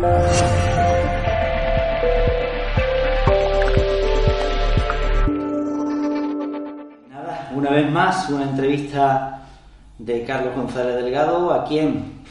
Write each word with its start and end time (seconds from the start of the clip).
Nada, 0.00 0.32
una 7.54 7.70
vez 7.70 7.90
más, 7.90 8.30
una 8.30 8.44
entrevista 8.44 9.42
de 9.98 10.24
Carlos 10.24 10.56
González 10.56 11.04
Delgado, 11.04 11.52
a 11.52 11.66
quien, 11.66 12.22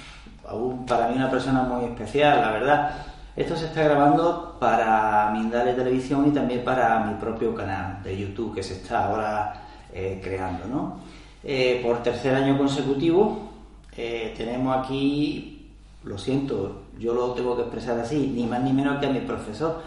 para 0.88 1.10
mí 1.10 1.16
una 1.16 1.30
persona 1.30 1.62
muy 1.62 1.86
especial, 1.86 2.42
la 2.42 2.52
verdad. 2.52 2.92
Esto 3.36 3.56
se 3.56 3.68
está 3.68 3.84
grabando 3.84 4.58
para 4.60 5.30
Mindale 5.32 5.74
Televisión 5.74 6.28
y 6.28 6.32
también 6.32 6.64
para 6.64 7.02
mi 7.02 7.14
propio 7.20 7.54
canal 7.54 8.02
de 8.02 8.18
YouTube 8.18 8.56
que 8.56 8.64
se 8.64 8.74
está 8.74 9.06
ahora 9.06 9.54
eh, 9.94 10.20
creando, 10.24 10.66
¿no? 10.66 11.02
Eh, 11.44 11.82
por 11.84 12.02
tercer 12.02 12.34
año 12.34 12.58
consecutivo 12.58 13.50
eh, 13.96 14.34
tenemos 14.36 14.76
aquí, 14.76 15.72
lo 16.04 16.18
siento, 16.18 16.89
yo 17.00 17.14
lo 17.14 17.32
tengo 17.32 17.56
que 17.56 17.64
expresar 17.64 17.98
así, 18.00 18.32
ni 18.36 18.46
más 18.46 18.62
ni 18.62 18.74
menos 18.74 19.00
que 19.00 19.08
a 19.08 19.10
mi 19.10 19.20
profesor, 19.22 19.82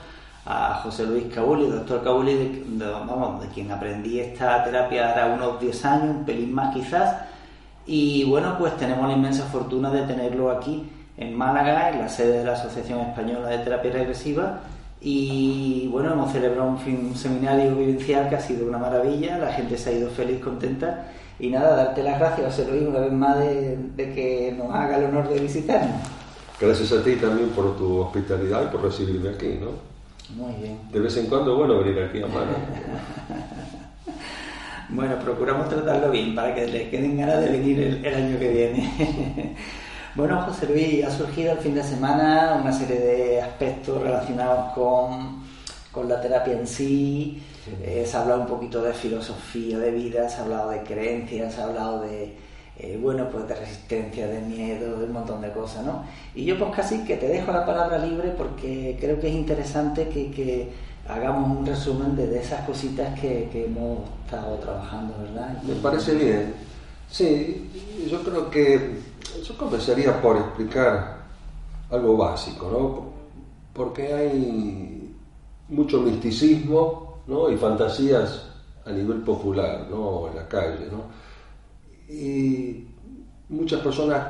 a 0.47 0.81
José 0.83 1.07
Luis 1.07 1.33
Cabuli, 1.33 1.67
doctor 1.67 2.03
Cabuli, 2.03 2.35
de, 2.35 3.49
quien 3.55 3.71
aprendí 3.71 4.19
esta 4.19 4.65
terapia 4.65 5.11
ahora 5.11 5.35
unos 5.35 5.61
10 5.61 5.85
años, 5.85 6.17
un 6.17 6.25
pelín 6.25 6.53
más 6.53 6.75
quizás, 6.75 7.17
y 7.87 8.25
bueno, 8.25 8.57
pues 8.59 8.77
tenemos 8.77 9.07
la 9.09 9.15
inmensa 9.15 9.45
fortuna 9.45 9.91
de 9.91 10.03
tenerlo 10.03 10.51
aquí 10.51 10.89
en 11.17 11.37
Málaga, 11.37 11.91
en 11.91 11.99
la 11.99 12.09
sede 12.09 12.39
de 12.39 12.45
la 12.45 12.53
Asociación 12.53 13.01
Española 13.01 13.49
de 13.49 13.59
Terapia 13.59 13.93
Regresiva. 13.93 14.61
Y 15.01 15.89
bueno, 15.89 16.13
hemos 16.13 16.31
celebrado 16.31 16.69
un 16.69 17.17
seminario 17.17 17.75
vivencial 17.75 18.29
que 18.29 18.37
ha 18.37 18.41
sido 18.41 18.69
una 18.69 18.79
maravilla, 18.79 19.37
la 19.37 19.53
gente 19.53 19.77
se 19.77 19.91
ha 19.91 19.93
ido 19.95 20.11
feliz, 20.11 20.41
contenta. 20.41 21.07
Y 21.41 21.51
nada, 21.51 21.75
darte 21.75 22.05
las 22.05 22.21
gracias, 22.21 22.55
José 22.55 22.71
Luis, 22.71 22.87
una 22.87 23.01
vez 23.01 23.13
más 23.13 23.39
de, 23.41 23.77
de 23.97 24.15
que 24.15 24.55
nos 24.57 24.73
haga 24.73 24.99
el 24.99 25.07
honor 25.07 25.29
de 25.29 25.41
visitarnos. 25.41 26.22
Gracias 26.61 26.93
a 26.93 27.03
ti 27.03 27.17
también 27.17 27.51
por 27.51 27.77
tu 27.77 27.99
hospitalidad 27.99 28.65
y 28.65 28.67
por 28.69 28.83
recibirme 28.83 29.31
aquí, 29.31 29.59
¿no? 29.61 29.71
Muy 30.37 30.55
bien. 30.55 30.79
De 30.91 31.01
vez 31.01 31.17
en 31.17 31.27
cuando, 31.27 31.57
bueno, 31.57 31.79
venir 31.79 32.03
aquí 32.03 32.23
a 32.23 32.27
Málaga. 32.27 32.59
Bueno, 34.95 35.19
procuramos 35.21 35.71
tratarlo 35.71 36.11
bien 36.11 36.35
para 36.35 36.55
que 36.55 36.67
le 36.67 36.91
queden 36.91 37.17
ganas 37.17 37.41
de 37.41 37.51
venir 37.51 37.81
el, 37.81 38.05
el 38.05 38.15
año 38.15 38.39
que 38.39 38.49
viene. 38.51 39.57
bueno, 40.15 40.43
José 40.43 40.67
Luis, 40.67 41.03
ha 41.03 41.11
surgido 41.11 41.53
el 41.53 41.59
fin 41.59 41.75
de 41.75 41.83
semana 41.83 42.61
una 42.61 42.75
serie 42.75 43.01
de 43.01 43.41
aspectos 43.41 44.03
relacionados 44.03 44.75
con, 44.75 45.45
con 45.91 46.11
la 46.11 46.21
terapia 46.21 46.53
en 46.53 46.67
sí. 46.67 47.43
Eh, 47.83 48.05
se 48.07 48.17
ha 48.17 48.21
hablado 48.21 48.43
un 48.43 48.47
poquito 48.47 48.83
de 48.83 48.93
filosofía 48.93 49.79
de 49.79 49.93
vida, 49.93 50.29
se 50.29 50.41
ha 50.41 50.45
hablado 50.45 50.69
de 50.69 50.83
creencias, 50.83 51.55
se 51.55 51.61
ha 51.63 51.65
hablado 51.65 52.03
de, 52.03 52.37
eh, 52.83 52.99
bueno, 53.01 53.29
pues 53.31 53.47
de 53.47 53.55
resistencia, 53.55 54.27
de 54.27 54.41
miedo, 54.41 54.99
de 54.99 55.05
un 55.05 55.13
montón 55.13 55.41
de 55.41 55.53
cosas, 55.53 55.85
¿no? 55.85 56.05
Y 56.35 56.45
yo 56.45 56.59
pues 56.59 56.75
casi 56.75 57.05
que 57.05 57.17
te 57.17 57.29
dejo 57.29 57.53
la 57.53 57.65
palabra 57.65 57.99
libre 57.99 58.35
porque 58.37 58.97
creo 59.01 59.21
que 59.21 59.29
es 59.29 59.35
interesante 59.35 60.09
que, 60.09 60.93
hagamos 61.09 61.59
un 61.59 61.67
resumen 61.67 62.15
de, 62.15 62.29
de 62.29 62.41
esas 62.41 62.65
cositas 62.65 63.19
que, 63.19 63.49
que 63.53 63.67
hemos 63.67 63.99
estado 64.25 64.57
trabajando, 64.59 65.15
¿verdad? 65.21 65.61
Me 65.63 65.75
parece 65.75 66.15
bien. 66.15 66.55
Sí, 67.11 67.71
yo 68.11 68.23
creo 68.23 68.51
que 68.51 69.01
yo 69.47 69.57
comenzaría 69.57 70.21
por 70.21 70.37
explicar 70.37 71.19
algo 71.91 72.17
básico, 72.17 72.71
¿no? 72.71 73.13
Porque 73.73 74.13
hay 74.13 75.15
mucho 75.69 76.01
misticismo 76.01 77.23
¿no? 77.27 77.51
y 77.51 77.57
fantasías 77.57 78.47
a 78.85 78.91
nivel 78.91 79.23
popular, 79.23 79.87
¿no? 79.91 80.29
En 80.29 80.37
la 80.37 80.49
calle, 80.49 80.89
¿no? 80.91 81.03
Y 82.13 82.87
muchas 83.49 83.81
personas 83.81 84.27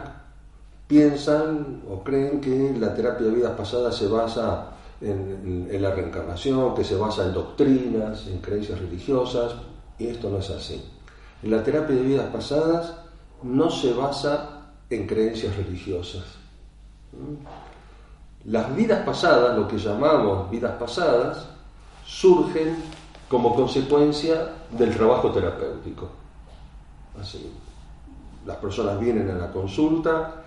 piensan 0.87 1.83
o 1.91 2.03
creen 2.03 2.41
que 2.41 2.75
la 2.79 2.95
terapia 2.95 3.27
de 3.27 3.33
vidas 3.33 3.53
pasadas 3.57 3.97
se 3.97 4.07
basa 4.07 4.69
en, 5.01 5.69
la 5.81 5.91
reencarnación, 5.91 6.75
que 6.75 6.85
se 6.85 6.97
basa 6.97 7.25
en 7.25 7.33
doctrinas, 7.33 8.27
en 8.27 8.39
creencias 8.39 8.79
religiosas, 8.79 9.55
y 9.99 10.07
esto 10.07 10.31
no 10.31 10.39
es 10.39 10.51
así. 10.51 10.85
La 11.43 11.63
terapia 11.65 11.97
de 11.97 12.03
vidas 12.03 12.27
pasadas 12.33 12.95
no 13.43 13.71
se 13.71 13.93
basa 13.95 14.69
en 14.91 15.07
creencias 15.07 15.57
religiosas. 15.57 16.25
Las 18.45 18.75
vidas 18.77 19.05
pasadas, 19.05 19.57
lo 19.57 19.67
que 19.67 19.79
llamamos 19.79 20.51
vidas 20.51 20.77
pasadas, 20.79 21.47
surgen 22.07 22.77
como 23.29 23.55
consecuencia 23.55 24.53
del 24.71 24.95
trabajo 24.95 25.31
terapéutico. 25.33 26.09
Así, 27.21 27.51
las 28.47 28.57
personas 28.57 28.99
vienen 28.99 29.31
a 29.31 29.35
la 29.35 29.51
consulta, 29.53 30.45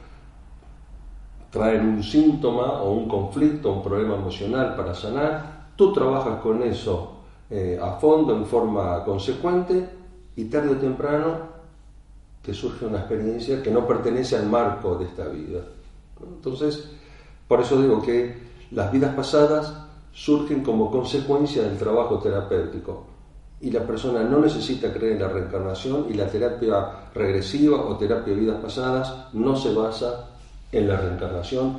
traen 1.49 1.87
un 1.87 2.03
síntoma 2.03 2.81
o 2.81 2.91
un 2.91 3.07
conflicto, 3.07 3.71
un 3.71 3.83
problema 3.83 4.15
emocional 4.15 4.75
para 4.75 4.93
sanar, 4.93 5.69
tú 5.75 5.93
trabajas 5.93 6.41
con 6.41 6.61
eso 6.63 7.13
eh, 7.49 7.79
a 7.81 7.93
fondo, 7.93 8.35
en 8.35 8.45
forma 8.45 9.03
consecuente, 9.03 9.89
y 10.35 10.45
tarde 10.45 10.71
o 10.71 10.77
temprano 10.77 11.55
te 12.41 12.53
surge 12.53 12.85
una 12.85 12.99
experiencia 12.99 13.63
que 13.63 13.71
no 13.71 13.87
pertenece 13.87 14.35
al 14.35 14.47
marco 14.47 14.95
de 14.95 15.05
esta 15.05 15.27
vida. 15.27 15.61
Entonces, 16.21 16.91
por 17.47 17.61
eso 17.61 17.81
digo 17.81 18.01
que 18.01 18.35
las 18.71 18.91
vidas 18.91 19.15
pasadas 19.15 19.73
surgen 20.11 20.63
como 20.63 20.91
consecuencia 20.91 21.63
del 21.63 21.77
trabajo 21.77 22.19
terapéutico 22.19 23.14
y 23.65 23.71
la 23.71 23.83
persona 23.83 24.21
no 24.21 24.41
necesita 24.41 24.93
creer 24.93 25.13
en 25.13 25.21
la 25.23 25.27
reencarnación 25.27 26.05
y 26.11 26.13
la 26.13 26.27
terapia 26.27 27.09
regresiva 27.15 27.77
o 27.77 27.97
terapia 27.97 28.35
de 28.35 28.39
vidas 28.39 28.61
pasadas 28.61 29.33
no 29.33 29.55
se 29.55 29.73
basa 29.73 30.29
en 30.71 30.87
la 30.87 30.97
reencarnación 30.97 31.75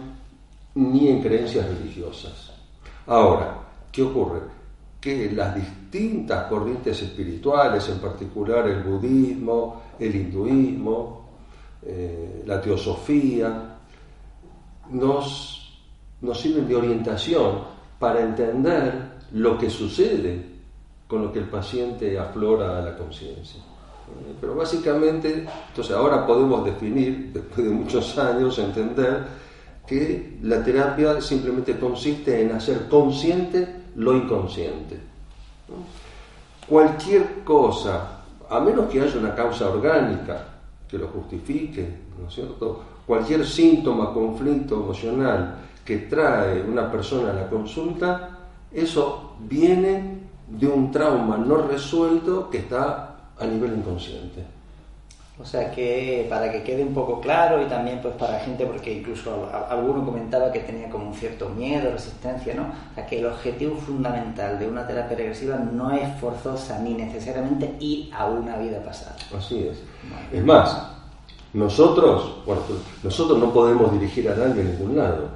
ni 0.74 1.06
en 1.06 1.22
creencias 1.22 1.64
religiosas. 1.68 2.52
Ahora, 3.06 3.56
¿qué 3.92 4.02
ocurre? 4.02 4.40
Que 5.00 5.30
las 5.30 5.54
distintas 5.54 6.48
corrientes 6.48 7.00
espirituales, 7.02 7.88
en 7.88 7.98
particular 7.98 8.66
el 8.66 8.82
budismo, 8.82 9.82
el 9.96 10.12
hinduismo, 10.12 11.28
eh, 11.82 12.42
la 12.46 12.60
teosofía, 12.60 13.76
nos, 14.90 15.78
nos 16.20 16.40
sirven 16.40 16.66
de 16.66 16.74
orientación 16.74 17.60
para 17.96 18.22
entender 18.22 19.18
lo 19.30 19.56
que 19.56 19.70
sucede 19.70 20.55
con 21.06 21.22
lo 21.22 21.32
que 21.32 21.38
el 21.38 21.48
paciente 21.48 22.18
aflora 22.18 22.78
a 22.78 22.82
la 22.82 22.96
conciencia. 22.96 23.60
Eh, 23.60 24.34
Pero 24.40 24.54
básicamente, 24.54 25.46
entonces 25.68 25.94
ahora 25.94 26.26
podemos 26.26 26.64
definir, 26.64 27.30
después 27.34 27.66
de 27.66 27.72
muchos 27.72 28.18
años, 28.18 28.58
entender 28.58 29.24
que 29.86 30.38
la 30.42 30.64
terapia 30.64 31.20
simplemente 31.20 31.78
consiste 31.78 32.42
en 32.42 32.52
hacer 32.52 32.88
consciente 32.88 33.84
lo 33.94 34.16
inconsciente. 34.16 34.98
Cualquier 36.68 37.44
cosa, 37.44 38.22
a 38.50 38.60
menos 38.60 38.86
que 38.86 39.00
haya 39.00 39.18
una 39.18 39.34
causa 39.34 39.70
orgánica 39.70 40.48
que 40.88 40.98
lo 40.98 41.08
justifique, 41.08 41.88
¿no 42.20 42.28
es 42.28 42.34
cierto? 42.34 42.82
Cualquier 43.06 43.46
síntoma, 43.46 44.12
conflicto 44.12 44.74
emocional 44.74 45.58
que 45.84 45.98
trae 45.98 46.62
una 46.62 46.90
persona 46.90 47.30
a 47.30 47.34
la 47.34 47.48
consulta, 47.48 48.38
eso 48.72 49.36
viene 49.40 50.15
de 50.48 50.66
un 50.66 50.90
trauma 50.90 51.36
no 51.36 51.56
resuelto 51.56 52.48
que 52.50 52.58
está 52.58 53.16
a 53.38 53.46
nivel 53.46 53.78
inconsciente. 53.78 54.44
O 55.38 55.44
sea 55.44 55.70
que 55.70 56.26
para 56.30 56.50
que 56.50 56.62
quede 56.62 56.82
un 56.82 56.94
poco 56.94 57.20
claro 57.20 57.60
y 57.60 57.66
también 57.66 58.00
pues 58.00 58.14
para 58.14 58.32
la 58.32 58.40
gente, 58.40 58.64
porque 58.64 58.94
incluso 58.94 59.50
alguno 59.68 60.02
comentaba 60.02 60.50
que 60.50 60.60
tenía 60.60 60.88
como 60.88 61.08
un 61.08 61.14
cierto 61.14 61.50
miedo, 61.50 61.90
resistencia, 61.92 62.54
¿no? 62.54 62.62
O 62.62 62.94
sea 62.94 63.06
que 63.06 63.18
el 63.18 63.26
objetivo 63.26 63.76
fundamental 63.76 64.58
de 64.58 64.66
una 64.66 64.86
terapia 64.86 65.14
regresiva 65.14 65.56
no 65.56 65.90
es 65.90 66.08
forzosa 66.18 66.78
ni 66.78 66.94
necesariamente 66.94 67.74
ir 67.80 68.10
a 68.14 68.24
una 68.24 68.56
vida 68.56 68.82
pasada. 68.82 69.16
Así 69.36 69.68
es. 69.68 69.82
Es 70.32 70.42
más, 70.42 70.90
nosotros, 71.52 72.42
bueno, 72.46 72.62
nosotros 73.02 73.38
no 73.38 73.52
podemos 73.52 73.92
dirigir 73.92 74.30
a 74.30 74.36
nadie 74.36 74.62
a 74.62 74.64
ningún 74.64 74.96
lado. 74.96 75.28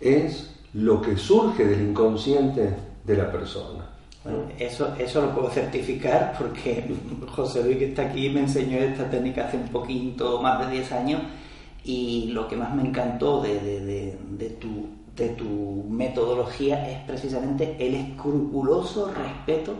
Es 0.00 0.54
lo 0.72 1.02
que 1.02 1.18
surge 1.18 1.66
del 1.66 1.90
inconsciente 1.90 2.74
de 3.04 3.16
la 3.16 3.30
persona. 3.30 3.95
Eso, 4.58 4.94
eso 4.98 5.20
lo 5.22 5.34
puedo 5.34 5.50
certificar 5.50 6.34
porque 6.38 6.84
José 7.28 7.62
Luis 7.62 7.78
que 7.78 7.88
está 7.88 8.02
aquí 8.02 8.28
me 8.30 8.40
enseñó 8.40 8.78
esta 8.78 9.08
técnica 9.10 9.46
hace 9.46 9.56
un 9.58 9.68
poquito 9.68 10.40
más 10.40 10.58
de 10.66 10.72
10 10.76 10.92
años 10.92 11.20
y 11.84 12.28
lo 12.32 12.48
que 12.48 12.56
más 12.56 12.74
me 12.74 12.82
encantó 12.82 13.40
de, 13.40 13.60
de- 13.60 14.18
de- 14.30 14.50
tu, 14.50 14.88
de 15.14 15.28
tu 15.30 15.84
metodología 15.88 16.88
es 16.90 16.98
precisamente 17.06 17.76
el 17.78 17.94
escrupuloso 17.94 19.10
respeto 19.12 19.74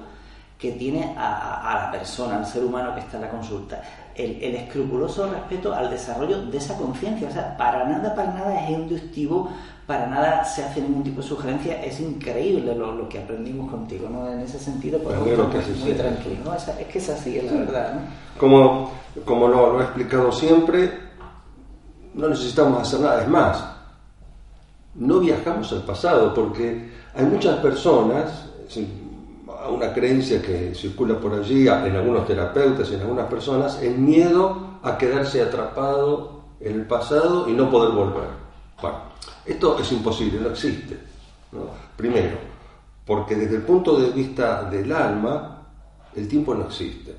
que 0.59 0.73
tiene 0.73 1.15
a 1.19 1.83
la 1.85 1.91
persona, 1.93 2.39
al 2.39 2.47
ser 2.47 2.65
humano 2.65 2.95
que 2.95 3.01
está 3.01 3.17
en 3.17 3.23
la 3.25 3.29
consulta. 3.31 3.83
El, 4.15 4.43
el 4.43 4.55
escrupuloso 4.55 5.31
respeto 5.31 5.75
al 5.75 5.91
desarrollo 5.91 6.47
de 6.47 6.57
esa 6.57 6.79
conciencia. 6.79 7.29
O 7.29 7.31
sea, 7.31 7.55
para 7.59 7.85
nada, 7.87 8.15
para 8.15 8.33
nada 8.33 8.65
es 8.65 8.71
inductivo, 8.71 9.51
para 9.87 10.07
nada 10.07 10.45
se 10.45 10.65
hace 10.65 10.81
ningún 10.81 11.05
tipo 11.05 11.21
de 11.21 11.27
sugerencia. 11.29 11.83
Es 11.83 12.01
increíble 12.01 12.75
lo, 12.75 12.93
lo 12.93 13.09
que 13.09 13.19
aprendimos 13.19 13.71
contigo, 13.71 14.09
¿no? 14.09 14.31
En 14.31 14.41
ese 14.41 14.59
sentido, 14.59 14.99
pues, 14.99 15.17
muy, 15.19 15.31
muy 15.31 15.93
tranquilo. 15.93 16.37
¿no? 16.45 16.55
Es, 16.55 16.67
es 16.69 16.87
que 16.89 16.99
es 16.99 17.09
así, 17.09 17.39
es 17.39 17.45
la 17.45 17.61
verdad, 17.61 17.95
¿no? 17.95 18.01
Como, 18.39 18.93
como 19.25 19.49
lo, 19.49 19.75
lo 19.75 19.81
he 19.81 19.85
explicado 19.85 20.33
siempre, 20.33 20.91
no 22.15 22.29
necesitamos 22.29 22.83
hacer 22.83 23.01
nada. 23.01 23.23
Es 23.23 23.29
más, 23.29 23.65
no 24.97 25.21
viajamos 25.21 25.73
al 25.73 25.83
pasado, 25.83 26.35
porque 26.35 26.91
hay 27.15 27.25
muchas 27.25 27.59
personas, 27.59 28.49
una 29.71 29.93
creencia 29.93 30.43
que 30.43 30.75
circula 30.75 31.19
por 31.19 31.35
allí, 31.35 31.69
en 31.69 31.97
algunos 31.97 32.27
terapeutas, 32.27 32.91
en 32.91 33.03
algunas 33.03 33.27
personas, 33.27 33.81
el 33.83 33.99
miedo 33.99 34.79
a 34.83 34.99
quedarse 34.99 35.43
atrapado 35.43 36.41
en 36.61 36.75
el 36.75 36.87
pasado 36.87 37.49
y 37.49 37.53
no 37.53 37.71
poder 37.71 37.93
volver. 37.93 38.29
Bueno, 38.81 38.99
esto 39.47 39.79
es 39.79 39.93
imposible, 39.93 40.41
no 40.41 40.51
existe. 40.51 40.99
Primero, 41.97 42.37
porque 43.05 43.37
desde 43.37 43.57
el 43.57 43.63
punto 43.63 43.99
de 43.99 44.11
vista 44.11 44.65
del 44.65 44.93
alma, 44.93 45.63
el 46.15 46.27
tiempo 46.29 46.55
no 46.55 46.65
existe. 46.65 47.15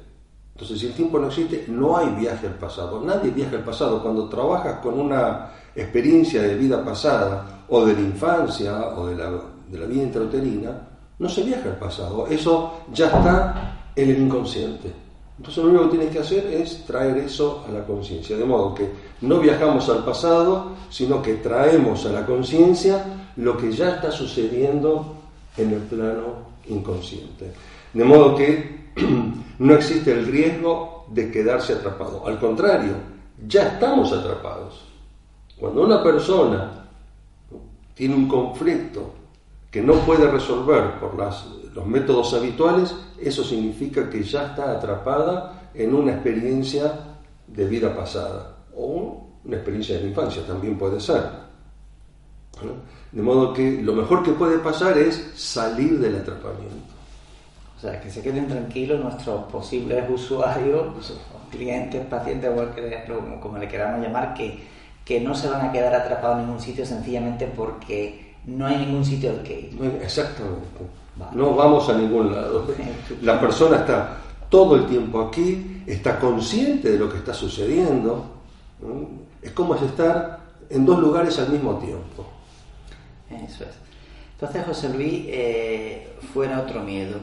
Entonces, 0.53 0.79
si 0.79 0.87
el 0.87 0.93
tiempo 0.93 1.19
no 1.19 1.27
existe, 1.27 1.65
no 1.67 1.97
hay 1.97 2.09
viaje 2.15 2.47
al 2.47 2.55
pasado. 2.55 3.01
Nadie 3.03 3.31
viaja 3.31 3.57
al 3.57 3.63
pasado. 3.63 4.01
Cuando 4.01 4.27
trabajas 4.27 4.79
con 4.79 4.99
una 4.99 5.51
experiencia 5.75 6.41
de 6.41 6.55
vida 6.55 6.83
pasada, 6.83 7.63
o 7.69 7.85
de 7.85 7.93
la 7.93 8.01
infancia, 8.01 8.87
o 8.89 9.07
de 9.07 9.15
la, 9.15 9.31
de 9.69 9.77
la 9.77 9.85
vida 9.85 10.03
intrauterina, 10.03 10.71
no 11.19 11.29
se 11.29 11.43
viaja 11.43 11.69
al 11.69 11.77
pasado. 11.77 12.27
Eso 12.27 12.81
ya 12.91 13.05
está 13.05 13.91
en 13.95 14.09
el 14.09 14.19
inconsciente. 14.19 15.06
Entonces 15.37 15.63
lo 15.63 15.69
único 15.69 15.83
que 15.85 15.97
tienes 15.97 16.13
que 16.13 16.19
hacer 16.19 16.45
es 16.47 16.85
traer 16.85 17.17
eso 17.17 17.63
a 17.67 17.71
la 17.71 17.85
conciencia. 17.85 18.35
De 18.37 18.45
modo 18.45 18.73
que 18.73 18.89
no 19.21 19.39
viajamos 19.39 19.87
al 19.89 20.03
pasado, 20.03 20.71
sino 20.89 21.21
que 21.21 21.35
traemos 21.35 22.05
a 22.05 22.09
la 22.11 22.25
conciencia 22.25 23.03
lo 23.35 23.55
que 23.55 23.71
ya 23.71 23.95
está 23.95 24.11
sucediendo 24.11 25.15
en 25.55 25.73
el 25.73 25.81
plano 25.81 26.47
inconsciente. 26.67 27.51
De 27.93 28.03
modo 28.03 28.35
que 28.35 28.87
no 29.59 29.73
existe 29.75 30.11
el 30.11 30.25
riesgo 30.25 31.05
de 31.07 31.31
quedarse 31.31 31.73
atrapado. 31.73 32.25
Al 32.25 32.39
contrario, 32.39 32.93
ya 33.47 33.67
estamos 33.67 34.11
atrapados. 34.11 34.85
Cuando 35.59 35.83
una 35.83 36.03
persona 36.03 36.85
tiene 37.93 38.15
un 38.15 38.27
conflicto 38.27 39.11
que 39.71 39.81
no 39.81 39.93
puede 40.05 40.29
resolver 40.29 40.99
por 40.99 41.15
los 41.77 41.85
métodos 41.85 42.33
habituales, 42.33 42.95
eso 43.21 43.43
significa 43.43 44.09
que 44.09 44.23
ya 44.23 44.47
está 44.47 44.71
atrapada 44.71 45.69
en 45.75 45.93
una 45.93 46.13
experiencia 46.13 46.91
de 47.45 47.65
vida 47.65 47.95
pasada 47.95 48.57
o 48.75 49.27
una 49.45 49.57
experiencia 49.57 49.95
de 49.95 50.01
la 50.01 50.07
infancia, 50.07 50.41
también 50.47 50.75
puede 50.75 50.99
ser. 50.99 51.21
De 53.11 53.21
modo 53.21 53.53
que 53.53 53.83
lo 53.83 53.93
mejor 53.93 54.23
que 54.23 54.31
puede 54.31 54.57
pasar 54.57 54.97
es 54.97 55.33
salir 55.35 55.99
del 55.99 56.15
atrapamiento. 56.15 56.95
O 57.77 57.79
sea, 57.79 58.01
que 58.01 58.09
se 58.09 58.23
queden 58.23 58.47
tranquilos 58.47 58.99
nuestros 58.99 59.43
posibles 59.43 60.03
usuarios, 60.09 61.13
clientes, 61.51 62.03
pacientes, 62.07 62.49
como 63.39 63.59
le 63.59 63.67
queramos 63.67 64.03
llamar, 64.03 64.33
que, 64.33 64.63
que 65.05 65.21
no 65.21 65.35
se 65.35 65.47
van 65.47 65.67
a 65.67 65.71
quedar 65.71 65.93
atrapados 65.93 66.39
en 66.39 66.45
ningún 66.47 66.59
sitio 66.59 66.83
sencillamente 66.87 67.45
porque 67.55 68.33
no 68.47 68.65
hay 68.65 68.77
ningún 68.77 69.05
sitio 69.05 69.29
al 69.29 69.43
que 69.43 69.59
ir. 69.59 69.99
Exactamente. 70.01 70.65
No 71.33 71.55
vamos 71.55 71.89
a 71.89 71.97
ningún 71.97 72.33
lado. 72.33 72.67
La 73.21 73.39
persona 73.39 73.77
está 73.77 74.17
todo 74.49 74.75
el 74.75 74.85
tiempo 74.85 75.21
aquí, 75.21 75.83
está 75.85 76.19
consciente 76.19 76.91
de 76.91 76.99
lo 76.99 77.09
que 77.09 77.17
está 77.17 77.33
sucediendo. 77.33 78.25
Es 79.41 79.51
como 79.51 79.75
estar 79.75 80.39
en 80.69 80.85
dos 80.85 80.99
lugares 80.99 81.37
al 81.39 81.49
mismo 81.49 81.75
tiempo. 81.77 82.25
Eso 83.29 83.63
es. 83.63 83.87
Entonces, 84.33 84.65
José 84.65 84.89
Luis, 84.89 85.25
eh, 85.27 86.15
fuera 86.33 86.61
otro 86.61 86.81
miedo. 86.81 87.17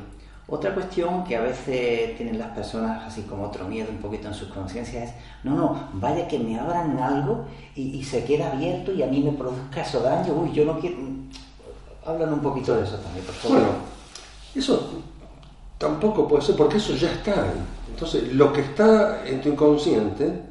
Otra 0.46 0.75
cuestión 0.75 1.25
que 1.25 1.37
a 1.37 1.41
veces 1.41 2.17
tienen 2.17 2.38
las 2.38 2.50
personas 2.50 3.05
así 3.06 3.23
como 3.23 3.44
otro 3.44 3.67
miedo 3.67 3.88
un 3.91 3.96
poquito 3.96 4.29
en 4.29 4.35
sus 4.35 4.49
conciencias 4.49 5.05
es, 5.05 5.14
no, 5.43 5.56
no, 5.56 5.88
vaya 5.94 6.29
que 6.29 6.38
me 6.38 6.58
abran 6.58 6.99
algo 6.99 7.46
y, 7.75 8.05
se 8.05 8.25
queda 8.25 8.52
abierto 8.52 8.93
y 8.93 9.02
a 9.02 9.06
mí 9.06 9.20
me 9.20 9.32
produzca 9.32 9.81
eso 9.81 10.00
daño, 10.00 10.35
uy, 10.35 10.52
yo 10.52 10.67
no 10.67 10.79
quiero... 10.79 10.96
Hablan 12.06 12.34
un 12.34 12.40
poquito 12.40 12.74
de 12.74 12.84
eso 12.84 12.96
también, 12.96 13.24
por 13.24 13.34
favor. 13.34 13.58
Bueno, 13.58 13.72
eso 14.54 14.90
tampoco 15.78 16.28
puede 16.28 16.42
ser 16.42 16.56
porque 16.56 16.76
eso 16.76 16.94
ya 16.94 17.12
está 17.12 17.32
ahí. 17.32 17.62
Entonces, 17.88 18.32
lo 18.32 18.52
que 18.52 18.60
está 18.60 19.26
en 19.26 19.40
tu 19.40 19.48
inconsciente, 19.48 20.42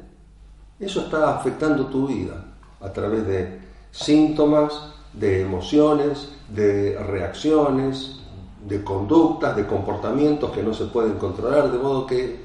eso 0.80 1.00
está 1.02 1.36
afectando 1.36 1.86
tu 1.86 2.06
vida 2.06 2.44
a 2.80 2.92
través 2.92 3.26
de 3.26 3.60
síntomas, 3.90 4.72
de 5.12 5.42
emociones, 5.42 6.28
de 6.48 6.98
reacciones, 6.98 8.20
de 8.66 8.82
conductas, 8.82 9.54
de 9.56 9.66
comportamientos 9.66 10.50
que 10.50 10.62
no 10.62 10.74
se 10.74 10.86
pueden 10.86 11.14
controlar, 11.14 11.70
de 11.70 11.78
modo 11.78 12.06
que 12.06 12.44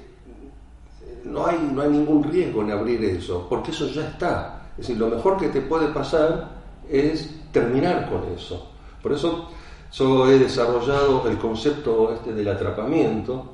no 1.23 1.45
hay, 1.45 1.57
no 1.73 1.81
hay 1.81 1.89
ningún 1.89 2.23
riesgo 2.23 2.61
en 2.61 2.71
abrir 2.71 3.03
eso, 3.03 3.47
porque 3.49 3.71
eso 3.71 3.87
ya 3.87 4.07
está. 4.07 4.69
Es 4.71 4.87
decir, 4.87 4.97
lo 4.97 5.07
mejor 5.07 5.37
que 5.37 5.49
te 5.49 5.61
puede 5.61 5.87
pasar 5.87 6.49
es 6.89 7.29
terminar 7.51 8.09
con 8.09 8.23
eso. 8.33 8.71
Por 9.01 9.13
eso 9.13 9.49
yo 9.91 10.29
he 10.29 10.37
desarrollado 10.37 11.27
el 11.27 11.37
concepto 11.37 12.13
este 12.13 12.33
del 12.33 12.47
atrapamiento, 12.47 13.45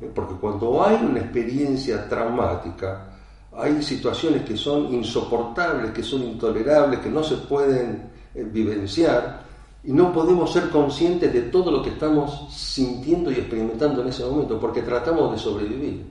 ¿eh? 0.00 0.10
porque 0.14 0.34
cuando 0.34 0.84
hay 0.84 0.96
una 0.96 1.20
experiencia 1.20 2.08
traumática, 2.08 3.08
hay 3.54 3.82
situaciones 3.82 4.44
que 4.44 4.56
son 4.56 4.92
insoportables, 4.94 5.90
que 5.90 6.02
son 6.02 6.22
intolerables, 6.22 7.00
que 7.00 7.10
no 7.10 7.22
se 7.22 7.36
pueden 7.36 8.10
eh, 8.34 8.44
vivenciar, 8.44 9.42
y 9.84 9.92
no 9.92 10.12
podemos 10.12 10.52
ser 10.52 10.70
conscientes 10.70 11.32
de 11.32 11.42
todo 11.42 11.70
lo 11.70 11.82
que 11.82 11.90
estamos 11.90 12.48
sintiendo 12.54 13.30
y 13.30 13.34
experimentando 13.34 14.00
en 14.00 14.08
ese 14.08 14.24
momento, 14.24 14.58
porque 14.58 14.82
tratamos 14.82 15.32
de 15.32 15.38
sobrevivir, 15.38 16.06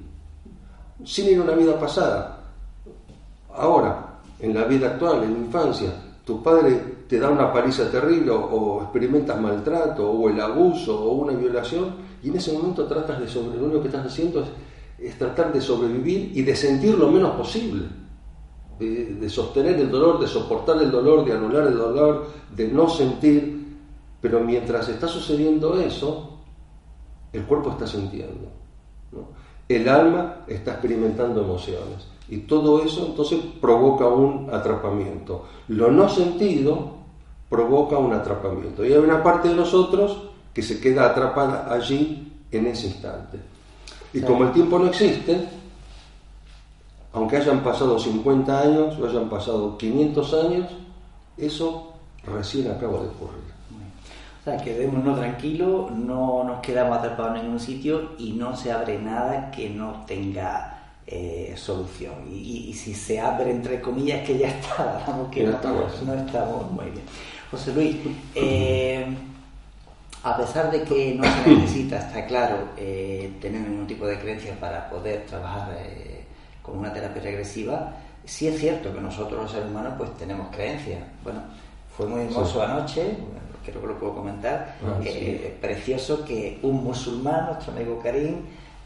sin 1.06 1.30
ir 1.30 1.40
a 1.40 1.44
una 1.44 1.54
vida 1.54 1.80
pasada. 1.80 2.44
Ahora, 3.56 4.20
en 4.40 4.54
la 4.54 4.66
vida 4.66 4.88
actual, 4.88 5.24
en 5.24 5.34
la 5.34 5.40
infancia, 5.40 5.94
tu 6.26 6.44
padre 6.44 7.01
te 7.12 7.20
da 7.20 7.30
una 7.30 7.52
paliza 7.52 7.92
terrible 7.92 8.32
o, 8.32 8.84
experimentas 8.84 9.38
maltrato 9.38 10.10
o 10.10 10.30
el 10.30 10.40
abuso 10.40 10.98
o 10.98 11.12
una 11.12 11.34
violación 11.34 11.94
y 12.24 12.30
en 12.30 12.38
ese 12.38 12.54
momento 12.54 12.86
tratas 12.86 13.20
de 13.20 13.28
sobrevivir, 13.28 13.60
lo 13.60 13.66
único 13.66 13.82
que 13.82 13.90
estás 13.90 14.06
haciendo 14.06 14.46
es, 14.98 15.18
tratar 15.18 15.52
de 15.52 15.60
sobrevivir 15.60 16.32
y 16.34 16.42
de 16.42 16.56
sentir 16.56 16.98
lo 16.98 17.12
menos 17.12 17.36
posible, 17.36 17.84
de 18.80 19.30
sostener 19.30 19.78
el 19.78 19.92
dolor, 19.92 20.22
de 20.22 20.28
soportar 20.28 20.82
el 20.82 20.90
dolor, 20.90 21.26
de 21.26 21.34
anular 21.34 21.68
el 21.68 21.78
dolor, 21.78 22.28
de 22.56 22.70
no 22.70 22.88
sentir 22.88 23.62
pero 24.22 24.40
mientras 24.40 24.88
está 24.88 25.10
sucediendo 25.10 25.78
eso, 25.78 26.38
el 27.34 27.44
cuerpo 27.44 27.72
está 27.72 27.88
sintiendo. 27.88 28.48
El 29.68 29.90
alma 29.90 30.46
está 30.48 30.74
experimentando 30.74 31.42
emociones. 31.42 32.08
Y 32.30 32.38
todo 32.38 32.82
eso 32.82 33.08
entonces 33.08 33.40
provoca 33.60 34.08
un 34.08 34.50
atrapamiento. 34.54 35.44
Lo 35.68 35.92
no 35.92 36.08
sentido 36.08 37.01
provoca 37.52 37.98
un 37.98 38.14
atrapamiento. 38.14 38.86
Y 38.86 38.94
hay 38.94 39.00
una 39.00 39.22
parte 39.22 39.50
de 39.50 39.56
nosotros 39.56 40.18
que 40.54 40.64
se 40.64 40.80
queda 40.80 41.08
atrapada 41.08 41.68
allí 41.70 42.32
en 42.50 42.68
ese 42.68 42.88
instante. 42.88 43.40
Y 44.14 44.22
como 44.22 44.46
el 44.46 44.54
tiempo 44.54 44.80
no 44.80 44.88
existe, 44.88 45.50
aunque 47.12 47.36
hayan 47.36 47.62
pasado 47.62 48.00
50 48.00 48.58
años 48.58 48.98
o 48.98 49.06
hayan 49.06 49.28
pasado 49.28 49.78
500 49.78 50.34
años, 50.34 50.68
eso 51.36 51.92
recién 52.24 52.72
acaba 52.72 53.02
de 53.02 53.10
ocurrir. 53.10 53.52
O 54.40 54.44
sea, 54.46 54.56
quedémonos 54.58 55.20
tranquilos, 55.20 55.92
no 55.92 56.46
nos 56.46 56.62
quedamos 56.62 57.00
atrapados 57.00 57.36
en 57.36 57.44
ningún 57.44 57.60
sitio 57.60 58.12
y 58.18 58.32
no 58.32 58.56
se 58.56 58.72
abre 58.72 58.98
nada 58.98 59.52
que 59.52 59.70
no 59.70 60.06
tenga 60.08 60.81
eh, 61.08 61.54
solución. 61.58 62.14
Y, 62.32 62.74
si 62.74 62.94
se 62.94 63.20
abre, 63.20 63.52
entre 63.52 63.82
comillas, 63.82 64.26
que 64.26 64.38
ya 64.38 64.50
está, 64.50 65.04
vamos, 65.08 65.30
que 65.32 65.44
no, 65.44 65.52
estamos, 65.52 66.72
muy 66.72 66.86
bien. 66.86 67.04
José 67.50 67.74
Luis, 67.74 67.98
eh, 68.36 69.06
a 70.24 70.38
pesar 70.38 70.72
de 70.72 70.84
que 70.84 71.16
no 71.16 71.24
se 71.24 71.50
necesita, 71.50 71.98
está 71.98 72.26
claro, 72.26 72.70
eh, 72.78 73.34
tener 73.42 73.62
ningún 73.62 73.88
tipo 73.88 74.06
de 74.06 74.20
creencia 74.20 74.58
para 74.60 74.90
poder 74.90 75.26
trabajar 75.26 75.78
con 76.62 76.78
una 76.78 76.94
terapia 76.94 77.22
regresiva, 77.22 77.94
sí 78.24 78.48
es 78.48 78.60
cierto 78.60 78.94
que 78.94 79.02
nosotros 79.02 79.42
los 79.42 79.52
seres 79.52 79.70
humanos 79.70 79.96
pues 79.98 80.16
tenemos 80.18 80.56
creencias. 80.56 81.00
Bueno, 81.24 81.42
fue 81.98 82.08
muy 82.08 82.22
hermoso 82.22 82.62
anoche, 82.64 83.18
creo 83.66 83.82
que 83.82 83.88
lo 83.88 84.00
puedo 84.00 84.16
comentar, 84.16 84.76
ah, 84.86 85.00
precioso 85.60 86.24
que 86.24 86.60
un 86.62 86.84
musulmán, 86.84 87.48
nuestro 87.48 87.74
amigo 87.74 88.00
Karim, 88.02 88.38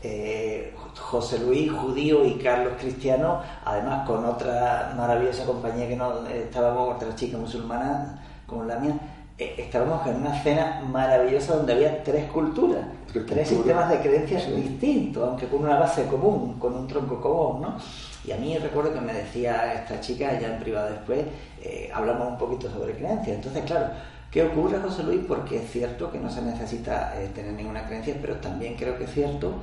eh, 0.01 0.73
José 0.97 1.39
Luis, 1.39 1.71
judío, 1.71 2.25
y 2.25 2.35
Carlos 2.35 2.73
cristiano, 2.79 3.41
además 3.63 4.07
con 4.07 4.25
otra 4.25 4.93
maravillosa 4.95 5.45
compañía 5.45 5.87
que 5.87 5.95
no 5.95 6.25
estábamos, 6.27 6.95
otra 6.95 7.15
chica 7.15 7.37
musulmana 7.37 8.21
como 8.45 8.63
la 8.63 8.77
mía, 8.77 8.93
eh, 9.37 9.55
estábamos 9.57 10.05
en 10.07 10.15
una 10.17 10.41
cena 10.41 10.83
maravillosa 10.89 11.55
donde 11.55 11.73
había 11.73 12.03
tres 12.03 12.31
culturas, 12.31 12.85
tres, 13.27 13.47
sistemas 13.47 13.89
de 13.89 13.99
creencias 13.99 14.47
distintos, 14.55 15.27
aunque 15.27 15.47
con 15.47 15.63
una 15.63 15.79
base 15.79 16.05
común, 16.05 16.59
con 16.59 16.73
un 16.73 16.87
tronco 16.87 17.19
común, 17.19 17.61
¿no? 17.61 17.75
Y 18.23 18.31
a 18.31 18.37
mí 18.37 18.57
recuerdo 18.57 18.93
que 18.93 19.01
me 19.01 19.13
decía 19.13 19.73
esta 19.73 19.99
chica, 19.99 20.39
ya 20.39 20.55
en 20.55 20.59
privado 20.59 20.89
después, 20.89 21.25
hablamos 21.93 22.29
un 22.29 22.37
poquito 22.37 22.69
sobre 22.71 22.93
creencias. 22.93 23.35
Entonces, 23.35 23.63
claro, 23.65 23.87
¿Qué 24.35 24.43
ocurre, 24.43 24.79
José 24.81 25.03
Luis? 25.03 25.21
Porque 25.25 25.63
es 25.63 25.71
cierto 25.71 26.11
que 26.11 26.19
no 26.19 26.29
se 26.29 26.41
necesita 26.41 27.17
eh, 27.17 27.29
tener 27.33 27.53
ninguna 27.53 27.87
creencia, 27.87 28.17
pero 28.19 28.35
también 28.35 28.75
creo 28.75 28.97
que 28.97 29.05
es 29.05 29.13
cierto 29.13 29.53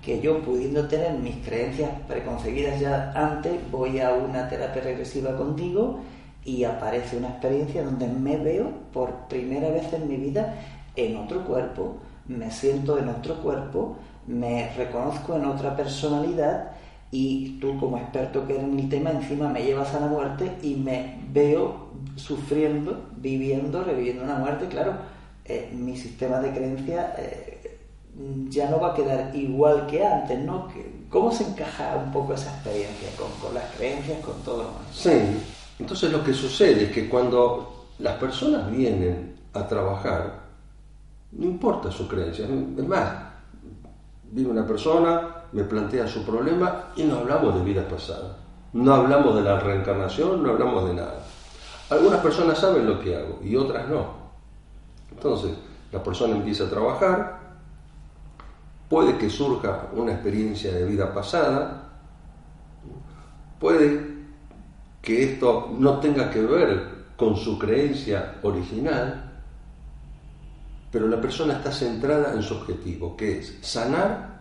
que 0.00 0.22
yo, 0.22 0.40
pudiendo 0.40 0.88
tener 0.88 1.12
mis 1.18 1.44
creencias 1.44 1.90
preconcebidas 2.08 2.80
ya 2.80 3.12
antes, 3.14 3.52
voy 3.70 4.00
a 4.00 4.14
una 4.14 4.48
terapia 4.48 4.80
regresiva 4.80 5.36
contigo 5.36 5.98
y 6.46 6.64
aparece 6.64 7.18
una 7.18 7.28
experiencia 7.28 7.84
donde 7.84 8.06
me 8.08 8.38
veo 8.38 8.70
por 8.90 9.28
primera 9.28 9.68
vez 9.68 9.92
en 9.92 10.08
mi 10.08 10.16
vida 10.16 10.54
en 10.96 11.18
otro 11.18 11.44
cuerpo, 11.44 11.98
me 12.26 12.50
siento 12.50 12.98
en 12.98 13.10
otro 13.10 13.42
cuerpo, 13.42 13.98
me 14.26 14.70
reconozco 14.78 15.36
en 15.36 15.44
otra 15.44 15.76
personalidad 15.76 16.70
y 17.10 17.58
tú 17.60 17.78
como 17.78 17.98
experto 17.98 18.46
que 18.46 18.54
eres 18.54 18.64
en 18.64 18.78
el 18.78 18.88
tema 18.88 19.10
encima 19.10 19.48
me 19.48 19.62
llevas 19.62 19.94
a 19.94 20.00
la 20.00 20.06
muerte 20.06 20.58
y 20.62 20.74
me 20.74 21.20
veo 21.32 21.90
sufriendo, 22.16 23.04
viviendo, 23.16 23.84
reviviendo 23.84 24.24
una 24.24 24.36
muerte, 24.36 24.66
claro, 24.66 24.94
eh, 25.44 25.70
mi 25.72 25.96
sistema 25.96 26.40
de 26.40 26.50
creencia 26.50 27.14
eh, 27.18 27.78
ya 28.48 28.70
no 28.70 28.80
va 28.80 28.92
a 28.92 28.94
quedar 28.94 29.34
igual 29.34 29.86
que 29.86 30.04
antes, 30.04 30.38
¿no? 30.40 30.68
¿Cómo 31.10 31.30
se 31.30 31.44
encaja 31.44 31.96
un 32.04 32.10
poco 32.10 32.34
esa 32.34 32.50
experiencia 32.50 33.08
con, 33.16 33.54
las 33.54 33.64
creencias, 33.76 34.18
con 34.24 34.40
todo? 34.42 34.70
Sí, 34.92 35.10
entonces 35.78 36.10
lo 36.10 36.24
que 36.24 36.32
sucede 36.32 36.84
es 36.84 36.90
que 36.90 37.08
cuando 37.08 37.86
las 37.98 38.16
personas 38.16 38.70
vienen 38.70 39.36
a 39.52 39.68
trabajar, 39.68 40.46
no 41.32 41.44
importa 41.44 41.90
su 41.90 42.08
creencia, 42.08 42.46
es 42.46 42.86
más, 42.86 43.12
viene 44.30 44.50
una 44.50 44.66
persona, 44.66 45.35
me 45.56 45.64
plantea 45.64 46.06
su 46.06 46.22
problema 46.22 46.92
y 46.96 47.04
no 47.04 47.16
hablamos 47.16 47.54
de 47.54 47.64
vida 47.64 47.88
pasada, 47.88 48.36
no 48.74 48.92
hablamos 48.92 49.36
de 49.36 49.40
la 49.40 49.58
reencarnación, 49.58 50.42
no 50.42 50.50
hablamos 50.50 50.86
de 50.86 50.92
nada. 50.92 51.24
Algunas 51.88 52.20
personas 52.20 52.58
saben 52.58 52.86
lo 52.86 53.00
que 53.00 53.16
hago 53.16 53.40
y 53.42 53.56
otras 53.56 53.88
no. 53.88 54.04
Entonces, 55.10 55.52
la 55.90 56.02
persona 56.02 56.36
empieza 56.36 56.64
a 56.64 56.68
trabajar, 56.68 57.40
puede 58.90 59.16
que 59.16 59.30
surja 59.30 59.86
una 59.94 60.12
experiencia 60.12 60.70
de 60.72 60.84
vida 60.84 61.14
pasada, 61.14 61.84
puede 63.58 64.14
que 65.00 65.32
esto 65.32 65.74
no 65.78 66.00
tenga 66.00 66.30
que 66.30 66.42
ver 66.42 67.06
con 67.16 67.34
su 67.34 67.58
creencia 67.58 68.34
original, 68.42 69.40
pero 70.92 71.08
la 71.08 71.18
persona 71.18 71.54
está 71.54 71.72
centrada 71.72 72.34
en 72.34 72.42
su 72.42 72.56
objetivo, 72.56 73.16
que 73.16 73.38
es 73.38 73.56
sanar 73.62 74.35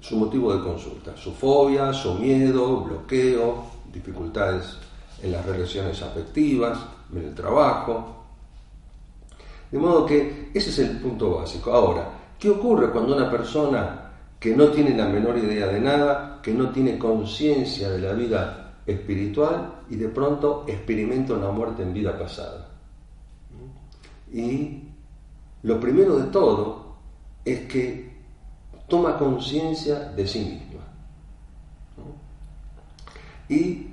su 0.00 0.16
motivo 0.16 0.54
de 0.54 0.62
consulta, 0.62 1.16
su 1.16 1.32
fobia, 1.32 1.92
su 1.92 2.14
miedo, 2.14 2.82
bloqueo, 2.82 3.66
dificultades 3.92 4.76
en 5.22 5.32
las 5.32 5.44
relaciones 5.44 6.00
afectivas, 6.02 6.78
en 7.12 7.24
el 7.24 7.34
trabajo. 7.34 8.16
De 9.70 9.78
modo 9.78 10.06
que 10.06 10.50
ese 10.54 10.70
es 10.70 10.78
el 10.78 10.98
punto 10.98 11.36
básico. 11.36 11.72
Ahora, 11.72 12.10
¿qué 12.38 12.48
ocurre 12.48 12.90
cuando 12.90 13.16
una 13.16 13.30
persona 13.30 14.10
que 14.38 14.54
no 14.54 14.68
tiene 14.68 14.96
la 14.96 15.06
menor 15.06 15.36
idea 15.36 15.66
de 15.66 15.80
nada, 15.80 16.40
que 16.42 16.54
no 16.54 16.70
tiene 16.70 16.98
conciencia 16.98 17.90
de 17.90 18.00
la 18.00 18.12
vida 18.12 18.80
espiritual 18.86 19.82
y 19.90 19.96
de 19.96 20.08
pronto 20.08 20.64
experimenta 20.66 21.34
una 21.34 21.50
muerte 21.50 21.82
en 21.82 21.92
vida 21.92 22.16
pasada? 22.16 22.68
Y 24.32 24.82
lo 25.62 25.80
primero 25.80 26.16
de 26.16 26.30
todo 26.30 26.96
es 27.44 27.60
que 27.60 28.07
toma 28.88 29.16
conciencia 29.16 29.98
de 30.16 30.26
sí 30.26 30.40
misma. 30.40 30.82
Y 33.48 33.86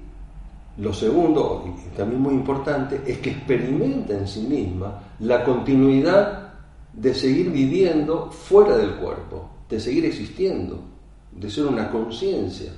lo 0.78 0.94
segundo, 0.94 1.64
y 1.66 1.96
también 1.96 2.22
muy 2.22 2.34
importante, 2.34 3.02
es 3.06 3.20
que 3.20 3.32
experimenta 3.32 4.14
en 4.14 4.28
sí 4.28 4.42
misma 4.42 5.02
la 5.20 5.44
continuidad 5.44 6.54
de 6.92 7.14
seguir 7.14 7.52
viviendo 7.52 8.32
fuera 8.32 8.76
del 8.78 8.96
cuerpo, 8.96 9.50
de 9.70 9.80
seguir 9.80 10.06
existiendo, 10.06 10.80
de 11.32 11.50
ser 11.50 11.66
una 11.68 11.90
conciencia. 11.90 12.72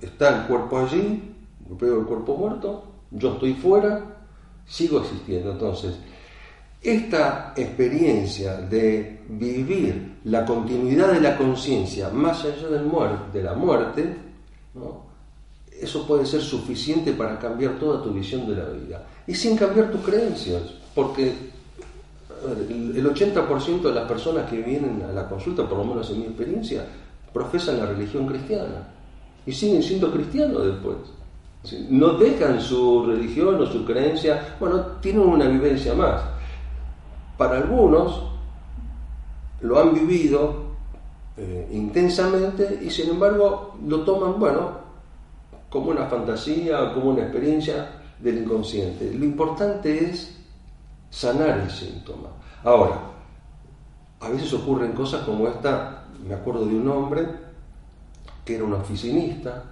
Está 0.00 0.40
el 0.40 0.46
cuerpo 0.46 0.78
allí, 0.78 1.34
veo 1.78 2.00
el 2.00 2.06
cuerpo 2.06 2.36
muerto, 2.36 2.84
yo 3.10 3.34
estoy 3.34 3.54
fuera, 3.54 4.02
sigo 4.66 5.00
existiendo. 5.00 5.52
Entonces, 5.52 5.98
esta 6.82 7.52
experiencia 7.56 8.56
de 8.56 9.20
vivir 9.28 10.18
la 10.24 10.44
continuidad 10.44 11.12
de 11.12 11.20
la 11.20 11.36
conciencia 11.36 12.08
más 12.08 12.44
allá 12.44 12.68
de 12.68 13.42
la 13.42 13.54
muerte, 13.54 14.16
eso 15.78 16.06
puede 16.06 16.24
ser 16.24 16.40
suficiente 16.40 17.12
para 17.12 17.38
cambiar 17.38 17.78
toda 17.78 18.02
tu 18.02 18.12
visión 18.12 18.46
de 18.48 18.56
la 18.56 18.68
vida. 18.70 19.06
Y 19.26 19.34
sin 19.34 19.56
cambiar 19.56 19.90
tus 19.90 20.00
creencias, 20.00 20.62
porque 20.94 21.32
el 22.70 23.04
80% 23.04 23.82
de 23.82 23.94
las 23.94 24.08
personas 24.08 24.48
que 24.48 24.62
vienen 24.62 25.02
a 25.08 25.12
la 25.12 25.28
consulta, 25.28 25.68
por 25.68 25.78
lo 25.78 25.84
menos 25.84 26.10
en 26.10 26.20
mi 26.20 26.26
experiencia, 26.26 26.84
profesan 27.32 27.78
la 27.78 27.86
religión 27.86 28.26
cristiana 28.26 28.88
y 29.44 29.52
siguen 29.52 29.82
siendo 29.82 30.10
cristianos 30.10 30.64
después. 30.64 30.96
No 31.90 32.14
dejan 32.14 32.58
su 32.60 33.04
religión 33.06 33.60
o 33.60 33.66
su 33.66 33.84
creencia, 33.84 34.56
bueno, 34.58 34.80
tienen 35.02 35.22
una 35.22 35.46
vivencia 35.46 35.94
más 35.94 36.39
para 37.40 37.56
algunos 37.56 38.20
lo 39.62 39.80
han 39.80 39.94
vivido 39.94 40.56
eh, 41.38 41.70
intensamente 41.72 42.80
y 42.82 42.90
sin 42.90 43.08
embargo 43.08 43.76
lo 43.86 44.04
toman, 44.04 44.38
bueno, 44.38 44.72
como 45.70 45.88
una 45.88 46.04
fantasía 46.04 46.92
como 46.92 47.12
una 47.12 47.22
experiencia 47.22 47.92
del 48.18 48.42
inconsciente. 48.42 49.14
Lo 49.14 49.24
importante 49.24 50.04
es 50.10 50.36
sanar 51.08 51.60
el 51.60 51.70
síntoma. 51.70 52.28
Ahora, 52.62 53.00
a 54.20 54.28
veces 54.28 54.52
ocurren 54.52 54.92
cosas 54.92 55.22
como 55.22 55.48
esta, 55.48 56.08
me 56.22 56.34
acuerdo 56.34 56.66
de 56.66 56.74
un 56.74 56.90
hombre 56.90 57.26
que 58.44 58.56
era 58.56 58.64
un 58.64 58.74
oficinista, 58.74 59.64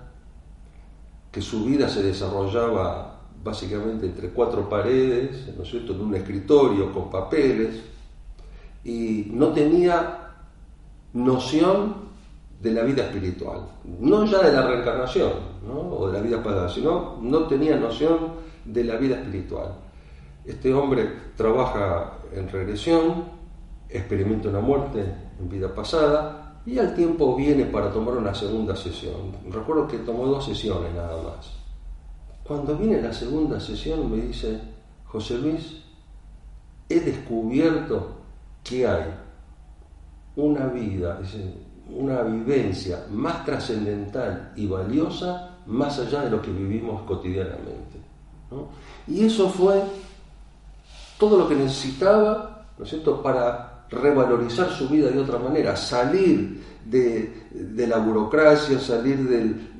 que 1.30 1.42
su 1.42 1.66
vida 1.66 1.86
se 1.86 2.02
desarrollaba 2.02 3.17
básicamente 3.42 4.06
entre 4.06 4.30
cuatro 4.30 4.68
paredes, 4.68 5.48
¿no 5.56 5.64
en 5.64 6.00
un 6.00 6.14
escritorio 6.14 6.92
con 6.92 7.10
papeles, 7.10 7.82
y 8.84 9.30
no 9.32 9.48
tenía 9.48 10.32
noción 11.12 12.08
de 12.60 12.72
la 12.72 12.82
vida 12.82 13.04
espiritual, 13.04 13.68
no 14.00 14.24
ya 14.24 14.42
de 14.42 14.52
la 14.52 14.66
reencarnación 14.66 15.32
o 15.68 16.08
de 16.08 16.18
la 16.18 16.24
vida 16.24 16.42
pasada, 16.42 16.68
sino 16.68 17.18
no 17.22 17.46
tenía 17.46 17.76
noción 17.76 18.32
de 18.64 18.84
la 18.84 18.96
vida 18.96 19.16
espiritual. 19.16 19.74
Este 20.44 20.72
hombre 20.74 21.08
trabaja 21.36 22.14
en 22.34 22.48
regresión, 22.48 23.24
experimenta 23.88 24.48
una 24.48 24.60
muerte 24.60 25.04
en 25.38 25.48
vida 25.48 25.72
pasada 25.74 26.60
y 26.66 26.78
al 26.78 26.94
tiempo 26.94 27.36
viene 27.36 27.64
para 27.64 27.92
tomar 27.92 28.16
una 28.16 28.34
segunda 28.34 28.74
sesión. 28.74 29.32
Recuerdo 29.50 29.86
que 29.86 29.98
tomó 29.98 30.26
dos 30.26 30.44
sesiones 30.44 30.92
nada 30.94 31.22
más. 31.22 31.57
Cuando 32.48 32.74
viene 32.78 33.02
la 33.02 33.12
segunda 33.12 33.60
sesión 33.60 34.10
me 34.10 34.22
dice, 34.22 34.58
José 35.04 35.36
Luis, 35.36 35.82
he 36.88 36.98
descubierto 36.98 38.16
que 38.64 38.86
hay 38.86 39.04
una 40.34 40.66
vida, 40.68 41.20
una 41.94 42.22
vivencia 42.22 43.04
más 43.10 43.44
trascendental 43.44 44.54
y 44.56 44.66
valiosa 44.66 45.58
más 45.66 45.98
allá 45.98 46.22
de 46.22 46.30
lo 46.30 46.40
que 46.40 46.50
vivimos 46.50 47.02
cotidianamente. 47.02 47.98
Y 49.06 49.26
eso 49.26 49.50
fue 49.50 49.82
todo 51.18 51.36
lo 51.36 51.46
que 51.46 51.54
necesitaba, 51.54 52.64
¿no 52.78 52.84
es 52.84 52.88
cierto?, 52.88 53.22
para 53.22 53.84
revalorizar 53.90 54.70
su 54.70 54.88
vida 54.88 55.10
de 55.10 55.18
otra 55.18 55.38
manera, 55.38 55.76
salir 55.76 56.64
de, 56.90 57.86
la 57.86 57.98
burocracia, 57.98 58.78
salir 58.78 59.18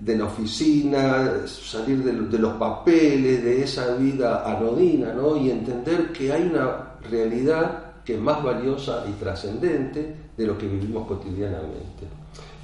de 0.00 0.16
la 0.16 0.24
oficina, 0.24 1.46
salir 1.46 2.02
de, 2.02 2.38
los 2.38 2.54
papeles, 2.54 3.42
de 3.42 3.62
esa 3.62 3.94
vida 3.94 4.44
anodina, 4.44 5.12
¿no? 5.14 5.36
y 5.36 5.50
entender 5.50 6.12
que 6.12 6.32
hay 6.32 6.42
una 6.42 6.98
realidad 7.08 7.84
que 8.04 8.14
es 8.14 8.20
más 8.20 8.42
valiosa 8.42 9.04
y 9.08 9.12
trascendente 9.12 10.14
de 10.36 10.46
lo 10.46 10.56
que 10.56 10.66
vivimos 10.66 11.06
cotidianamente. 11.06 12.06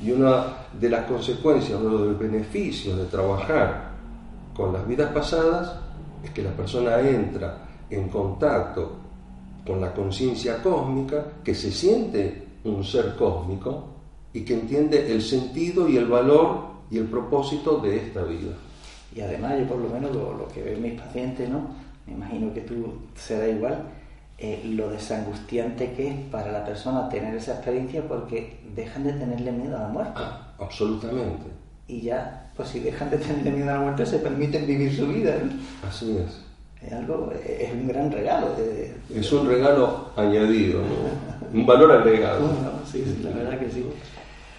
Y 0.02 0.10
una 0.10 0.46
de 0.78 0.88
las 0.88 1.06
consecuencias, 1.06 1.78
uno 1.80 1.98
de 1.98 2.06
los 2.10 2.18
beneficios 2.18 2.96
de 2.96 3.04
trabajar 3.04 3.92
con 4.54 4.72
las 4.72 4.86
vidas 4.86 5.12
pasadas 5.12 5.76
es 6.22 6.30
que 6.30 6.42
la 6.42 6.50
persona 6.50 7.00
entra 7.00 7.58
en 7.90 8.08
contacto 8.08 8.96
con 9.66 9.80
la 9.80 9.92
conciencia 9.92 10.62
cósmica, 10.62 11.24
que 11.42 11.54
se 11.54 11.70
siente 11.70 12.48
un 12.64 12.82
ser 12.84 13.14
cósmico, 13.16 13.93
y 14.34 14.40
que 14.40 14.54
entiende 14.54 15.12
el 15.12 15.22
sentido 15.22 15.88
y 15.88 15.96
el 15.96 16.06
valor 16.06 16.74
y 16.90 16.98
el 16.98 17.04
propósito 17.04 17.78
de 17.78 17.96
esta 17.96 18.22
vida. 18.24 18.52
Y 19.14 19.20
además 19.20 19.54
yo 19.58 19.66
por 19.66 19.78
lo 19.78 19.88
menos 19.88 20.12
lo, 20.12 20.48
que 20.48 20.60
veo 20.60 20.74
en 20.74 20.82
mis 20.82 21.00
pacientes, 21.00 21.48
¿no? 21.48 21.68
Me 22.06 22.14
imagino 22.14 22.52
que 22.52 22.60
tú 22.60 22.94
será 23.16 23.48
igual, 23.48 23.84
eh, 24.36 24.60
lo 24.64 24.90
desangustiante 24.90 25.92
que 25.92 26.08
es 26.08 26.14
para 26.32 26.50
la 26.50 26.64
persona 26.64 27.08
tener 27.08 27.34
esa 27.36 27.52
experiencia 27.54 28.06
porque 28.06 28.58
dejan 28.74 29.04
de 29.04 29.12
tenerle 29.12 29.52
miedo 29.52 29.76
a 29.76 29.82
la 29.82 29.88
muerte. 29.88 30.12
Ah, 30.16 30.52
absolutamente. 30.58 31.44
Y 31.86 32.00
ya, 32.00 32.50
pues 32.56 32.70
si 32.70 32.80
dejan 32.80 33.10
de 33.10 33.18
tenerle 33.18 33.52
miedo 33.52 33.70
a 33.70 33.74
la 33.74 33.80
muerte, 33.80 34.04
se 34.04 34.18
permiten 34.18 34.66
vivir 34.66 34.94
su 34.94 35.06
vida. 35.06 35.36
Así 35.88 36.18
es. 36.18 36.42
Es 36.84 36.92
algo, 36.92 37.32
es 37.46 37.72
un 37.72 37.86
gran 37.86 38.10
regalo. 38.10 38.48
es 39.14 39.32
un 39.32 39.46
regalo 39.46 40.10
añadido, 40.16 40.80
un 41.52 41.64
valor 41.64 41.92
agregado. 41.92 42.50
sí, 42.92 43.04
sí, 43.06 43.22
la 43.22 43.30
verdad 43.30 43.58
que 43.58 43.70
sí. 43.70 43.86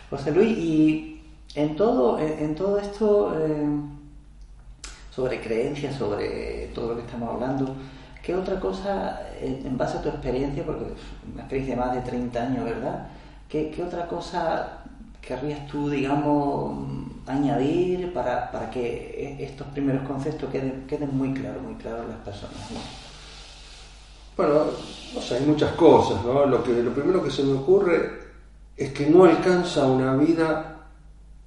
José 0.09 0.31
Luis, 0.31 0.57
y 0.57 1.21
en 1.55 1.75
todo, 1.75 2.19
en, 2.19 2.55
todo 2.55 2.79
esto, 2.79 3.33
eh, 3.37 3.67
sobre 5.11 5.41
creencias, 5.41 5.95
sobre 5.95 6.69
todo 6.73 6.89
lo 6.89 6.95
que 6.95 7.01
estamos 7.01 7.33
hablando. 7.33 7.75
¿Qué 8.21 8.35
otra 8.35 8.59
cosa, 8.59 9.21
en 9.39 9.77
base 9.77 9.97
a 9.97 10.01
tu 10.01 10.09
experiencia, 10.09 10.65
porque 10.65 10.85
una 11.31 11.43
experiencia 11.43 11.75
de 11.75 11.81
más 11.81 11.95
de 11.95 12.01
30 12.01 12.41
años, 12.41 12.65
¿verdad? 12.65 13.07
¿Qué, 13.47 13.69
qué 13.69 13.83
otra 13.83 14.07
cosa 14.07 14.83
querrías 15.21 15.67
tú, 15.67 15.89
digamos, 15.89 16.87
añadir 17.27 18.13
para, 18.13 18.51
para 18.51 18.69
que 18.69 19.37
e, 19.39 19.45
estos 19.45 19.67
primeros 19.67 20.07
conceptos 20.07 20.49
queden, 20.51 20.85
queden 20.87 21.15
muy 21.17 21.33
claros, 21.33 21.61
muy 21.61 21.75
claros 21.75 22.05
en 22.05 22.09
las 22.09 22.19
personas? 22.19 22.57
Bueno, 24.37 24.65
no 25.13 25.21
sé, 25.21 25.35
hay 25.35 25.45
muchas 25.45 25.71
cosas, 25.73 26.23
¿no? 26.25 26.45
Lo, 26.45 26.63
que, 26.63 26.73
lo 26.83 26.93
primero 26.93 27.23
que 27.23 27.31
se 27.31 27.43
me 27.43 27.53
ocurre 27.53 28.24
es 28.75 28.91
que 28.91 29.09
no 29.09 29.25
alcanza 29.25 29.85
una 29.85 30.15
vida 30.15 30.87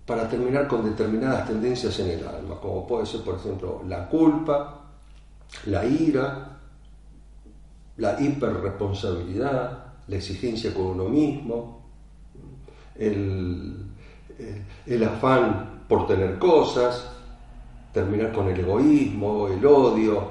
para 0.07 0.29
terminar 0.29 0.67
con 0.67 0.85
determinadas 0.85 1.47
tendencias 1.47 1.99
en 2.01 2.11
el 2.11 2.27
alma, 2.27 2.59
como 2.61 2.87
puede 2.87 3.05
ser, 3.05 3.21
por 3.23 3.35
ejemplo, 3.35 3.83
la 3.87 4.09
culpa, 4.09 4.81
la 5.67 5.85
ira, 5.85 6.59
la 7.99 8.21
hiperresponsabilidad, 8.21 9.85
la 10.07 10.17
exigencia 10.17 10.73
con 10.73 10.87
uno 10.87 11.05
mismo, 11.05 11.83
el, 12.95 13.87
el 14.87 15.05
afán 15.05 15.83
por 15.87 16.07
tener 16.07 16.39
cosas, 16.39 17.11
terminar 17.93 18.33
con 18.33 18.49
el 18.49 18.61
egoísmo, 18.61 19.49
el 19.49 19.65
odio, 19.67 20.31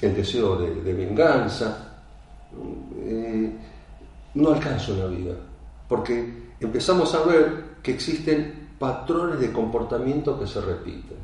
el 0.00 0.14
deseo 0.14 0.56
de, 0.56 0.92
venganza. 0.92 2.00
Eh, 2.98 3.56
no 4.34 4.52
alcanza 4.52 4.92
una 4.92 5.06
vida, 5.06 5.34
porque 5.88 6.52
empezamos 6.60 7.14
a 7.14 7.22
ver 7.24 7.64
que 7.82 7.92
existen 7.92 8.70
patrones 8.78 9.40
de 9.40 9.52
comportamiento 9.52 10.38
que 10.38 10.46
se 10.46 10.60
repiten. 10.60 11.18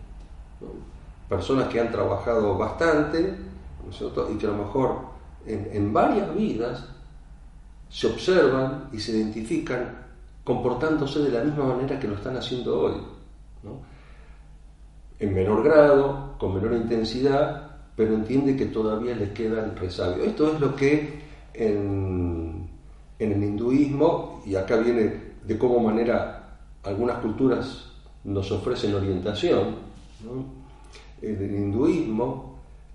Personas 1.29 1.69
que 1.69 1.81
han 1.81 1.91
trabajado 1.91 2.57
bastante 2.57 3.35
y 4.31 4.39
que 4.39 4.47
a 4.47 4.51
lo 4.51 4.57
mejor 4.59 4.97
en, 5.47 5.93
varias 5.93 6.35
vidas 6.35 6.85
se 7.89 8.07
observan 8.07 8.89
y 8.93 8.99
se 8.99 9.13
identifican 9.13 10.07
comportándose 10.45 11.21
de 11.21 11.31
la 11.31 11.45
misma 11.45 11.65
manera 11.65 11.99
que 11.99 12.09
lo 12.09 12.15
están 12.15 12.37
haciendo 12.37 12.81
hoy. 12.81 12.95
En 15.19 15.35
menor 15.35 15.63
grado, 15.65 16.35
con 16.39 16.55
menor 16.55 16.75
intensidad, 16.75 17.77
pero 17.97 18.15
entiende 18.15 18.57
que 18.57 18.67
todavía 18.67 19.17
le 19.17 19.33
quedan 19.33 19.75
resabios. 19.77 20.29
Esto 20.29 20.53
es 20.53 20.61
lo 20.61 20.77
que 20.77 21.23
en, 21.55 22.48
en 23.19 23.33
el 23.33 23.43
hinduismo, 23.43 24.43
y 24.47 24.55
acá 24.55 24.77
viene 24.77 25.29
de 25.45 25.59
cómo 25.59 25.81
manera 25.81 26.59
algunas 26.83 27.19
culturas 27.19 27.85
nos 28.25 28.51
ofrecen 28.53 28.95
orientación. 28.95 29.77
En 31.21 31.43
el 31.43 31.55
hinduismo 31.55 32.49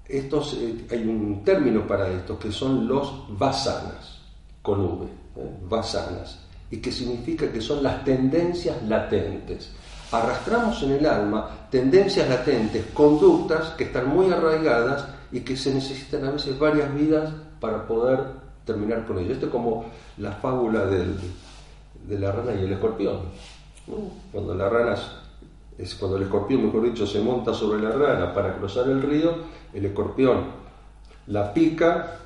estos, 0.07 0.57
eh, 0.59 0.85
hay 0.91 1.07
un 1.07 1.43
término 1.43 1.87
para 1.87 2.09
esto 2.09 2.37
que 2.37 2.51
son 2.51 2.87
los 2.87 3.25
vasanas, 3.37 4.19
con 4.61 4.81
V, 4.81 5.05
¿eh? 5.05 5.57
vasanas, 5.67 6.39
y 6.69 6.77
que 6.77 6.91
significa 6.91 7.51
que 7.51 7.61
son 7.61 7.81
las 7.81 8.03
tendencias 8.03 8.81
latentes. 8.83 9.71
Arrastramos 10.11 10.81
en 10.83 10.91
el 10.91 11.05
alma 11.05 11.67
tendencias 11.69 12.29
latentes, 12.29 12.85
conductas 12.93 13.69
que 13.71 13.85
están 13.85 14.09
muy 14.09 14.31
arraigadas 14.31 15.05
y 15.31 15.39
que 15.39 15.57
se 15.57 15.73
necesitan 15.73 16.25
a 16.25 16.31
veces 16.31 16.59
varias 16.59 16.93
vidas 16.93 17.33
para 17.59 17.87
poder 17.87 18.42
terminar 18.65 19.05
con 19.05 19.19
ello. 19.19 19.33
Esto 19.33 19.47
es 19.47 19.51
como 19.51 19.85
la 20.17 20.31
fábula 20.33 20.85
del, 20.85 21.15
de 22.07 22.19
la 22.19 22.31
rana 22.31 22.53
y 22.53 22.63
el 22.63 22.73
escorpión. 22.73 23.19
Cuando 24.31 24.55
la 24.55 24.69
rana, 24.69 24.95
es 25.77 25.95
cuando 25.95 26.17
el 26.17 26.23
escorpión, 26.23 26.65
mejor 26.65 26.83
dicho, 26.83 27.05
se 27.05 27.19
monta 27.19 27.53
sobre 27.53 27.81
la 27.81 27.91
rana 27.91 28.33
para 28.33 28.55
cruzar 28.55 28.87
el 28.89 29.01
río, 29.01 29.35
el 29.73 29.85
escorpión 29.85 30.63
la 31.27 31.53
pica 31.53 32.19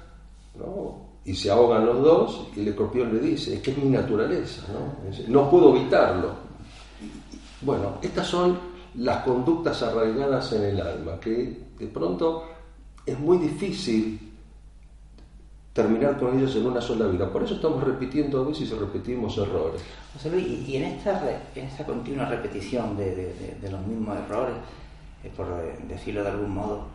y 1.23 1.36
se 1.36 1.52
ahogan 1.52 1.86
los 1.86 2.02
dos 2.02 2.47
y 2.56 2.62
el 2.62 2.69
escorpión 2.69 3.13
le 3.13 3.19
dice, 3.19 3.56
es 3.56 3.62
que 3.62 3.71
es 3.71 3.78
mi 3.78 3.89
naturaleza, 3.89 4.63
no, 4.71 5.41
no 5.41 5.50
puedo 5.50 5.76
evitarlo. 5.76 6.32
Bueno, 7.62 7.97
estas 8.02 8.28
son 8.28 8.58
las 8.95 9.23
conductas 9.23 9.82
arraigadas 9.84 10.54
en 10.54 10.63
el 10.63 10.82
alma, 10.82 11.19
que 11.19 11.67
de 11.78 11.88
pronto 11.88 12.45
es 13.06 13.19
muy 13.19 13.38
difícil 13.38 14.26
terminar 15.77 16.17
con 16.17 16.35
ellos 16.35 16.55
en 16.55 16.65
una 16.65 16.81
sola 16.81 17.05
vida. 17.05 17.31
Por 17.31 17.43
eso 17.43 17.53
estamos 17.53 17.83
repitiendo 17.83 18.41
a 18.41 18.47
veces 18.47 18.71
y 18.71 18.73
repetimos 18.73 19.37
errores. 19.37 19.79
José 20.11 20.31
Luis, 20.31 20.67
y 20.67 20.77
en 20.77 20.85
esta, 20.85 21.21
en 21.53 21.65
esta 21.65 21.85
continua 21.85 22.25
repetición 22.25 22.97
de, 22.97 23.55
los 23.69 23.85
mismos 23.85 24.17
errores, 24.17 24.55
eh, 25.23 25.31
por 25.37 25.45
decirlo 25.87 26.23
de 26.23 26.29
algún 26.31 26.55
modo, 26.55 26.85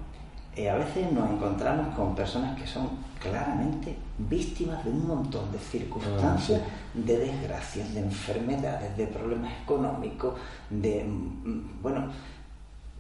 eh, 0.56 0.68
a 0.68 0.74
veces 0.74 1.12
nos 1.12 1.30
encontramos 1.30 1.94
con 1.94 2.16
personas 2.16 2.60
que 2.60 2.66
son 2.66 2.88
claramente 3.20 3.96
víctimas 4.18 4.84
de 4.84 4.90
un 4.90 5.06
montón 5.06 5.52
de 5.52 5.60
circunstancias, 5.60 6.60
ah, 6.64 6.90
de 6.92 7.18
desgracias, 7.18 7.94
de 7.94 8.00
enfermedades, 8.00 8.96
de 8.96 9.06
problemas 9.06 9.52
económicos, 9.62 10.34
de... 10.68 11.04
Mm, 11.04 11.80
bueno, 11.80 12.08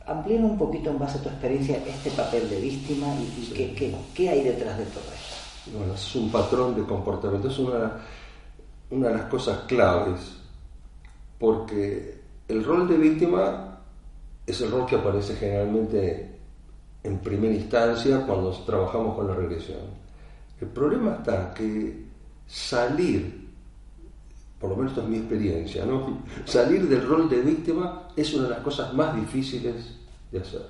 amplíen 0.06 0.44
un 0.44 0.56
poquito 0.56 0.90
en 0.90 1.00
base 1.00 1.18
a 1.18 1.22
tu 1.22 1.28
experiencia 1.28 1.76
este 1.84 2.10
papel 2.12 2.48
de 2.48 2.60
víctima 2.60 3.08
y, 3.16 3.52
qué, 3.74 3.96
qué 4.14 4.30
hay 4.30 4.44
detrás 4.44 4.78
de 4.78 4.84
todo 4.84 5.04
esto 5.12 5.41
es 5.66 6.14
un 6.16 6.30
patrón 6.30 6.74
de 6.74 6.82
comportamiento, 6.82 7.48
es 7.48 7.58
una, 7.58 7.98
una 8.90 9.08
de 9.08 9.14
las 9.14 9.26
cosas 9.26 9.60
claves, 9.66 10.36
porque 11.38 12.20
el 12.48 12.64
rol 12.64 12.88
de 12.88 12.96
víctima 12.96 13.78
es 14.46 14.60
el 14.60 14.70
rol 14.70 14.86
que 14.86 14.96
aparece 14.96 15.36
generalmente 15.36 16.38
en 17.02 17.18
primera 17.18 17.54
instancia 17.54 18.24
cuando 18.26 18.50
trabajamos 18.64 19.16
con 19.16 19.28
la 19.28 19.34
regresión. 19.34 19.80
El 20.60 20.68
problema 20.68 21.16
está 21.16 21.52
que 21.54 22.04
salir, 22.46 23.48
por 24.60 24.70
lo 24.70 24.76
menos 24.76 24.92
esto 24.92 25.02
es 25.02 25.08
mi 25.08 25.16
experiencia, 25.18 25.84
¿no? 25.84 26.22
salir 26.44 26.88
del 26.88 27.06
rol 27.06 27.28
de 27.28 27.40
víctima 27.40 28.08
es 28.16 28.32
una 28.34 28.44
de 28.44 28.50
las 28.50 28.60
cosas 28.60 28.92
más 28.94 29.14
difíciles 29.16 29.96
de 30.30 30.40
hacer. 30.40 30.66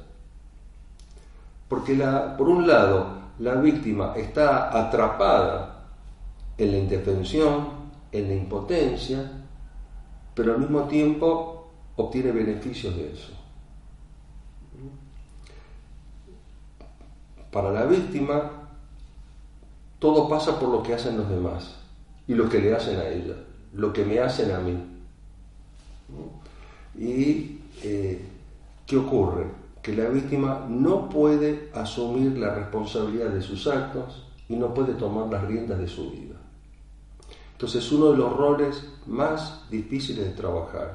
Porque 1.69 1.97
la, 1.97 2.37
por 2.37 2.49
un 2.49 2.67
lado, 2.67 3.22
la 3.43 3.57
víctima 3.57 4.15
está 4.17 4.71
atrapada 4.87 5.89
en 6.57 6.71
la 6.71 6.79
indefensión, 6.79 7.67
en 8.13 8.29
la 8.29 8.35
impotencia, 8.35 9.33
pero 10.33 10.53
al 10.53 10.61
mismo 10.61 10.83
tiempo 10.85 11.69
obtiene 11.97 12.31
beneficios 12.31 12.95
de 12.97 13.13
eso. 13.13 13.33
Para 17.51 17.73
la 17.73 17.85
víctima, 17.85 18.69
todo 19.99 20.29
pasa 20.29 20.59
por 20.61 20.69
lo 20.69 20.83
que 20.85 20.95
hacen 20.95 21.19
los 21.19 21.29
demás 21.29 21.79
y 22.29 22.35
lo 22.35 22.49
que 22.49 22.61
le 22.61 22.73
hacen 22.73 22.97
a 23.01 23.09
ella, 23.09 23.35
lo 23.73 23.93
que 23.93 24.05
me 24.05 24.21
hacen 24.21 24.53
a 24.53 24.61
mí. 24.61 24.79
¿Y 26.97 27.59
eh, 27.83 28.25
qué 28.87 28.97
ocurre? 28.97 29.62
Que 29.83 29.95
la 29.95 30.09
víctima 30.09 30.65
no 30.69 31.09
puede 31.09 31.71
asumir 31.75 32.39
la 32.39 32.55
responsabilidad 32.55 33.31
de 33.31 33.43
sus 33.43 33.67
actos 33.67 34.25
y 34.49 34.55
no 34.55 34.73
puede 34.73 34.95
tomar 34.95 35.27
las 35.27 35.45
riendas 35.45 35.79
de 35.79 35.89
su 35.89 36.11
vida. 36.11 36.37
Entonces, 37.53 37.91
uno 37.93 38.13
de 38.13 38.19
los 38.19 38.37
roles 38.37 38.85
más 39.07 39.65
difíciles 39.71 40.25
de 40.25 40.33
trabajar. 40.33 40.95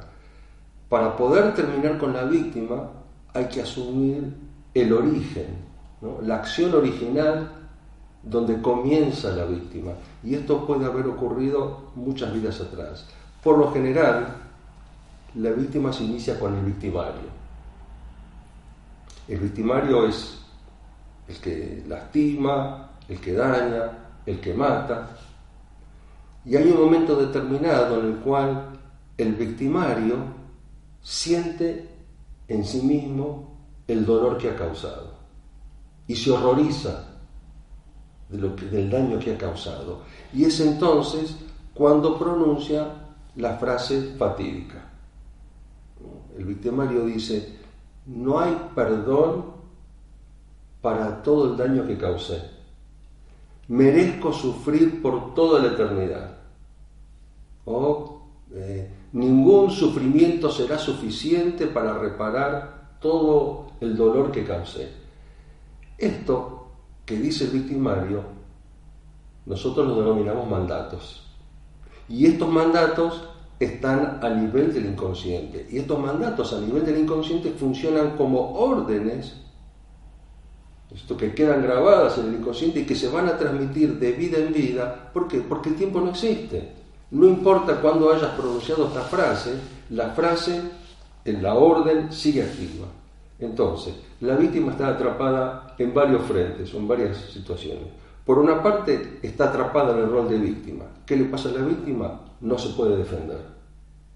Para 0.89 1.17
poder 1.17 1.53
terminar 1.53 1.97
con 1.97 2.13
la 2.13 2.23
víctima 2.23 2.89
hay 3.33 3.45
que 3.45 3.61
asumir 3.61 4.33
el 4.73 4.93
origen, 4.93 5.47
la 6.23 6.35
acción 6.35 6.73
original 6.73 7.51
donde 8.23 8.61
comienza 8.61 9.31
la 9.31 9.45
víctima. 9.45 9.91
Y 10.23 10.35
esto 10.35 10.65
puede 10.65 10.85
haber 10.85 11.07
ocurrido 11.07 11.91
muchas 11.95 12.33
vidas 12.33 12.59
atrás. 12.61 13.05
Por 13.43 13.57
lo 13.57 13.71
general, 13.71 14.35
la 15.35 15.51
víctima 15.51 15.91
se 15.93 16.03
inicia 16.03 16.39
con 16.39 16.55
el 16.55 16.65
victimario. 16.65 17.36
El 19.27 19.39
victimario 19.39 20.07
es 20.07 20.39
el 21.27 21.37
que 21.37 21.83
lastima, 21.87 22.91
el 23.07 23.19
que 23.19 23.33
daña, 23.33 23.91
el 24.25 24.39
que 24.39 24.53
mata. 24.53 25.09
Y 26.45 26.55
hay 26.55 26.69
un 26.69 26.79
momento 26.79 27.15
determinado 27.15 27.99
en 27.99 28.05
el 28.07 28.15
cual 28.17 28.69
el 29.17 29.33
victimario 29.33 30.15
siente 31.01 31.89
en 32.47 32.63
sí 32.63 32.81
mismo 32.81 33.57
el 33.87 34.05
dolor 34.05 34.37
que 34.37 34.49
ha 34.49 34.55
causado 34.55 35.17
y 36.07 36.15
se 36.15 36.31
horroriza 36.31 37.03
del 38.29 38.89
daño 38.89 39.19
que 39.19 39.33
ha 39.33 39.37
causado. 39.37 40.01
Y 40.33 40.45
es 40.45 40.59
entonces 40.59 41.35
cuando 41.73 42.17
pronuncia 42.17 42.93
la 43.35 43.57
frase 43.57 44.15
fatídica. 44.17 44.89
El 46.37 46.45
victimario 46.45 47.05
dice, 47.05 47.57
no 48.07 48.39
hay 48.39 48.69
perdón 48.73 49.45
para 50.81 51.21
todo 51.21 51.51
el 51.51 51.57
daño 51.57 51.85
que 51.85 51.97
causé. 51.97 52.41
Merezco 53.67 54.31
sufrir 54.31 55.01
por 55.01 55.33
toda 55.33 55.61
la 55.61 55.73
eternidad. 55.73 56.37
O 57.65 58.21
eh, 58.53 58.89
ningún 59.11 59.69
sufrimiento 59.71 60.49
será 60.49 60.77
suficiente 60.77 61.67
para 61.67 61.97
reparar 61.97 62.97
todo 63.01 63.71
el 63.81 63.97
dolor 63.97 64.31
que 64.31 64.45
causé. 64.45 64.89
Esto 65.97 66.67
que 67.05 67.17
dice 67.17 67.45
el 67.45 67.51
victimario, 67.51 68.23
nosotros 69.45 69.85
lo 69.85 69.95
denominamos 69.99 70.49
mandatos. 70.49 71.25
Y 72.07 72.25
estos 72.25 72.49
mandatos 72.49 73.29
están 73.59 74.19
a 74.21 74.29
nivel 74.29 74.73
del 74.73 74.85
inconsciente. 74.85 75.67
Y 75.71 75.79
estos 75.79 75.99
mandatos 75.99 76.53
a 76.53 76.59
nivel 76.59 76.85
del 76.85 76.99
inconsciente 76.99 77.51
funcionan 77.51 78.15
como 78.15 78.53
órdenes, 78.59 79.35
esto 80.93 81.17
que 81.17 81.33
quedan 81.33 81.63
grabadas 81.63 82.17
en 82.17 82.27
el 82.27 82.35
inconsciente 82.35 82.81
y 82.81 82.85
que 82.85 82.95
se 82.95 83.09
van 83.09 83.27
a 83.27 83.37
transmitir 83.37 83.99
de 83.99 84.11
vida 84.13 84.37
en 84.37 84.53
vida. 84.53 85.11
¿Por 85.13 85.27
qué? 85.27 85.39
Porque 85.39 85.69
el 85.69 85.75
tiempo 85.75 85.99
no 85.99 86.11
existe. 86.11 86.71
No 87.11 87.27
importa 87.27 87.81
cuándo 87.81 88.13
hayas 88.13 88.31
pronunciado 88.31 88.87
esta 88.87 89.01
frase, 89.01 89.53
la 89.89 90.09
frase 90.09 90.61
en 91.25 91.43
la 91.43 91.55
orden 91.55 92.11
sigue 92.11 92.43
activa. 92.43 92.87
Entonces, 93.39 93.93
la 94.21 94.35
víctima 94.35 94.71
está 94.71 94.89
atrapada 94.89 95.75
en 95.77 95.93
varios 95.93 96.23
frentes, 96.23 96.73
en 96.73 96.87
varias 96.87 97.17
situaciones. 97.17 97.85
Por 98.25 98.39
una 98.39 98.61
parte, 98.61 99.19
está 99.21 99.49
atrapada 99.49 99.93
en 99.93 100.03
el 100.03 100.09
rol 100.09 100.27
de 100.27 100.37
víctima. 100.37 100.85
¿Qué 101.05 101.15
le 101.15 101.25
pasa 101.25 101.49
a 101.49 101.53
la 101.53 101.65
víctima? 101.65 102.26
No 102.41 102.57
se 102.57 102.69
puede 102.69 102.97
defender. 102.97 103.39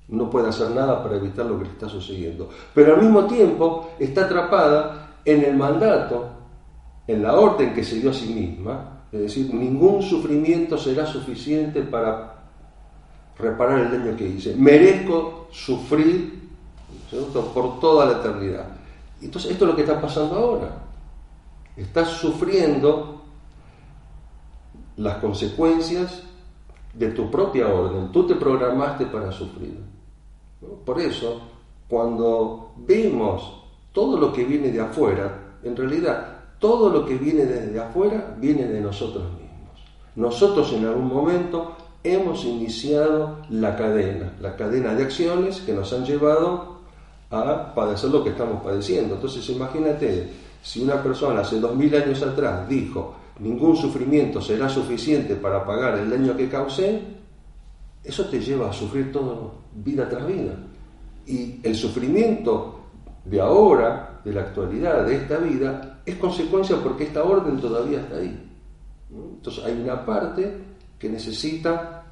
No 0.08 0.30
puede 0.30 0.50
hacer 0.50 0.72
nada 0.72 1.02
para 1.02 1.16
evitar 1.16 1.46
lo 1.46 1.58
que 1.58 1.66
le 1.66 1.72
está 1.72 1.88
sucediendo. 1.88 2.50
Pero 2.74 2.96
al 2.96 3.02
mismo 3.02 3.26
tiempo 3.26 3.92
está 4.00 4.26
atrapada 4.26 5.16
en 5.24 5.44
el 5.44 5.56
mandato, 5.56 6.30
en 7.08 7.24
la 7.24 7.34
orden 7.34 7.74
que 7.74 7.84
se 7.84 7.96
dio 7.96 8.10
a 8.10 8.14
sí 8.14 8.34
misma. 8.34 9.04
Es 9.12 9.22
decir, 9.22 9.54
ningún 9.54 10.02
sufrimiento 10.02 10.78
será 10.78 11.06
suficiente 11.06 11.82
para 11.82 12.44
reparar 13.38 13.80
el 13.80 13.92
daño 13.92 14.18
que 14.18 14.28
hice. 14.28 14.56
Merezco 14.56 15.48
sufrir 15.52 16.42
por 17.54 17.80
toda 17.80 18.06
la 18.06 18.20
eternidad. 18.20 18.68
Entonces, 19.22 19.52
esto 19.52 19.66
es 19.66 19.70
lo 19.72 19.76
que 19.76 19.84
está 19.84 20.00
pasando 20.00 20.36
ahora. 20.36 20.78
Estás 21.76 22.10
sufriendo 22.10 23.22
las 24.98 25.18
consecuencias 25.18 26.24
de 26.94 27.10
tu 27.10 27.30
propia 27.32 27.68
orden. 27.68 28.12
Tú 28.12 28.28
te 28.28 28.36
programaste 28.36 29.06
para 29.06 29.32
sufrir. 29.32 29.78
Por 30.86 31.00
eso, 31.00 31.42
cuando 31.88 32.72
vemos 32.78 33.64
todo 33.92 34.18
lo 34.18 34.32
que 34.32 34.44
viene 34.46 34.72
de 34.72 34.82
afuera, 34.82 35.58
en 35.64 35.76
realidad 35.76 36.38
todo 36.60 36.90
lo 36.90 37.06
que 37.06 37.16
viene 37.16 37.46
desde 37.46 37.80
afuera 37.80 38.36
viene 38.40 38.66
de 38.66 38.82
nosotros 38.82 39.24
mismos. 39.24 39.82
Nosotros 40.16 40.72
en 40.74 40.86
algún 40.86 41.08
momento 41.08 41.76
hemos 42.04 42.46
iniciado 42.46 43.38
la 43.50 43.76
cadena, 43.76 44.34
la 44.40 44.56
cadena 44.56 44.94
de 44.94 45.04
acciones 45.04 45.62
que 45.62 45.74
nos 45.74 45.92
han 45.94 46.06
llevado 46.06 46.82
a 47.32 47.74
padecer 47.74 48.10
lo 48.10 48.24
que 48.24 48.32
estamos 48.32 48.62
padeciendo. 48.62 49.16
Entonces 49.16 49.48
imagínate, 49.50 50.30
si 50.62 50.84
una 50.84 51.02
persona 51.02 51.42
hace 51.42 51.60
dos 51.60 51.76
mil 51.76 51.94
años 51.96 52.22
atrás 52.22 52.68
dijo, 52.68 53.16
ningún 53.42 53.76
sufrimiento 53.76 54.40
será 54.40 54.70
suficiente 54.70 55.36
para 55.36 55.66
pagar 55.66 55.98
el 55.98 56.10
daño 56.10 56.38
que 56.38 56.48
causé, 56.48 57.02
eso 58.04 58.26
te 58.26 58.40
lleva 58.40 58.70
a 58.70 58.74
sufrir 58.74 59.12
todo 59.12 59.54
vida 59.74 60.08
tras 60.08 60.28
vida. 60.28 60.54
Y 61.26 61.60
el 61.64 61.76
sufrimiento 61.76 62.80
de 63.26 63.42
ahora, 63.42 64.22
de 64.24 64.34
la 64.34 64.42
actualidad, 64.42 65.06
de 65.06 65.16
esta 65.16 65.38
vida, 65.38 66.02
es 66.06 66.16
consecuencia 66.16 66.78
porque 66.78 67.06
esta 67.06 67.24
orden 67.24 67.60
todavía 67.60 68.02
está 68.02 68.18
ahí. 68.18 68.48
Entonces 69.12 69.64
hay 69.64 69.82
una 69.82 70.06
parte 70.06 70.58
que 70.98 71.10
necesita 71.10 72.04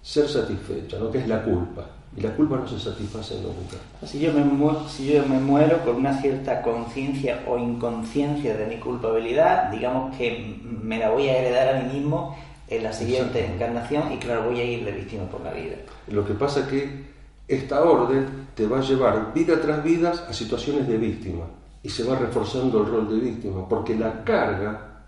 ser 0.00 0.28
satisfecha, 0.28 0.98
¿no? 0.98 1.10
que 1.10 1.18
es 1.18 1.28
la 1.28 1.42
culpa. 1.42 1.86
Y 2.16 2.22
la 2.22 2.34
culpa 2.34 2.56
no 2.56 2.66
se 2.66 2.78
satisface 2.78 3.36
nunca. 3.40 3.76
Si 4.04 4.18
yo 4.18 4.32
me, 4.32 4.42
muero, 4.42 4.88
si 4.88 5.12
yo 5.12 5.24
me 5.26 5.38
muero 5.38 5.84
con 5.84 5.96
una 5.96 6.20
cierta 6.20 6.60
conciencia 6.60 7.44
o 7.46 7.56
inconsciencia 7.56 8.56
de 8.56 8.66
mi 8.66 8.78
culpabilidad, 8.78 9.70
digamos 9.70 10.16
que 10.16 10.60
me 10.64 10.98
la 10.98 11.10
voy 11.10 11.28
a 11.28 11.38
heredar 11.38 11.76
a 11.76 11.82
mí 11.82 11.94
mismo 11.94 12.36
en 12.66 12.82
la 12.82 12.92
siguiente 12.92 13.44
encarnación 13.44 14.12
y 14.12 14.16
claro, 14.18 14.44
voy 14.44 14.60
a 14.60 14.64
ir 14.64 14.84
de 14.84 14.92
víctima 14.92 15.24
por 15.24 15.40
la 15.42 15.52
vida. 15.52 15.76
Lo 16.08 16.24
que 16.26 16.34
pasa 16.34 16.60
es 16.60 16.66
que 16.66 17.10
esta 17.46 17.82
orden 17.82 18.48
te 18.54 18.66
va 18.66 18.78
a 18.78 18.82
llevar 18.82 19.32
vida 19.32 19.60
tras 19.60 19.82
vida 19.82 20.12
a 20.28 20.32
situaciones 20.32 20.88
de 20.88 20.96
víctima 20.96 21.44
y 21.82 21.88
se 21.88 22.04
va 22.04 22.16
reforzando 22.16 22.82
el 22.82 22.90
rol 22.90 23.08
de 23.08 23.18
víctima, 23.18 23.68
porque 23.68 23.96
la 23.96 24.22
carga 24.24 25.04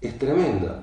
es 0.00 0.18
tremenda, 0.18 0.82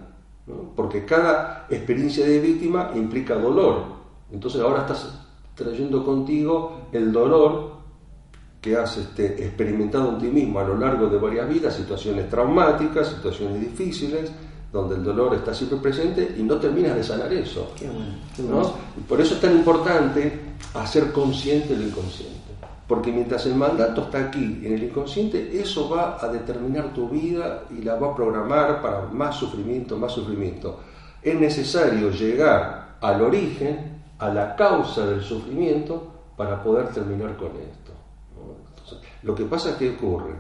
porque 0.76 1.06
cada 1.06 1.68
experiencia 1.70 2.26
de 2.26 2.40
víctima 2.40 2.92
implica 2.96 3.36
dolor. 3.36 3.98
Entonces 4.32 4.62
ahora 4.62 4.82
estás 4.82 5.27
trayendo 5.58 6.06
contigo 6.06 6.88
el 6.92 7.12
dolor 7.12 7.78
que 8.62 8.78
has 8.78 8.98
este, 8.98 9.44
experimentado 9.44 10.10
en 10.10 10.18
ti 10.20 10.28
mismo 10.28 10.60
a 10.60 10.64
lo 10.64 10.78
largo 10.78 11.08
de 11.08 11.18
varias 11.18 11.50
vidas, 11.50 11.76
situaciones 11.76 12.30
traumáticas, 12.30 13.08
situaciones 13.10 13.62
difíciles, 13.62 14.32
donde 14.72 14.96
el 14.96 15.04
dolor 15.04 15.34
está 15.34 15.54
siempre 15.54 15.80
presente 15.80 16.36
y 16.38 16.44
no 16.44 16.58
terminas 16.58 16.96
de 16.96 17.04
sanar 17.04 17.32
eso. 17.34 17.72
por 19.08 19.20
eso 19.22 19.36
es 19.36 19.42
tan 19.42 19.56
importante 19.56 20.40
hacer 20.74 21.12
consciente 21.12 21.76
lo 21.76 21.84
inconsciente. 21.84 22.36
Porque 22.88 23.12
mientras 23.12 23.46
el 23.46 23.56
mandato 23.56 24.04
está 24.04 24.20
aquí 24.20 24.62
en 24.64 24.74
el 24.74 24.84
inconsciente, 24.84 25.60
eso 25.60 25.90
va 25.90 26.18
a 26.22 26.28
determinar 26.30 26.94
tu 26.94 27.10
vida 27.10 27.64
y 27.70 27.82
la 27.82 27.96
va 27.96 28.12
a 28.12 28.16
programar 28.16 28.82
para 28.82 29.02
más 29.08 29.36
sufrimiento, 29.36 29.98
más 29.98 30.14
sufrimiento. 30.14 30.80
Es 31.22 31.38
necesario 31.38 32.12
llegar 32.12 32.98
al 33.02 33.22
origen 33.22 33.97
a 34.20 34.30
la 34.30 34.56
causa 34.56 35.06
del 35.06 35.22
sufrimiento 35.22 36.12
para 36.36 36.62
poder 36.62 36.90
terminar 36.90 37.36
con 37.38 37.52
esto. 37.58 37.92
lo 39.24 39.36
que 39.36 39.46
pasa 39.46 39.78
que 39.78 39.90
ocurre 39.90 40.36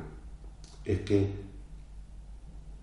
es 0.85 1.01
que 1.01 1.47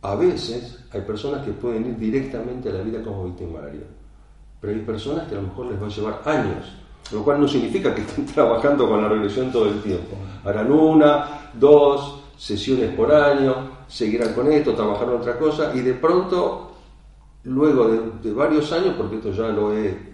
a 0.02 0.14
veces 0.16 0.84
hay 0.92 1.00
personas 1.00 1.44
que 1.44 1.52
pueden 1.52 1.86
ir 1.86 1.96
directamente 1.96 2.68
a 2.68 2.72
la 2.72 2.82
vida 2.82 3.02
como 3.02 3.24
victimario, 3.24 3.82
pero 4.60 4.72
hay 4.72 4.80
personas 4.80 5.26
que 5.26 5.34
a 5.34 5.40
lo 5.40 5.48
mejor 5.48 5.66
les 5.66 5.82
va 5.82 5.86
a 5.86 5.90
llevar 5.90 6.22
años, 6.26 6.76
lo 7.10 7.24
cual 7.24 7.40
no 7.40 7.48
significa 7.48 7.94
que 7.94 8.02
estén 8.02 8.26
trabajando 8.34 8.88
con 8.88 9.00
la 9.00 9.08
regresión 9.08 9.50
todo 9.50 9.66
el 9.66 9.80
tiempo. 9.80 10.16
Harán 10.44 10.70
una, 10.70 11.50
dos 11.54 12.22
sesiones 12.36 12.94
por 12.94 13.12
año, 13.14 13.84
seguirán 13.86 14.34
con 14.34 14.52
esto, 14.52 14.74
trabajarán 14.74 15.14
otra 15.14 15.38
cosa 15.38 15.74
y 15.74 15.80
de 15.80 15.94
pronto, 15.94 16.72
luego 17.44 17.88
de, 17.88 18.28
de 18.28 18.34
varios 18.34 18.70
años, 18.72 18.94
porque 18.98 19.16
esto 19.16 19.32
ya 19.32 19.48
lo 19.48 19.74
he 19.74 20.13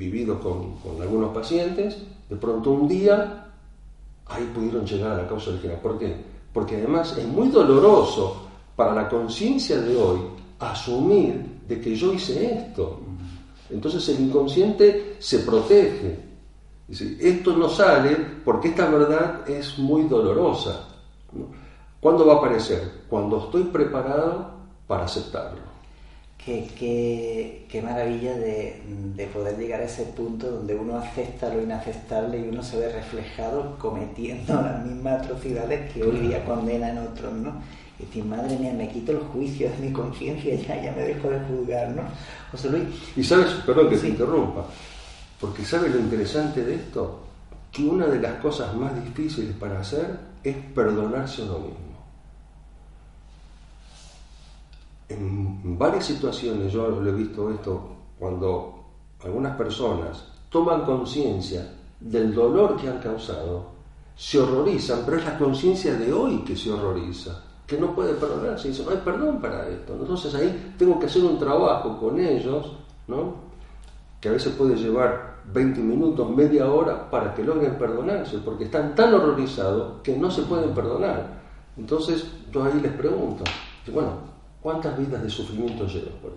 vivido 0.00 0.40
con, 0.40 0.76
algunos 1.00 1.34
pacientes, 1.34 1.98
de 2.28 2.36
pronto 2.36 2.70
un 2.70 2.88
día 2.88 3.52
ahí 4.26 4.50
pudieron 4.54 4.86
llegar 4.86 5.12
a 5.12 5.22
la 5.22 5.28
causa 5.28 5.50
original. 5.50 5.78
¿Por 5.82 5.98
qué? 5.98 6.16
Porque 6.54 6.76
además 6.76 7.16
es 7.18 7.26
muy 7.26 7.48
doloroso 7.48 8.48
para 8.74 8.94
la 8.94 9.08
conciencia 9.08 9.78
de 9.78 9.94
hoy 9.94 10.20
asumir 10.58 11.60
de 11.68 11.80
que 11.80 11.94
yo 11.94 12.14
hice 12.14 12.54
esto. 12.54 12.98
Entonces 13.68 14.08
el 14.08 14.20
inconsciente 14.20 15.16
se 15.18 15.40
protege. 15.40 16.18
Dice, 16.88 17.16
esto 17.20 17.54
no 17.54 17.68
sale 17.68 18.16
porque 18.42 18.68
esta 18.68 18.88
verdad 18.88 19.48
es 19.48 19.78
muy 19.78 20.04
dolorosa. 20.04 20.88
¿Cuándo 22.00 22.26
va 22.26 22.34
a 22.34 22.36
aparecer? 22.38 23.04
Cuando 23.08 23.38
estoy 23.44 23.64
preparado 23.64 24.50
para 24.86 25.04
aceptarlo. 25.04 25.69
Qué, 26.44 27.66
qué, 27.70 27.82
maravilla 27.82 28.34
de, 28.34 29.28
poder 29.32 29.58
llegar 29.58 29.82
a 29.82 29.84
ese 29.84 30.04
punto 30.04 30.50
donde 30.50 30.74
uno 30.74 30.96
acepta 30.96 31.52
lo 31.52 31.62
inaceptable 31.62 32.38
y 32.38 32.48
uno 32.48 32.62
se 32.62 32.78
ve 32.78 32.90
reflejado 32.90 33.76
cometiendo 33.78 34.54
las 34.62 34.84
mismas 34.84 35.22
atrocidades 35.22 35.92
que 35.92 36.02
hoy 36.02 36.16
día 36.18 36.44
condenan 36.44 36.98
otros, 36.98 37.34
¿no? 37.34 37.62
Y 37.98 38.06
decir, 38.06 38.24
madre 38.24 38.56
mía, 38.56 38.72
me 38.72 38.88
quito 38.88 39.12
los 39.12 39.24
juicios 39.24 39.78
de 39.78 39.88
mi 39.88 39.92
conciencia, 39.92 40.54
ya, 40.54 40.82
ya 40.82 40.92
me 40.92 41.02
dejo 41.02 41.28
de 41.28 41.40
juzgar, 41.40 41.90
¿no? 41.90 42.02
José 42.50 42.70
Luis. 42.70 42.84
Y 43.16 43.22
sabes, 43.22 43.52
perdón 43.66 43.90
que 43.90 43.98
te 43.98 44.08
interrumpa, 44.08 44.64
porque 45.38 45.62
sabes 45.62 45.94
lo 45.94 46.00
interesante 46.00 46.64
de 46.64 46.76
esto, 46.76 47.20
que 47.70 47.84
una 47.84 48.06
de 48.06 48.18
las 48.18 48.34
cosas 48.36 48.74
más 48.74 48.94
difíciles 49.04 49.54
para 49.56 49.80
hacer 49.80 50.18
es 50.42 50.56
perdonarse 50.74 51.42
a 51.42 51.44
uno 51.44 51.58
mismo. 51.58 51.89
En 55.10 55.78
varias 55.78 56.06
situaciones, 56.06 56.72
yo 56.72 56.88
lo 56.88 57.08
he 57.08 57.12
visto 57.12 57.50
esto, 57.50 57.82
cuando 58.18 58.84
algunas 59.24 59.56
personas 59.56 60.24
toman 60.48 60.84
conciencia 60.84 61.66
del 61.98 62.34
dolor 62.34 62.76
que 62.76 62.88
han 62.88 62.98
causado, 62.98 63.66
se 64.16 64.38
horrorizan, 64.38 65.00
pero 65.04 65.18
es 65.18 65.24
la 65.24 65.38
conciencia 65.38 65.94
de 65.94 66.12
hoy 66.12 66.38
que 66.44 66.56
se 66.56 66.70
horroriza, 66.70 67.42
que 67.66 67.78
no 67.78 67.94
puede 67.94 68.14
perdonarse, 68.14 68.68
dice, 68.68 68.84
no 68.84 68.90
hay 68.90 68.98
perdón 68.98 69.40
para 69.40 69.68
esto. 69.68 69.94
Entonces 69.94 70.34
ahí 70.34 70.74
tengo 70.78 70.98
que 70.98 71.06
hacer 71.06 71.24
un 71.24 71.38
trabajo 71.38 71.98
con 71.98 72.18
ellos, 72.18 72.72
¿no? 73.08 73.50
que 74.20 74.28
a 74.28 74.32
veces 74.32 74.52
puede 74.52 74.76
llevar 74.76 75.40
20 75.52 75.80
minutos, 75.80 76.28
media 76.30 76.70
hora, 76.70 77.10
para 77.10 77.34
que 77.34 77.42
logren 77.42 77.78
perdonarse, 77.78 78.38
porque 78.38 78.64
están 78.64 78.94
tan 78.94 79.14
horrorizados 79.14 80.02
que 80.02 80.16
no 80.16 80.30
se 80.30 80.42
pueden 80.42 80.74
perdonar. 80.74 81.40
Entonces 81.76 82.26
yo 82.52 82.62
ahí 82.62 82.78
les 82.80 82.92
pregunto, 82.92 83.44
bueno, 83.92 84.29
¿Cuántas 84.62 84.98
vidas 84.98 85.22
de 85.22 85.30
sufrimiento 85.30 85.86
llevas, 85.86 86.14
por? 86.20 86.32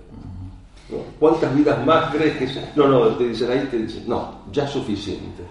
¿Cuántas 1.19 1.55
vidas 1.55 1.86
más 1.86 2.13
crees 2.13 2.38
que.? 2.38 2.69
No, 2.75 2.88
no, 2.88 3.07
te 3.15 3.27
dicen 3.27 3.51
ahí, 3.51 3.67
te 3.69 3.77
dicen, 3.77 4.03
no, 4.07 4.41
ya 4.51 4.67
suficiente. 4.67 5.43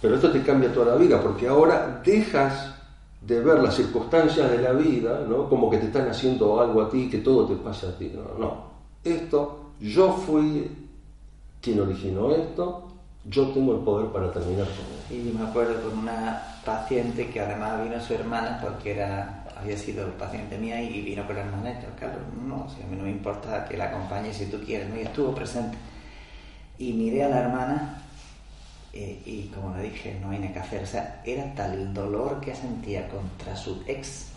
Pero 0.00 0.16
esto 0.16 0.30
te 0.30 0.42
cambia 0.42 0.72
toda 0.72 0.94
la 0.94 0.96
vida, 0.96 1.20
porque 1.20 1.48
ahora 1.48 2.00
dejas 2.04 2.74
de 3.20 3.40
ver 3.40 3.60
las 3.60 3.74
circunstancias 3.74 4.50
de 4.50 4.58
la 4.58 4.72
vida, 4.72 5.24
¿no? 5.28 5.48
Como 5.48 5.70
que 5.70 5.78
te 5.78 5.86
están 5.86 6.08
haciendo 6.08 6.60
algo 6.60 6.82
a 6.82 6.90
ti, 6.90 7.08
que 7.08 7.18
todo 7.18 7.46
te 7.46 7.54
pasa 7.54 7.88
a 7.88 7.92
ti. 7.92 8.12
No, 8.14 8.38
no. 8.38 8.72
Esto, 9.04 9.70
yo 9.80 10.12
fui 10.12 10.70
quien 11.60 11.80
originó 11.80 12.32
esto, 12.34 12.88
yo 13.24 13.48
tengo 13.50 13.74
el 13.74 13.80
poder 13.80 14.08
para 14.08 14.32
terminar 14.32 14.66
con 14.66 15.16
él. 15.16 15.28
Y 15.28 15.32
me 15.32 15.46
acuerdo 15.46 15.88
con 15.88 16.00
una 16.00 16.42
paciente 16.64 17.30
que 17.30 17.40
además 17.40 17.82
vino 17.84 18.00
su 18.00 18.14
hermana 18.14 18.58
porque 18.60 18.92
era 18.92 19.41
había 19.62 19.76
sido 19.76 20.06
paciente 20.18 20.58
mía 20.58 20.82
y 20.82 21.02
vino 21.02 21.26
con 21.26 21.36
la 21.36 21.42
hermana 21.42 21.78
claro, 21.98 22.18
no, 22.46 22.68
si 22.68 22.82
a 22.82 22.86
mí 22.86 22.96
no 22.96 23.04
me 23.04 23.10
importa 23.10 23.64
que 23.66 23.76
la 23.76 23.86
acompañe 23.86 24.32
si 24.32 24.46
tú 24.46 24.60
quieres, 24.64 24.88
¿no? 24.88 24.96
y 24.96 25.02
estuvo 25.02 25.34
presente. 25.34 25.76
Y 26.78 26.92
miré 26.92 27.24
a 27.24 27.28
la 27.28 27.38
hermana 27.40 28.02
eh, 28.92 29.22
y 29.24 29.44
como 29.54 29.76
le 29.76 29.84
dije, 29.84 30.18
no 30.20 30.30
hay 30.30 30.38
nada 30.38 30.52
que 30.52 30.58
hacer, 30.58 30.82
o 30.82 30.86
sea, 30.86 31.22
era 31.24 31.54
tal 31.54 31.74
el 31.74 31.94
dolor 31.94 32.40
que 32.40 32.54
sentía 32.54 33.08
contra 33.08 33.56
su 33.56 33.82
ex 33.86 34.32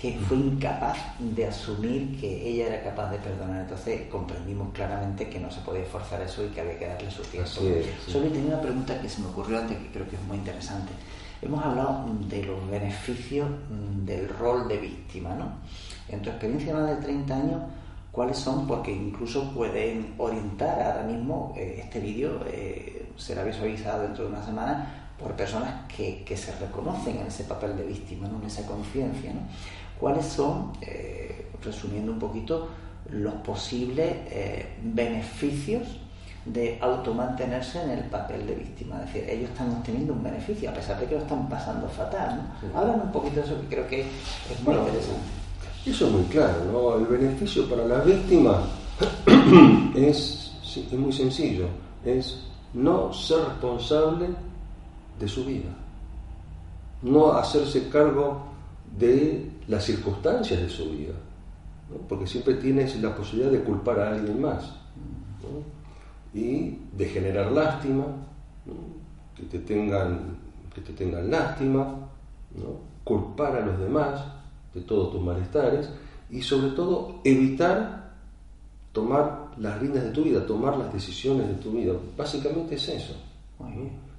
que 0.00 0.18
fue 0.26 0.38
incapaz 0.38 0.96
de 1.18 1.46
asumir 1.46 2.18
que 2.18 2.48
ella 2.48 2.68
era 2.68 2.82
capaz 2.82 3.10
de 3.10 3.18
perdonar. 3.18 3.60
Entonces 3.60 4.02
comprendimos 4.10 4.72
claramente 4.72 5.28
que 5.28 5.38
no 5.38 5.50
se 5.50 5.60
podía 5.60 5.84
forzar 5.84 6.22
eso 6.22 6.42
y 6.42 6.48
que 6.48 6.62
había 6.62 6.78
que 6.78 6.86
darle 6.86 7.10
su 7.10 7.22
tiempo. 7.24 7.50
Solo 7.50 8.28
tenía 8.30 8.54
una 8.54 8.62
pregunta 8.62 8.98
que 8.98 9.08
se 9.10 9.20
me 9.20 9.26
ocurrió 9.26 9.58
antes 9.58 9.76
que 9.76 9.88
creo 9.88 10.08
que 10.08 10.16
es 10.16 10.22
muy 10.22 10.38
interesante. 10.38 10.92
Hemos 11.42 11.64
hablado 11.64 12.04
de 12.28 12.42
los 12.44 12.70
beneficios 12.70 13.48
mm, 13.48 14.04
del 14.04 14.28
rol 14.28 14.68
de 14.68 14.76
víctima, 14.76 15.34
¿no? 15.34 15.52
En 16.08 16.20
tu 16.20 16.28
experiencia 16.28 16.74
más 16.74 16.90
de 16.90 16.96
30 16.96 17.34
años, 17.34 17.62
¿cuáles 18.12 18.36
son? 18.36 18.66
Porque 18.66 18.92
incluso 18.92 19.50
pueden 19.52 20.14
orientar 20.18 20.82
ahora 20.82 21.02
mismo 21.04 21.54
eh, 21.56 21.80
este 21.82 21.98
vídeo, 22.00 22.44
eh, 22.46 23.10
será 23.16 23.42
visualizado 23.42 24.02
dentro 24.02 24.24
de 24.24 24.30
una 24.30 24.44
semana 24.44 25.12
por 25.18 25.32
personas 25.32 25.86
que, 25.88 26.24
se 26.36 26.54
reconocen 26.56 27.18
en 27.18 27.26
ese 27.26 27.44
papel 27.44 27.74
de 27.76 27.84
víctima, 27.84 28.28
¿no? 28.28 28.38
en 28.38 28.46
esa 28.46 28.66
conciencia. 28.66 29.32
¿no? 29.32 29.40
¿Cuáles 29.98 30.26
son, 30.26 30.72
eh, 30.82 31.50
resumiendo 31.62 32.12
un 32.12 32.18
poquito, 32.18 32.68
los 33.08 33.34
posibles 33.34 34.14
beneficios 34.82 36.00
de 36.44 36.78
automantenerse 36.80 37.82
en 37.82 37.90
el 37.90 38.04
papel 38.04 38.46
de 38.46 38.54
víctima. 38.54 38.96
Es 39.00 39.12
decir, 39.12 39.28
ellos 39.28 39.50
están 39.50 39.70
obteniendo 39.72 40.14
un 40.14 40.22
beneficio 40.22 40.70
a 40.70 40.72
pesar 40.72 40.98
de 40.98 41.06
que 41.06 41.14
lo 41.14 41.20
están 41.20 41.48
pasando 41.48 41.88
fatal. 41.88 42.40
¿no? 42.74 42.92
un 42.92 43.12
poquito 43.12 43.36
de 43.36 43.46
eso 43.46 43.60
que 43.60 43.66
creo 43.66 43.86
que 43.86 44.00
es 44.00 44.62
muy 44.64 44.74
interesante. 44.74 45.40
Eso 45.86 46.06
es 46.06 46.12
muy 46.12 46.24
claro, 46.24 46.64
¿no? 46.70 46.96
El 46.96 47.06
beneficio 47.06 47.68
para 47.68 47.86
la 47.86 48.00
víctima 48.00 48.62
es, 49.94 50.52
es 50.62 50.92
muy 50.92 51.12
sencillo, 51.12 51.68
es 52.04 52.38
no 52.74 53.12
ser 53.12 53.38
responsable 53.44 54.28
de 55.18 55.28
su 55.28 55.44
vida, 55.44 55.70
no 57.02 57.32
hacerse 57.32 57.88
cargo 57.88 58.42
de 58.98 59.50
las 59.68 59.84
circunstancias 59.84 60.60
de 60.60 60.68
su 60.68 60.90
vida, 60.90 61.14
porque 62.08 62.26
siempre 62.26 62.54
tienes 62.54 63.00
la 63.00 63.14
posibilidad 63.14 63.50
de 63.50 63.62
culpar 63.62 64.00
a 64.00 64.10
alguien 64.10 64.40
más. 64.40 64.64
¿no? 65.42 65.79
Y 66.34 66.78
de 66.96 67.06
generar 67.06 67.50
lástima, 67.50 68.04
que, 69.36 69.42
te 69.44 69.58
tengan, 69.60 70.36
que 70.74 70.80
te 70.80 70.92
tengan 70.92 71.30
lástima, 71.30 72.08
culpar 73.04 73.56
a 73.56 73.66
los 73.66 73.78
demás 73.78 74.24
de 74.74 74.80
todos 74.82 75.12
tus 75.12 75.20
malestares 75.20 75.90
y 76.30 76.42
sobre 76.42 76.70
todo 76.70 77.20
evitar 77.24 78.12
tomar 78.92 79.50
las 79.58 79.78
riendas 79.80 80.04
de 80.04 80.10
tu 80.10 80.22
vida, 80.22 80.46
tomar 80.46 80.76
las 80.76 80.92
decisiones 80.92 81.48
de 81.48 81.54
tu 81.54 81.72
vida. 81.72 81.92
Básicamente 82.16 82.74
es 82.74 82.88
eso. 82.88 83.14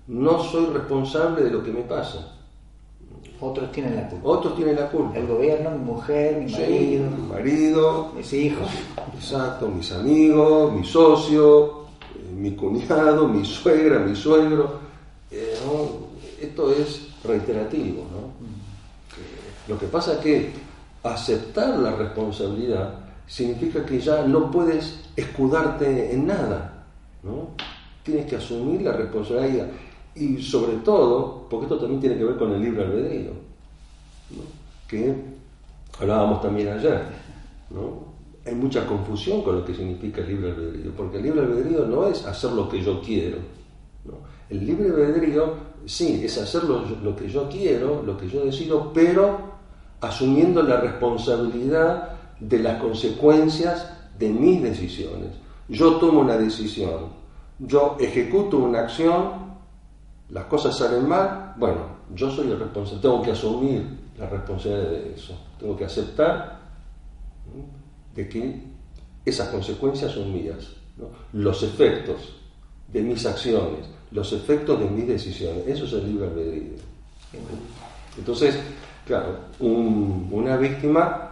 No 0.08 0.44
soy 0.44 0.66
responsable 0.68 1.44
de 1.44 1.52
lo 1.52 1.64
que 1.64 1.72
me 1.72 1.82
pasa. 1.82 2.38
Otros 3.40 3.72
tienen 3.72 3.96
la 3.96 4.08
culpa. 4.08 4.30
Otros 4.30 4.56
tienen 4.56 4.76
la 4.76 4.88
culpa. 4.90 5.18
El 5.18 5.28
gobierno, 5.28 5.72
mi 5.72 5.84
mujer, 5.84 6.38
mi 6.38 6.52
marido. 6.52 7.10
mi 7.10 7.28
marido. 7.28 8.12
Mis 8.16 8.34
hijos. 8.34 8.68
Exacto, 9.16 9.68
mis 9.68 9.92
amigos, 9.92 10.74
mi 10.74 10.84
socio, 10.84 11.81
mi 12.42 12.56
cuñado, 12.56 13.28
mi 13.28 13.46
suegra, 13.46 14.00
mi 14.00 14.16
suegro. 14.16 14.80
Eh, 15.30 15.54
esto 16.42 16.72
es 16.72 17.10
reiterativo. 17.24 18.04
¿no? 18.12 18.32
Lo 19.68 19.80
que 19.80 19.86
pasa 19.86 20.14
es 20.14 20.20
que 20.20 20.52
aceptar 21.04 21.78
la 21.78 21.96
responsabilidad 21.96 22.96
significa 23.28 23.86
que 23.86 24.00
ya 24.00 24.26
no 24.26 24.50
puedes 24.50 25.02
escudarte 25.16 26.14
en 26.14 26.28
nada. 26.28 26.86
¿no? 27.22 27.50
Tienes 28.04 28.26
que 28.26 28.38
asumir 28.38 28.82
la 28.82 28.94
responsabilidad. 28.94 29.68
Y 30.16 30.42
sobre 30.42 30.78
todo, 30.78 31.48
porque 31.48 31.66
esto 31.66 31.78
también 31.78 32.02
tiene 32.02 32.18
que 32.18 32.26
ver 32.26 32.38
con 32.38 32.52
el 32.54 32.62
libre 32.62 32.84
albedrío, 32.84 33.32
que 34.88 35.16
hablábamos 36.00 36.42
también 36.42 36.70
ayer. 36.70 37.04
¿no? 37.70 38.11
Hay 38.46 38.56
mucha 38.56 38.86
confusión 38.88 39.44
con 39.44 39.58
lo 39.58 39.66
que 39.66 39.74
significa 39.74 40.22
el 40.22 40.30
libre 40.30 40.52
albedrío, 40.52 40.92
porque 40.96 41.18
el 41.18 41.24
libre 41.24 41.42
albedrío 41.42 41.86
no 41.86 42.08
es 42.08 42.26
hacer 42.26 42.52
lo 42.52 42.68
que 42.68 42.82
yo 42.82 43.02
quiero. 43.02 43.38
El 44.50 44.66
libre 44.66 44.90
albedrío, 44.90 45.54
sí, 45.86 46.22
es 46.24 46.38
hacer 46.38 46.64
lo, 46.64 47.16
que 47.16 47.30
yo 47.30 47.48
quiero, 47.48 48.02
lo 48.04 48.18
que 48.18 48.28
yo 48.28 48.44
decido, 48.44 48.92
pero 48.94 49.52
asumiendo 50.02 50.64
la 50.64 50.82
responsabilidad 50.82 52.16
de 52.40 52.60
las 52.60 52.82
consecuencias 52.82 53.94
de 54.18 54.30
mis 54.30 54.62
decisiones. 54.62 55.30
Yo 55.70 55.98
tomo 55.98 56.22
una 56.22 56.36
decisión, 56.36 57.10
yo 57.60 57.96
ejecuto 58.00 58.58
una 58.58 58.80
acción, 58.80 59.52
las 60.30 60.46
cosas 60.46 60.78
salen 60.78 61.08
mal, 61.08 61.54
bueno, 61.58 62.02
yo 62.14 62.32
soy 62.32 62.50
el 62.50 62.60
responsable, 62.60 63.02
tengo 63.02 63.22
que 63.22 63.32
asumir 63.32 63.86
la 64.18 64.28
responsabilidad 64.28 64.90
de 64.90 65.14
eso, 65.14 65.40
tengo 65.60 65.78
que 65.78 65.86
aceptar 65.86 66.61
que 68.28 68.62
esas 69.26 69.50
consecuencias 69.50 70.12
son 70.12 70.34
mías, 70.34 70.70
los 71.34 71.64
efectos 71.64 72.36
de 72.92 73.02
mis 73.02 73.26
acciones, 73.26 73.86
los 74.12 74.34
efectos 74.34 74.80
de 74.80 74.86
mis 74.86 75.08
decisiones, 75.08 75.66
eso 75.68 75.86
es 75.86 75.94
el 75.94 76.08
libre 76.08 76.28
albedrío. 76.28 76.74
Entonces, 78.18 78.58
claro, 79.06 79.38
una 79.60 80.58
víctima 80.58 81.32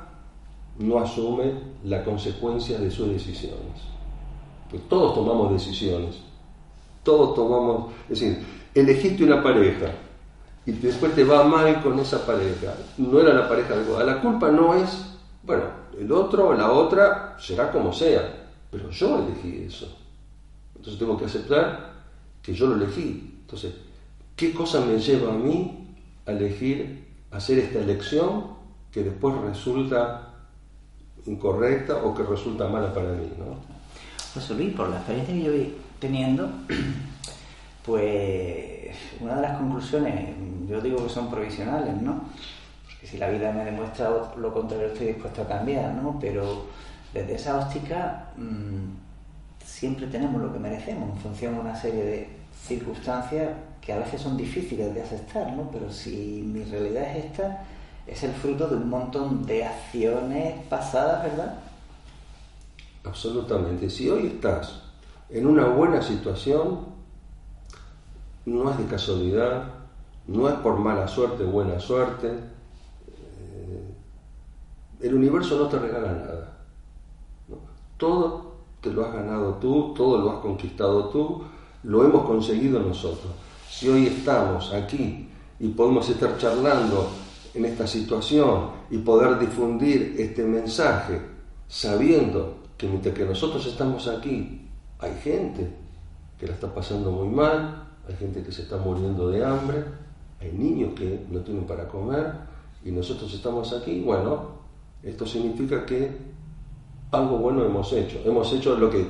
no 0.80 1.00
asume 1.00 1.52
la 1.84 2.04
consecuencia 2.04 2.80
de 2.80 2.90
sus 2.90 3.10
decisiones. 3.10 3.90
Pues 4.70 4.88
todos 4.88 5.16
tomamos 5.16 5.52
decisiones, 5.52 6.16
todos 7.04 7.36
tomamos, 7.36 7.92
es 8.10 8.20
decir, 8.20 8.46
elegiste 8.74 9.24
una 9.24 9.42
pareja 9.42 9.92
y 10.66 10.72
después 10.72 11.14
te 11.16 11.24
va 11.24 11.44
mal 11.44 11.82
con 11.82 12.00
esa 12.00 12.26
pareja, 12.26 12.76
no 12.98 13.20
era 13.20 13.34
la 13.34 13.50
pareja 13.50 13.74
adecuada. 13.74 14.06
La 14.06 14.22
culpa 14.22 14.52
no 14.52 14.76
es, 14.76 15.19
bueno, 15.50 15.64
el 16.00 16.12
otro 16.12 16.50
o 16.50 16.54
la 16.54 16.72
otra 16.72 17.36
será 17.40 17.72
como 17.72 17.92
sea, 17.92 18.22
pero 18.70 18.92
yo 18.92 19.18
elegí 19.18 19.66
eso. 19.66 19.98
Entonces 20.76 21.00
tengo 21.00 21.18
que 21.18 21.26
aceptar 21.26 21.92
que 22.40 22.54
yo 22.54 22.68
lo 22.68 22.76
elegí. 22.76 23.40
Entonces, 23.42 23.74
¿qué 24.36 24.54
cosa 24.54 24.82
me 24.82 25.00
lleva 25.00 25.34
a 25.34 25.36
mí 25.36 25.88
a 26.28 26.34
elegir 26.34 27.04
hacer 27.32 27.58
esta 27.58 27.80
elección 27.80 28.44
que 28.92 29.02
después 29.02 29.36
resulta 29.42 30.36
incorrecta 31.26 31.96
o 31.96 32.14
que 32.14 32.22
resulta 32.22 32.68
mala 32.68 32.94
para 32.94 33.10
mí? 33.14 33.28
¿no? 33.40 33.56
Pues 34.36 34.52
Luis, 34.52 34.76
por 34.76 34.90
la 34.90 34.98
experiencia 34.98 35.34
que 35.34 35.42
yo 35.42 35.52
voy 35.52 35.74
teniendo, 35.98 36.48
pues 37.88 38.96
una 39.20 39.38
de 39.38 39.42
las 39.42 39.58
conclusiones, 39.58 40.30
yo 40.70 40.80
digo 40.80 41.02
que 41.02 41.10
son 41.10 41.32
provisionales, 41.32 42.00
¿no? 42.00 42.22
Que 43.00 43.08
si 43.08 43.18
la 43.18 43.30
vida 43.30 43.52
me 43.52 43.64
demuestra 43.64 44.10
lo 44.36 44.54
contrario 44.54 44.88
estoy 44.88 45.08
dispuesto 45.08 45.44
a 45.44 45.48
cambiar, 45.48 45.94
¿no? 45.94 46.18
Pero 46.20 46.66
desde 47.14 47.36
esa 47.36 47.58
óptica 47.58 48.28
mm, 48.36 49.64
siempre 49.64 50.08
tenemos 50.08 50.42
lo 50.42 50.52
que 50.52 50.60
merecemos 50.60 51.10
en 51.16 51.22
función 51.22 51.56
de 51.56 51.60
una 51.62 51.76
serie 51.76 52.04
de 52.04 52.30
circunstancias 52.68 53.50
que 53.82 53.94
a 53.94 54.00
veces 54.00 54.22
son 54.22 54.36
difíciles 54.36 54.94
de 54.94 55.02
aceptar, 55.02 55.54
¿no? 55.54 55.70
Pero 55.72 55.92
si 55.92 56.44
mi 56.46 56.64
realidad 56.64 57.16
es 57.16 57.26
esta, 57.26 57.64
es 58.06 58.24
el 58.24 58.34
fruto 58.34 58.68
de 58.68 58.76
un 58.76 58.90
montón 58.90 59.46
de 59.46 59.66
acciones 59.66 60.66
pasadas, 60.68 61.24
¿verdad? 61.24 61.56
Absolutamente. 63.06 63.90
Si 63.90 64.10
hoy 64.10 64.28
estás 64.28 64.82
en 65.30 65.48
una 65.48 65.66
buena 65.66 66.02
situación, 66.02 66.80
no 68.46 68.72
es 68.72 68.78
de 68.78 68.86
casualidad, 68.86 69.64
no 70.28 70.50
es 70.50 70.56
por 70.56 70.78
mala 70.78 71.08
suerte, 71.08 71.44
buena 71.44 71.80
suerte, 71.80 72.34
el 75.02 75.14
universo 75.14 75.58
no 75.58 75.68
te 75.68 75.80
regala 75.80 76.12
nada. 76.14 76.58
Todo 77.98 78.50
te 78.82 78.92
lo 78.92 79.06
has 79.06 79.14
ganado 79.14 79.56
tú, 79.56 79.94
todo 79.94 80.20
lo 80.20 80.32
has 80.32 80.40
conquistado 80.40 81.10
tú, 81.10 81.44
lo 81.84 82.04
hemos 82.04 82.26
conseguido 82.26 82.80
nosotros. 82.80 83.32
Si 83.70 83.88
hoy 83.88 84.08
estamos 84.08 84.74
aquí 84.74 85.30
y 85.60 85.68
podemos 85.70 86.10
estar 86.10 86.38
charlando 86.38 87.10
en 87.54 87.66
esta 87.66 87.88
situación 87.88 88.70
y 88.90 88.98
poder 89.00 89.40
difundir 89.40 90.16
este 90.18 90.44
mensaje 90.44 91.22
sabiendo 91.68 92.58
que 92.78 92.88
mientras 92.88 93.14
que 93.16 93.26
nosotros 93.26 93.66
estamos 93.66 94.08
aquí 94.08 94.68
hay 95.00 95.14
gente 95.24 95.70
que 96.40 96.48
la 96.48 96.54
está 96.54 96.74
pasando 96.74 97.12
muy 97.12 97.28
mal, 97.28 97.88
hay 98.08 98.16
gente 98.16 98.42
que 98.44 98.52
se 98.52 98.64
está 98.64 98.78
muriendo 98.78 99.30
de 99.30 99.44
hambre, 99.44 99.84
hay 100.40 100.52
niños 100.52 100.94
que 100.96 101.26
no 101.30 101.42
tienen 101.42 101.66
para 101.66 101.88
comer 101.88 102.34
y 102.84 102.92
nosotros 102.92 103.34
estamos 103.34 103.74
aquí, 103.74 104.02
bueno, 104.02 104.59
esto 105.04 105.26
significa 105.26 105.86
que 105.86 106.12
algo 107.12 107.38
bueno 107.38 107.64
hemos 107.64 107.92
hecho, 107.94 108.22
hemos 108.26 108.52
hecho 108.54 108.78
lo 108.78 108.90
que 108.90 109.08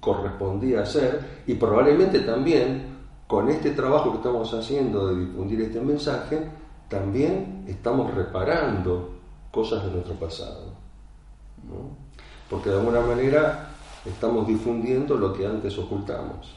correspondía 0.00 0.82
hacer 0.82 1.42
y 1.46 1.54
probablemente 1.54 2.20
también 2.20 2.98
con 3.26 3.48
este 3.50 3.72
trabajo 3.72 4.10
que 4.10 4.16
estamos 4.18 4.52
haciendo 4.54 5.08
de 5.08 5.26
difundir 5.26 5.60
este 5.60 5.80
mensaje, 5.80 6.48
también 6.88 7.64
estamos 7.68 8.12
reparando 8.14 9.16
cosas 9.50 9.84
de 9.84 9.90
nuestro 9.90 10.14
pasado. 10.14 10.72
Porque 12.48 12.70
de 12.70 12.78
alguna 12.78 13.00
manera 13.00 13.68
estamos 14.06 14.46
difundiendo 14.46 15.16
lo 15.16 15.34
que 15.34 15.46
antes 15.46 15.76
ocultamos. 15.78 16.54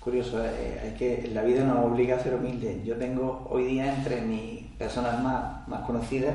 Curioso, 0.00 0.42
eh, 0.44 0.80
hay 0.82 0.94
que, 0.94 1.30
la 1.32 1.42
vida 1.42 1.64
nos 1.64 1.84
obliga 1.84 2.16
a 2.16 2.20
ser 2.20 2.34
humildes. 2.34 2.84
Yo 2.84 2.96
tengo 2.96 3.46
hoy 3.50 3.64
día 3.64 3.94
entre 3.94 4.20
mis 4.20 4.62
personas 4.78 5.22
más, 5.22 5.66
más 5.68 5.80
conocidas, 5.82 6.34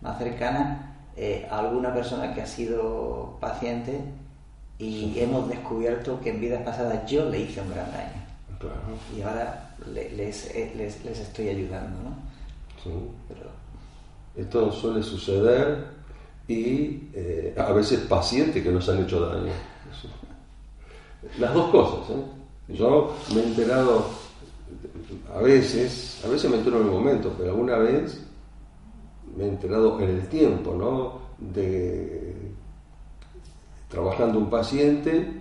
más 0.00 0.18
cercanas, 0.18 0.85
eh, 1.16 1.46
alguna 1.50 1.94
persona 1.94 2.34
que 2.34 2.42
ha 2.42 2.46
sido 2.46 3.36
paciente 3.40 4.00
y 4.78 5.18
hemos 5.18 5.48
descubierto 5.48 6.20
que 6.20 6.30
en 6.30 6.40
vidas 6.40 6.62
pasadas 6.62 7.10
yo 7.10 7.28
le 7.30 7.40
hice 7.40 7.60
un 7.60 7.70
gran 7.70 7.90
daño. 7.90 8.26
Y 9.16 9.22
ahora 9.22 9.74
eh, 9.94 10.12
les, 10.16 10.54
les, 10.74 11.18
estoy 11.18 11.48
ayudando, 11.48 11.96
¿no? 12.02 12.16
Sí. 12.82 12.90
Pero... 13.28 13.50
Esto 14.36 14.70
suele 14.70 15.02
suceder 15.02 15.86
y 16.46 17.08
eh, 17.14 17.54
a 17.56 17.72
veces 17.72 18.00
pacientes 18.00 18.62
que 18.62 18.70
nos 18.70 18.88
han 18.88 19.02
hecho 19.02 19.20
daño. 19.20 19.52
Las 21.38 21.54
dos 21.54 21.70
cosas. 21.70 22.16
¿eh? 22.16 22.74
Yo 22.74 23.16
me 23.34 23.40
he 23.40 23.44
enterado 23.44 24.06
a 25.34 25.40
veces, 25.40 26.22
a 26.24 26.28
veces 26.28 26.50
me 26.50 26.58
entero 26.58 26.80
en 26.80 26.86
el 26.86 26.92
momento, 26.92 27.34
pero 27.38 27.50
alguna 27.50 27.78
vez 27.78 28.25
me 29.36 29.44
he 29.44 29.48
enterado 29.48 30.00
en 30.00 30.10
el 30.10 30.28
tiempo, 30.28 30.74
¿no? 30.74 31.26
De 31.38 32.34
trabajando 33.88 34.38
un 34.38 34.50
paciente 34.50 35.32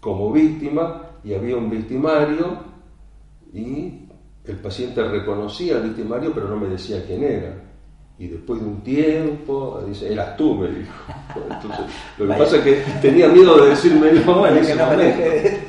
como 0.00 0.32
víctima 0.32 1.02
y 1.24 1.34
había 1.34 1.56
un 1.56 1.70
victimario 1.70 2.58
y 3.52 4.08
el 4.44 4.56
paciente 4.56 5.02
reconocía 5.04 5.76
al 5.76 5.84
victimario 5.84 6.32
pero 6.34 6.48
no 6.48 6.56
me 6.56 6.68
decía 6.68 7.04
quién 7.06 7.22
era. 7.22 7.62
Y 8.18 8.28
después 8.28 8.60
de 8.60 8.66
un 8.66 8.82
tiempo, 8.82 9.82
dice, 9.86 10.12
eras 10.12 10.36
tú, 10.36 10.54
me 10.54 10.68
dijo. 10.68 10.92
Entonces, 11.50 11.86
lo 12.18 12.28
que 12.28 12.34
pasa 12.34 12.56
es 12.58 12.62
que 12.62 12.84
tenía 13.00 13.26
miedo 13.26 13.64
de 13.64 13.70
decirme 13.70 14.12
no 14.12 14.46
en 14.46 14.58
ese 14.58 14.76
momento. 14.76 15.22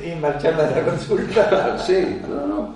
Y 0.04 0.20
marcharme 0.20 0.62
a 0.62 0.70
la 0.70 0.84
consulta. 0.84 1.78
sí, 1.78 2.20
no, 2.28 2.46
no. 2.46 2.74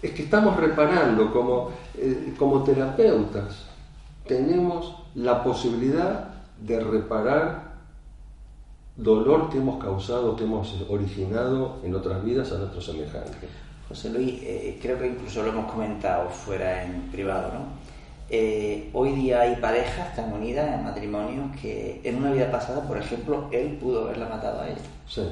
Es 0.00 0.12
que 0.12 0.22
estamos 0.22 0.56
reparando 0.56 1.32
como, 1.32 1.70
eh, 1.98 2.34
como 2.38 2.62
terapeutas. 2.62 3.69
Tenemos 4.30 4.94
la 5.16 5.42
posibilidad 5.42 6.28
de 6.60 6.78
reparar 6.78 7.72
dolor 8.94 9.50
que 9.50 9.58
hemos 9.58 9.82
causado, 9.82 10.36
que 10.36 10.44
hemos 10.44 10.72
originado 10.88 11.80
en 11.82 11.96
otras 11.96 12.24
vidas 12.24 12.52
a 12.52 12.58
nuestros 12.58 12.86
semejantes. 12.86 13.50
José 13.88 14.10
Luis, 14.10 14.40
eh, 14.44 14.78
creo 14.80 15.00
que 15.00 15.08
incluso 15.08 15.42
lo 15.42 15.48
hemos 15.48 15.68
comentado 15.72 16.30
fuera 16.30 16.84
en 16.84 17.10
privado, 17.10 17.52
¿no? 17.52 17.64
Eh, 18.30 18.88
hoy 18.92 19.16
día 19.16 19.40
hay 19.40 19.56
parejas 19.56 20.14
tan 20.14 20.32
unidas 20.32 20.78
en 20.78 20.84
matrimonios 20.84 21.56
que 21.60 22.00
en 22.04 22.14
una 22.18 22.30
vida 22.30 22.52
pasada, 22.52 22.86
por 22.86 22.98
ejemplo, 22.98 23.48
él 23.50 23.78
pudo 23.80 24.04
haberla 24.04 24.28
matado 24.28 24.60
a 24.60 24.68
ella. 24.68 24.78
Sí. 25.08 25.28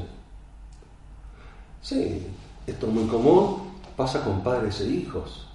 Sí, 1.82 2.26
esto 2.66 2.88
es 2.88 2.92
muy 2.92 3.06
común, 3.06 3.58
pasa 3.96 4.24
con 4.24 4.42
padres 4.42 4.80
e 4.80 4.88
hijos, 4.88 5.47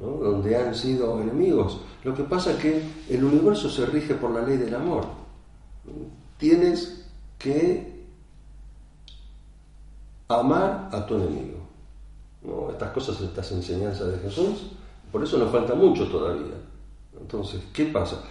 donde 0.00 0.56
han 0.56 0.74
sido 0.74 1.20
enemigos. 1.20 1.80
Lo 2.04 2.14
que 2.14 2.22
pasa 2.22 2.52
es 2.52 2.58
que 2.58 2.82
el 3.08 3.24
universo 3.24 3.68
se 3.68 3.86
rige 3.86 4.14
por 4.14 4.30
la 4.30 4.42
ley 4.42 4.56
del 4.56 4.74
amor. 4.74 5.04
Tienes 6.38 7.04
que 7.38 8.04
amar 10.28 10.88
a 10.92 11.06
tu 11.06 11.16
enemigo. 11.16 11.58
Estas 12.70 12.92
cosas, 12.92 13.20
estas 13.20 13.50
enseñanzas 13.52 14.12
de 14.12 14.18
Jesús, 14.18 14.70
por 15.10 15.22
eso 15.22 15.38
nos 15.38 15.50
falta 15.50 15.74
mucho 15.74 16.06
todavía. 16.08 16.54
Entonces, 17.20 17.60
¿qué 17.72 17.86
pasa? 17.86 18.22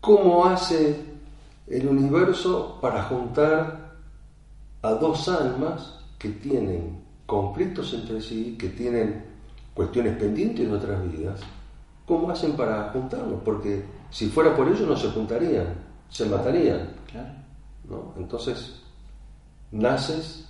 ¿Cómo 0.00 0.46
hace 0.46 1.04
el 1.66 1.88
universo 1.88 2.78
para 2.80 3.02
juntar 3.04 3.96
a 4.82 4.90
dos 4.92 5.28
almas 5.28 5.98
que 6.18 6.30
tienen 6.30 7.04
conflictos 7.26 7.92
entre 7.92 8.20
sí, 8.20 8.56
que 8.58 8.68
tienen 8.68 9.35
cuestiones 9.76 10.16
pendientes 10.16 10.66
en 10.66 10.74
otras 10.74 11.00
vidas? 11.12 11.40
¿Cómo 12.06 12.30
hacen 12.30 12.52
para 12.52 12.90
juntarlos? 12.90 13.40
Porque 13.44 13.84
si 14.10 14.28
fuera 14.28 14.56
por 14.56 14.66
ello 14.66 14.86
no 14.86 14.96
se 14.96 15.10
juntarían, 15.10 15.74
se 16.08 16.26
matarían. 16.26 16.88
Entonces, 18.16 18.80
naces 19.70 20.48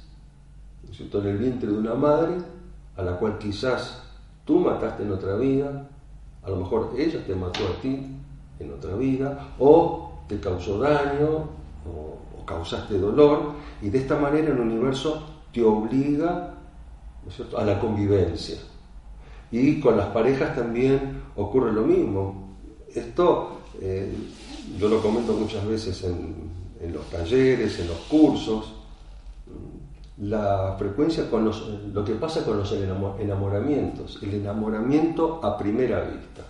en 0.99 1.27
el 1.27 1.39
vientre 1.39 1.71
de 1.71 1.77
una 1.77 1.95
madre 1.95 2.37
a 2.97 3.03
la 3.03 3.19
cual 3.19 3.39
quizás 3.39 4.03
tú 4.45 4.61
mataste 4.61 5.03
en 5.03 5.13
otra 5.13 5.37
vida, 5.37 5.89
a 6.43 6.51
lo 6.51 6.57
mejor 6.57 6.93
ella 6.97 7.25
te 7.27 7.35
mató 7.35 7.61
a 7.67 7.81
ti 7.81 8.07
en 8.59 8.73
otra 8.73 8.95
vida, 8.95 9.49
o 9.59 10.13
te 10.29 10.39
causó 10.41 10.79
daño, 10.79 11.49
o, 11.85 12.17
causaste 12.47 12.97
dolor, 12.97 13.55
y 13.83 13.91
de 13.91 13.99
esta 13.99 14.17
manera 14.17 14.53
el 14.53 14.61
universo 14.61 15.21
te 15.53 15.65
obliga 15.65 16.55
a 17.57 17.65
la 17.65 17.81
convivencia. 17.81 18.57
Y 19.51 19.81
con 19.81 19.97
las 19.97 20.09
parejas 20.09 20.55
también 20.55 21.23
ocurre 21.37 21.73
lo 21.73 21.83
mismo. 21.83 22.57
Esto 22.95 23.61
eh, 23.81 24.13
yo 24.79 24.89
lo 24.89 25.01
comento 25.01 25.33
muchas 25.33 25.67
veces 25.67 26.05
en, 26.05 26.93
los 26.93 27.09
talleres, 27.11 27.79
en 27.79 27.89
los 27.89 27.99
cursos, 28.09 28.73
la 30.19 30.77
frecuencia 30.79 31.29
con 31.31 31.45
los, 31.45 31.69
lo 31.93 32.05
que 32.05 32.15
pasa 32.15 32.45
con 32.45 32.59
los 32.59 32.73
enamoramientos, 32.73 34.19
el 34.23 34.35
enamoramiento 34.35 35.41
a 35.43 35.59
primera 35.59 36.01
vista. 36.01 36.43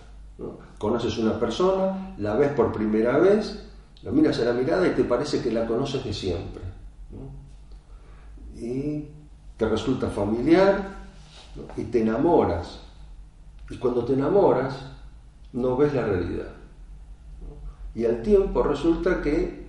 Conoces 0.77 1.17
una 1.17 1.39
persona, 1.39 2.15
la 2.17 2.35
ves 2.35 2.51
por 2.51 2.71
primera 2.71 3.17
vez, 3.17 3.67
la 4.03 4.11
miras 4.11 4.39
a 4.39 4.45
la 4.45 4.53
mirada 4.53 4.87
y 4.87 4.91
te 4.91 5.03
parece 5.03 5.41
que 5.41 5.51
la 5.51 5.65
conoces 5.65 6.03
de 6.03 6.13
siempre. 6.13 6.61
Y 8.55 9.05
te 9.57 9.67
resulta 9.67 10.09
familiar 10.09 10.97
y 11.75 11.83
te 11.83 12.01
enamoras. 12.01 12.86
Y 13.69 13.77
cuando 13.77 14.05
te 14.05 14.13
enamoras, 14.13 14.75
no 15.53 15.75
ves 15.75 15.93
la 15.93 16.05
realidad. 16.05 16.47
Y 17.95 18.05
al 18.05 18.21
tiempo 18.21 18.63
resulta 18.63 19.21
que 19.21 19.65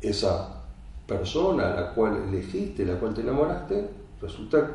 esa 0.00 0.62
persona 1.06 1.72
a 1.72 1.80
la 1.80 1.94
cual 1.94 2.24
elegiste, 2.28 2.84
la 2.84 2.94
cual 2.94 3.14
te 3.14 3.20
enamoraste, 3.20 3.88
resulta 4.20 4.70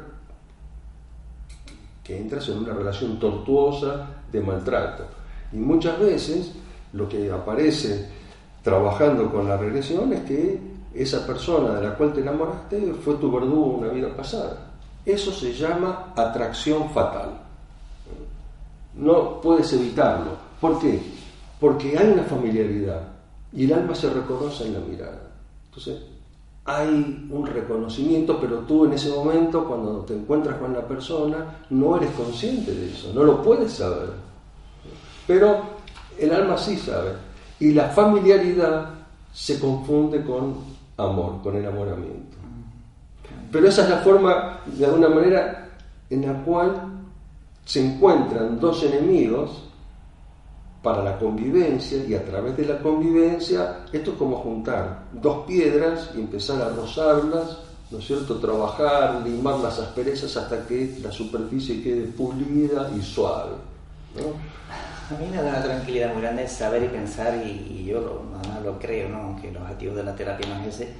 que 2.03 2.17
entras 2.17 2.47
en 2.49 2.59
una 2.59 2.73
relación 2.73 3.19
tortuosa 3.19 4.07
de 4.31 4.41
maltrato. 4.41 5.03
Y 5.51 5.57
muchas 5.57 5.99
veces 5.99 6.53
lo 6.93 7.07
que 7.07 7.31
aparece 7.31 8.09
trabajando 8.63 9.31
con 9.31 9.47
la 9.47 9.57
regresión 9.57 10.11
es 10.13 10.21
que 10.21 10.59
esa 10.93 11.25
persona 11.25 11.75
de 11.75 11.87
la 11.87 11.95
cual 11.95 12.13
te 12.13 12.21
enamoraste 12.21 12.93
fue 12.93 13.15
tu 13.15 13.31
verdugo 13.31 13.77
una 13.77 13.89
vida 13.89 14.15
pasada. 14.15 14.71
Eso 15.05 15.31
se 15.31 15.53
llama 15.53 16.13
atracción 16.15 16.89
fatal. 16.89 17.48
No 18.99 19.39
puedes 19.41 19.71
evitarlo. 19.73 20.31
¿Por 20.59 20.79
qué? 20.79 21.01
Porque 21.59 21.97
hay 21.97 22.11
una 22.11 22.23
familiaridad 22.23 23.01
y 23.53 23.65
el 23.65 23.73
alma 23.73 23.95
se 23.95 24.09
reconoce 24.09 24.67
en 24.67 24.73
la 24.73 24.79
mirada. 24.79 25.31
Entonces, 25.65 25.99
hay 26.65 27.27
un 27.31 27.45
reconocimiento, 27.45 28.39
pero 28.39 28.59
tú 28.59 28.85
en 28.85 28.93
ese 28.93 29.09
momento, 29.09 29.65
cuando 29.65 29.99
te 30.01 30.13
encuentras 30.13 30.57
con 30.57 30.73
la 30.73 30.87
persona, 30.87 31.63
no 31.69 31.95
eres 31.97 32.11
consciente 32.11 32.73
de 32.73 32.91
eso, 32.91 33.11
no 33.13 33.23
lo 33.23 33.41
puedes 33.41 33.71
saber. 33.71 34.09
Pero 35.25 35.61
el 36.17 36.31
alma 36.31 36.57
sí 36.57 36.77
sabe. 36.77 37.13
Y 37.59 37.71
la 37.71 37.89
familiaridad 37.89 38.89
se 39.33 39.59
confunde 39.59 40.23
con 40.23 40.55
amor, 40.97 41.41
con 41.41 41.55
enamoramiento. 41.55 42.37
Pero 43.51 43.67
esa 43.67 43.83
es 43.83 43.89
la 43.89 43.97
forma, 43.97 44.59
de 44.65 44.85
alguna 44.85 45.09
manera, 45.09 45.69
en 46.09 46.25
la 46.25 46.43
cual 46.43 46.88
se 47.69 47.85
encuentran 47.85 48.59
dos 48.59 48.81
enemigos 48.81 49.61
para 50.81 51.03
la 51.03 51.19
convivencia 51.19 52.03
y 52.03 52.15
a 52.15 52.25
través 52.25 52.57
de 52.57 52.65
la 52.65 52.79
convivencia, 52.79 53.81
esto 53.93 54.11
es 54.13 54.17
como 54.17 54.37
juntar 54.37 55.03
dos 55.13 55.45
piedras 55.45 56.09
y 56.15 56.19
empezar 56.19 56.63
a 56.63 56.69
rozarlas, 56.69 57.59
¿no 57.91 57.99
es 57.99 58.07
cierto? 58.07 58.37
Trabajar, 58.37 59.21
limar 59.23 59.59
las 59.59 59.77
asperezas 59.77 60.35
hasta 60.35 60.65
que 60.65 60.97
la 61.03 61.11
superficie 61.11 61.83
quede 61.83 62.07
pulida 62.07 62.89
y 62.97 63.03
suave. 63.03 63.51
A 65.11 65.19
mí 65.21 65.27
me 65.29 65.37
da 65.37 65.49
una 65.49 65.63
tranquilidad 65.63 66.11
muy 66.11 66.23
grande 66.23 66.47
saber 66.47 66.85
y 66.85 66.87
pensar, 66.87 67.35
y, 67.45 67.85
yo 67.85 68.01
lo, 68.01 68.23
lo 68.63 68.79
creo, 68.79 69.09
¿no? 69.09 69.17
aunque 69.17 69.49
el 69.49 69.57
objetivo 69.57 69.93
de 69.93 70.03
la 70.05 70.15
terapia 70.15 70.47
no 70.47 70.59
es 70.61 70.73
ese, 70.73 70.91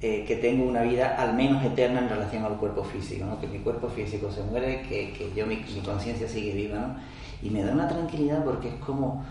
eh, 0.00 0.24
que 0.26 0.36
tengo 0.36 0.68
una 0.68 0.82
vida 0.82 1.16
al 1.16 1.34
menos 1.34 1.64
eterna 1.64 2.00
en 2.00 2.08
relación 2.08 2.44
al 2.44 2.56
cuerpo 2.56 2.84
físico, 2.84 3.26
¿no? 3.26 3.40
que 3.40 3.46
mi 3.46 3.58
cuerpo 3.58 3.88
físico 3.88 4.30
se 4.30 4.42
muere, 4.42 4.82
que, 4.82 5.12
que 5.12 5.32
yo 5.34 5.46
mi, 5.46 5.56
mi 5.56 5.80
conciencia 5.80 6.28
sigue 6.28 6.52
viva, 6.52 6.78
¿no? 6.78 6.94
y 7.42 7.50
me 7.50 7.62
da 7.62 7.72
una 7.72 7.88
tranquilidad 7.88 8.44
porque 8.44 8.68
es 8.68 8.74
como, 8.76 9.24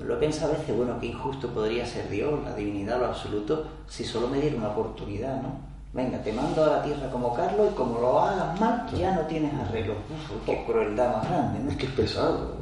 lo 0.00 0.18
pienso 0.18 0.46
a 0.46 0.48
veces, 0.48 0.76
bueno, 0.76 0.98
qué 1.00 1.06
injusto 1.06 1.48
podría 1.48 1.84
ser 1.86 2.08
Dios, 2.08 2.42
la 2.44 2.54
divinidad, 2.54 2.98
lo 2.98 3.06
absoluto, 3.06 3.66
si 3.88 4.04
solo 4.04 4.28
me 4.28 4.40
diera 4.40 4.56
una 4.56 4.68
oportunidad, 4.68 5.42
¿no? 5.42 5.68
Venga, 5.92 6.22
te 6.22 6.32
mando 6.32 6.64
a 6.64 6.76
la 6.76 6.82
tierra 6.82 7.10
como 7.10 7.34
Carlos 7.34 7.68
y 7.72 7.74
como 7.74 7.98
lo 7.98 8.20
hagas 8.20 8.60
mal, 8.60 8.86
ya 8.96 9.14
no 9.14 9.22
tienes 9.22 9.52
arreglo. 9.54 9.94
Uf, 9.94 10.44
qué 10.44 10.64
crueldad 10.66 11.16
más 11.16 11.28
grande, 11.28 11.60
¿no? 11.60 11.70
Es 11.70 11.76
que 11.76 11.86
es 11.86 11.92
pesado. 11.92 12.56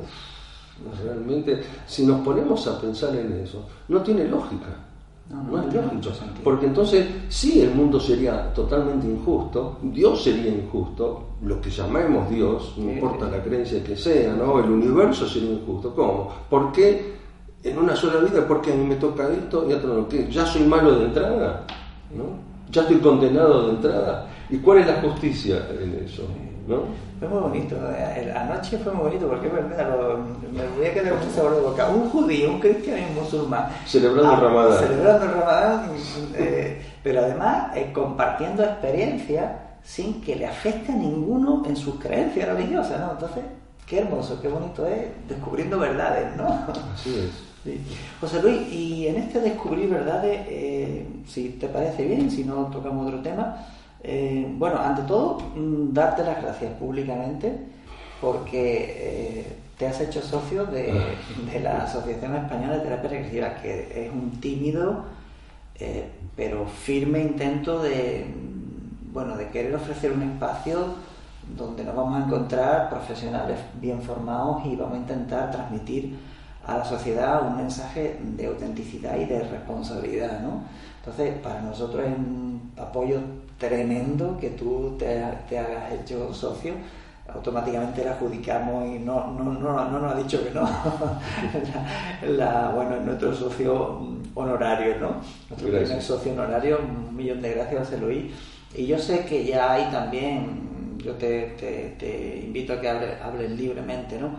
Realmente, 1.02 1.62
si 1.86 2.06
nos 2.06 2.20
ponemos 2.20 2.66
a 2.68 2.80
pensar 2.80 3.14
en 3.16 3.32
eso, 3.40 3.66
no 3.88 4.00
tiene 4.02 4.24
lógica. 4.24 4.68
No, 5.28 5.42
No, 5.42 5.62
no 5.62 5.68
es 5.68 5.74
lógico. 5.74 6.10
Porque 6.44 6.66
entonces, 6.66 7.06
sí, 7.28 7.60
el 7.60 7.74
mundo 7.74 7.98
sería 7.98 8.52
totalmente 8.54 9.06
injusto, 9.06 9.78
Dios 9.82 10.22
sería 10.22 10.52
injusto, 10.52 11.24
lo 11.42 11.60
que 11.60 11.70
llamemos 11.70 12.30
Dios, 12.30 12.74
no 12.76 12.92
importa 12.92 13.28
la 13.28 13.42
creencia 13.42 13.82
que 13.82 13.96
sea, 13.96 14.34
¿no? 14.34 14.60
El 14.60 14.70
universo 14.70 15.28
sería 15.28 15.52
injusto. 15.52 15.94
¿Cómo? 15.94 16.32
¿Por 16.48 16.72
qué 16.72 17.16
en 17.62 17.78
una 17.78 17.96
sola 17.96 18.20
vida? 18.20 18.46
Porque 18.46 18.72
a 18.72 18.76
mí 18.76 18.84
me 18.86 18.96
toca 18.96 19.28
esto 19.28 19.66
y 19.68 19.72
a 19.72 19.76
otro 19.76 19.94
no. 19.94 20.08
¿Qué? 20.08 20.30
¿Ya 20.30 20.46
soy 20.46 20.62
malo 20.62 20.98
de 20.98 21.06
entrada? 21.06 21.66
¿No? 22.14 22.24
¿Ya 22.70 22.82
estoy 22.82 22.98
condenado 22.98 23.66
de 23.66 23.70
entrada? 23.74 24.28
¿Y 24.48 24.58
cuál 24.58 24.78
es 24.78 24.86
la 24.86 25.00
justicia 25.02 25.66
en 25.70 26.04
eso? 26.04 26.22
¿No? 26.66 26.82
Fue 27.20 27.28
muy 27.28 27.40
bonito, 27.40 27.76
eh, 27.96 28.34
anoche 28.36 28.78
fue 28.78 28.92
muy 28.92 29.04
bonito 29.04 29.28
porque 29.28 29.48
me 29.48 30.66
voy 30.76 30.86
a 30.86 30.92
quedar 30.92 31.14
con 31.14 31.28
un 31.28 31.34
sabor 31.34 31.54
de 31.54 31.60
boca. 31.62 31.88
Un 31.88 32.10
judío, 32.10 32.50
un 32.50 32.60
cristiano 32.60 32.98
y 33.00 33.10
un 33.10 33.22
musulmán. 33.22 33.68
Celebrando 33.86 34.34
el 34.34 34.40
Ramadán. 34.40 34.78
Celebrando 34.78 35.24
el 35.24 35.30
Ramadán, 35.32 35.90
eh, 36.34 36.82
pero 37.02 37.20
además 37.20 37.76
eh, 37.76 37.90
compartiendo 37.92 38.64
experiencias 38.64 39.52
sin 39.82 40.20
que 40.20 40.34
le 40.34 40.46
afecte 40.46 40.92
a 40.92 40.96
ninguno 40.96 41.62
en 41.66 41.76
sus 41.76 41.94
creencias 42.00 42.48
religiosas, 42.48 43.00
¿no? 43.00 43.12
Entonces, 43.12 43.44
qué 43.86 44.00
hermoso, 44.00 44.40
qué 44.42 44.48
bonito 44.48 44.84
es 44.86 45.06
descubriendo 45.28 45.78
verdades, 45.78 46.36
¿no? 46.36 46.46
Así 46.92 47.14
es. 47.18 47.46
Sí. 47.62 47.80
José 48.20 48.42
Luis, 48.42 48.72
y 48.72 49.08
en 49.08 49.16
este 49.16 49.40
descubrir 49.40 49.88
verdades, 49.88 50.40
eh, 50.48 51.06
si 51.26 51.50
te 51.50 51.68
parece 51.68 52.04
bien, 52.04 52.30
si 52.30 52.44
no 52.44 52.66
tocamos 52.66 53.06
otro 53.06 53.20
tema, 53.22 53.56
eh, 54.06 54.46
bueno, 54.56 54.78
ante 54.78 55.02
todo, 55.02 55.38
mm, 55.54 55.92
darte 55.92 56.22
las 56.22 56.40
gracias 56.42 56.72
públicamente 56.74 57.52
porque 58.20 58.94
eh, 58.98 59.56
te 59.76 59.86
has 59.86 60.00
hecho 60.00 60.22
socio 60.22 60.64
de, 60.66 60.94
de 61.52 61.60
la 61.60 61.84
Asociación 61.84 62.34
Española 62.36 62.78
de 62.78 62.80
Terapia 62.80 63.10
Regresiva, 63.10 63.56
que 63.56 64.06
es 64.06 64.12
un 64.12 64.40
tímido 64.40 65.04
eh, 65.78 66.10
pero 66.34 66.66
firme 66.66 67.20
intento 67.20 67.82
de, 67.82 68.26
mm, 68.26 69.12
bueno, 69.12 69.36
de 69.36 69.48
querer 69.48 69.74
ofrecer 69.74 70.12
un 70.12 70.22
espacio 70.22 70.94
donde 71.56 71.84
nos 71.84 71.94
vamos 71.94 72.20
a 72.20 72.26
encontrar 72.26 72.90
profesionales 72.90 73.58
bien 73.80 74.00
formados 74.02 74.64
y 74.66 74.74
vamos 74.74 74.94
a 74.94 75.00
intentar 75.00 75.50
transmitir 75.50 76.16
a 76.66 76.78
la 76.78 76.84
sociedad 76.84 77.46
un 77.46 77.56
mensaje 77.56 78.18
de 78.22 78.46
autenticidad 78.46 79.16
y 79.18 79.26
de 79.26 79.44
responsabilidad, 79.44 80.40
¿no? 80.40 80.62
Entonces, 80.98 81.38
para 81.38 81.60
nosotros 81.60 82.04
es 82.04 82.18
un 82.18 82.72
apoyo 82.76 83.20
tremendo 83.58 84.36
que 84.40 84.50
tú 84.50 84.96
te, 84.98 85.22
te 85.48 85.58
hagas 85.58 85.92
hecho 85.92 86.32
socio, 86.34 86.74
automáticamente 87.32 88.04
le 88.04 88.10
adjudicamos 88.10 88.86
y 88.94 88.98
no, 89.00 89.32
no, 89.32 89.44
no, 89.54 89.90
no 89.90 89.98
nos 89.98 90.12
ha 90.12 90.16
dicho 90.16 90.42
que 90.44 90.50
no. 90.50 90.62
la, 90.62 91.20
la- 92.28 92.68
bueno, 92.70 92.96
es 92.96 93.02
nuestro 93.02 93.34
socio 93.34 94.00
honorario, 94.34 94.98
¿no? 95.00 95.10
Nuestro 95.48 95.68
Gracias. 95.68 95.88
primer 95.88 96.02
socio 96.02 96.32
honorario, 96.32 96.78
un 96.80 97.16
millón 97.16 97.42
de 97.42 97.52
gracias, 97.54 97.88
José 97.88 97.98
Luis. 97.98 98.32
Y 98.74 98.86
yo 98.86 98.98
sé 98.98 99.24
que 99.24 99.44
ya 99.44 99.72
hay 99.72 99.84
también, 99.90 100.98
yo 100.98 101.12
te, 101.14 101.54
te- 101.58 101.94
te 101.98 102.42
invito 102.44 102.74
a 102.74 102.80
que 102.80 102.88
hable- 102.90 103.20
hables 103.22 103.50
libremente, 103.52 104.18
¿no? 104.20 104.30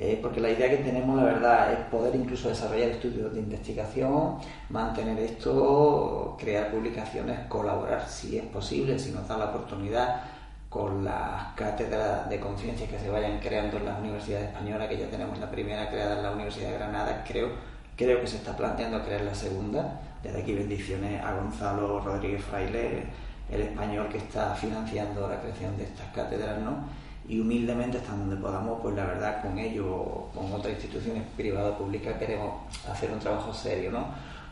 Eh, 0.00 0.18
porque 0.22 0.40
la 0.40 0.50
idea 0.50 0.70
que 0.70 0.76
tenemos, 0.76 1.16
la 1.16 1.24
verdad, 1.24 1.72
es 1.72 1.80
poder 1.90 2.14
incluso 2.14 2.48
desarrollar 2.48 2.90
estudios 2.90 3.34
de 3.34 3.40
investigación, 3.40 4.36
mantener 4.68 5.18
esto, 5.18 6.36
crear 6.38 6.70
publicaciones, 6.70 7.40
colaborar 7.48 8.06
si 8.08 8.38
es 8.38 8.44
posible, 8.44 8.96
si 8.96 9.10
nos 9.10 9.26
da 9.26 9.36
la 9.36 9.46
oportunidad 9.46 10.22
con 10.68 11.04
las 11.04 11.54
cátedras 11.54 12.28
de 12.28 12.38
conciencia 12.38 12.86
que 12.86 12.98
se 12.98 13.10
vayan 13.10 13.40
creando 13.40 13.78
en 13.78 13.86
las 13.86 13.98
universidades 13.98 14.48
españolas, 14.48 14.88
que 14.88 14.98
ya 14.98 15.10
tenemos 15.10 15.36
la 15.38 15.50
primera 15.50 15.88
creada 15.90 16.18
en 16.18 16.22
la 16.22 16.30
Universidad 16.30 16.70
de 16.70 16.78
Granada, 16.78 17.24
creo, 17.26 17.48
creo 17.96 18.20
que 18.20 18.26
se 18.26 18.36
está 18.36 18.56
planteando 18.56 19.02
crear 19.02 19.22
la 19.22 19.34
segunda. 19.34 20.00
Desde 20.22 20.42
aquí 20.42 20.54
bendiciones 20.54 21.24
a 21.24 21.32
Gonzalo 21.32 22.00
Rodríguez 22.00 22.44
Fraile, 22.44 23.04
el 23.50 23.62
español 23.62 24.08
que 24.08 24.18
está 24.18 24.54
financiando 24.54 25.26
la 25.26 25.40
creación 25.40 25.76
de 25.76 25.84
estas 25.84 26.06
cátedras, 26.12 26.60
¿no? 26.60 26.84
Y 27.28 27.40
humildemente, 27.40 27.98
hasta 27.98 28.12
donde 28.12 28.36
podamos, 28.36 28.80
pues 28.80 28.94
la 28.96 29.04
verdad, 29.04 29.42
con 29.42 29.58
ello 29.58 29.86
o 29.86 30.30
con 30.34 30.50
otras 30.52 30.72
instituciones 30.74 31.22
privadas 31.36 31.74
o 31.74 31.78
públicas 31.84 32.16
queremos 32.18 32.54
hacer 32.90 33.10
un 33.10 33.18
trabajo 33.18 33.52
serio, 33.52 33.90
¿no? 33.90 34.06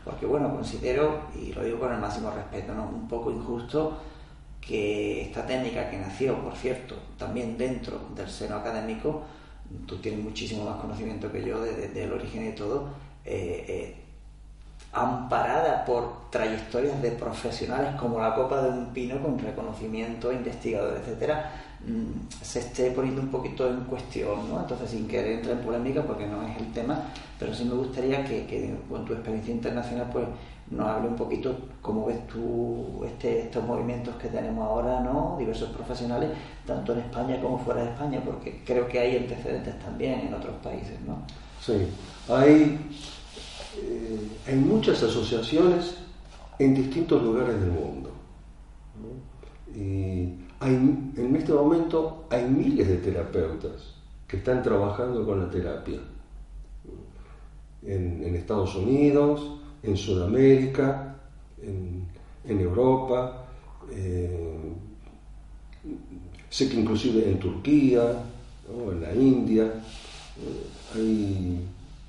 Porque, 0.05 0.25
bueno, 0.27 0.53
considero, 0.53 1.21
y 1.35 1.51
lo 1.53 1.63
digo 1.63 1.79
con 1.79 1.91
el 1.93 1.99
máximo 1.99 2.29
respeto, 2.31 2.73
¿no? 2.75 2.83
Un 2.83 3.07
poco 3.07 3.31
injusto 3.31 3.97
que 4.61 5.21
esta 5.23 5.45
técnica 5.45 5.89
que 5.89 5.97
nació, 5.97 6.37
por 6.43 6.55
cierto, 6.55 6.95
también 7.17 7.57
dentro 7.57 7.99
del 8.15 8.29
seno 8.29 8.57
académico, 8.57 9.23
tú 9.85 9.97
tienes 9.97 10.23
muchísimo 10.23 10.63
más 10.65 10.75
conocimiento 10.79 11.31
que 11.31 11.43
yo 11.43 11.59
de- 11.61 11.73
de- 11.75 11.87
del 11.89 12.13
origen 12.13 12.47
y 12.47 12.51
todo, 12.51 12.89
eh, 13.25 13.65
eh, 13.67 13.95
amparada 14.93 15.83
por 15.85 16.29
trayectorias 16.31 17.01
de 17.01 17.11
profesionales 17.11 17.95
como 17.99 18.19
la 18.21 18.33
copa 18.35 18.61
de 18.61 18.69
un 18.69 18.87
pino 18.93 19.21
con 19.21 19.37
reconocimiento, 19.39 20.31
investigadores, 20.31 21.01
etcétera, 21.01 21.51
se 22.41 22.59
esté 22.59 22.91
poniendo 22.91 23.21
un 23.21 23.29
poquito 23.29 23.69
en 23.69 23.81
cuestión, 23.81 24.49
¿no? 24.49 24.59
Entonces, 24.59 24.89
sin 24.89 25.07
querer 25.07 25.33
entrar 25.33 25.57
en 25.57 25.63
polémica, 25.63 26.03
porque 26.03 26.25
no 26.25 26.41
es 26.43 26.57
el 26.57 26.73
tema, 26.73 27.01
pero 27.39 27.53
sí 27.53 27.63
me 27.65 27.75
gustaría 27.75 28.25
que, 28.25 28.75
con 28.89 29.05
tu 29.05 29.13
experiencia 29.13 29.53
internacional, 29.53 30.09
pues, 30.11 30.27
nos 30.69 30.85
hable 30.85 31.07
un 31.07 31.15
poquito 31.15 31.55
cómo 31.81 32.07
ves 32.07 32.27
tú 32.27 33.01
este, 33.05 33.43
estos 33.43 33.63
movimientos 33.63 34.15
que 34.15 34.27
tenemos 34.27 34.65
ahora, 34.65 34.99
¿no? 34.99 35.37
Diversos 35.39 35.69
profesionales, 35.69 36.31
tanto 36.65 36.91
en 36.93 36.99
España 36.99 37.39
como 37.41 37.57
fuera 37.59 37.83
de 37.83 37.91
España, 37.91 38.21
porque 38.25 38.61
creo 38.65 38.87
que 38.87 38.99
hay 38.99 39.17
antecedentes 39.17 39.79
también 39.79 40.27
en 40.27 40.33
otros 40.33 40.55
países, 40.61 40.99
¿no? 41.05 41.21
Sí, 41.61 41.87
hay, 42.27 42.79
eh, 43.77 44.19
hay 44.45 44.55
muchas 44.55 45.01
asociaciones 45.03 45.95
en 46.59 46.75
distintos 46.75 47.23
lugares 47.23 47.59
del 47.61 47.71
mundo. 47.71 48.11
Y 49.73 50.46
hay, 50.59 50.73
en 50.73 51.35
este 51.35 51.53
momento 51.53 52.25
hay 52.29 52.45
miles 52.45 52.87
de 52.87 52.97
terapeutas 52.97 53.93
que 54.27 54.37
están 54.37 54.63
trabajando 54.63 55.25
con 55.25 55.39
la 55.39 55.49
terapia. 55.49 55.99
En, 57.83 58.35
Estados 58.35 58.75
Unidos, 58.75 59.59
en 59.83 59.95
Sudamérica, 59.95 61.15
en, 61.61 62.59
Europa, 62.59 63.45
eh, 63.91 64.73
sé 66.49 66.69
que 66.69 66.79
inclusive 66.79 67.29
en 67.29 67.39
Turquía, 67.39 68.23
en 68.91 69.01
la 69.01 69.13
India, 69.13 69.63
eh, 69.63 70.95
hay, 70.95 71.61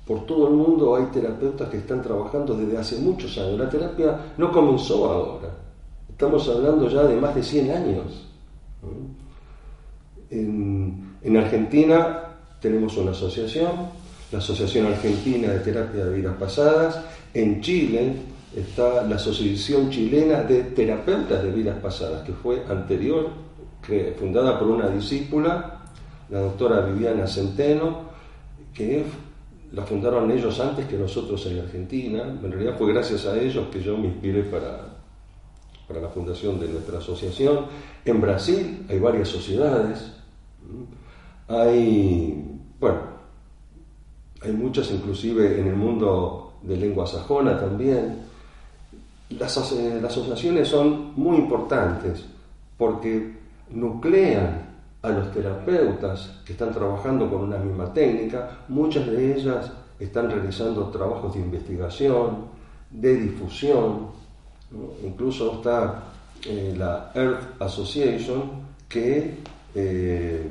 por 0.05 0.25
todo 0.25 0.47
el 0.47 0.55
mundo 0.55 0.95
hay 0.95 1.05
terapeutas 1.05 1.69
que 1.69 1.77
están 1.77 2.01
trabajando 2.01 2.57
desde 2.57 2.77
hace 2.77 2.97
muchos 2.97 3.37
años. 3.37 3.59
La 3.59 3.69
terapia 3.69 4.33
no 4.37 4.51
comenzó 4.51 5.09
ahora, 5.09 5.49
estamos 6.09 6.47
hablando 6.49 6.89
ya 6.89 7.03
de 7.03 7.15
más 7.15 7.35
de 7.35 7.43
100 7.43 7.71
años. 7.71 8.28
En, 10.29 11.17
en 11.21 11.37
Argentina 11.37 12.29
tenemos 12.61 12.97
una 12.97 13.11
asociación, 13.11 13.71
la 14.31 14.39
Asociación 14.39 14.87
Argentina 14.87 15.49
de 15.49 15.59
Terapia 15.59 16.05
de 16.05 16.15
Vidas 16.15 16.35
Pasadas. 16.37 17.03
En 17.33 17.61
Chile 17.61 18.13
está 18.55 19.03
la 19.03 19.15
Asociación 19.15 19.89
Chilena 19.89 20.43
de 20.43 20.63
Terapeutas 20.63 21.43
de 21.43 21.51
Vidas 21.51 21.77
Pasadas, 21.81 22.23
que 22.23 22.33
fue 22.33 22.63
anterior, 22.69 23.29
que, 23.85 24.15
fundada 24.19 24.59
por 24.59 24.67
una 24.67 24.87
discípula, 24.89 25.81
la 26.29 26.39
doctora 26.39 26.81
Viviana 26.81 27.27
Centeno, 27.27 28.09
que 28.73 29.03
la 29.71 29.83
fundaron 29.83 30.29
ellos 30.31 30.59
antes 30.59 30.85
que 30.85 30.97
nosotros 30.97 31.45
en 31.47 31.59
Argentina. 31.59 32.23
En 32.23 32.51
realidad 32.51 32.75
fue 32.77 32.91
gracias 32.91 33.25
a 33.25 33.39
ellos 33.39 33.67
que 33.71 33.81
yo 33.81 33.97
me 33.97 34.07
inspiré 34.07 34.43
para, 34.43 34.88
para 35.89 36.01
la 36.01 36.09
fundación 36.09 36.59
de 36.59 36.67
nuestra 36.69 36.99
asociación. 36.99 37.65
En 38.05 38.21
Brasil 38.21 38.85
hay 38.87 38.99
varias 38.99 39.27
sociedades. 39.27 40.13
Hay, 41.47 42.59
bueno, 42.79 42.99
hay 44.43 44.51
muchas 44.51 44.91
inclusive 44.91 45.59
en 45.59 45.67
el 45.67 45.75
mundo 45.75 46.53
de 46.61 46.77
lengua 46.77 47.07
sajona 47.07 47.59
también. 47.59 48.19
Las, 49.31 49.57
aso- 49.57 49.79
las 49.99 50.11
asociaciones 50.11 50.67
son 50.67 51.13
muy 51.15 51.37
importantes 51.37 52.23
porque 52.77 53.33
nuclean 53.71 54.69
a 55.01 55.09
los 55.09 55.31
terapeutas 55.31 56.41
que 56.45 56.51
están 56.53 56.71
trabajando 56.71 57.27
con 57.31 57.41
una 57.45 57.57
misma 57.57 57.91
técnica. 57.91 58.59
Muchas 58.67 59.07
de 59.07 59.35
ellas 59.35 59.71
están 59.99 60.29
realizando 60.29 60.83
trabajos 60.89 61.33
de 61.33 61.39
investigación, 61.39 62.45
de 62.91 63.15
difusión, 63.15 64.19
Incluso 65.03 65.55
está 65.55 66.03
eh, 66.45 66.75
la 66.77 67.11
Earth 67.15 67.61
Association 67.61 68.43
que, 68.87 69.37
eh, 69.75 70.49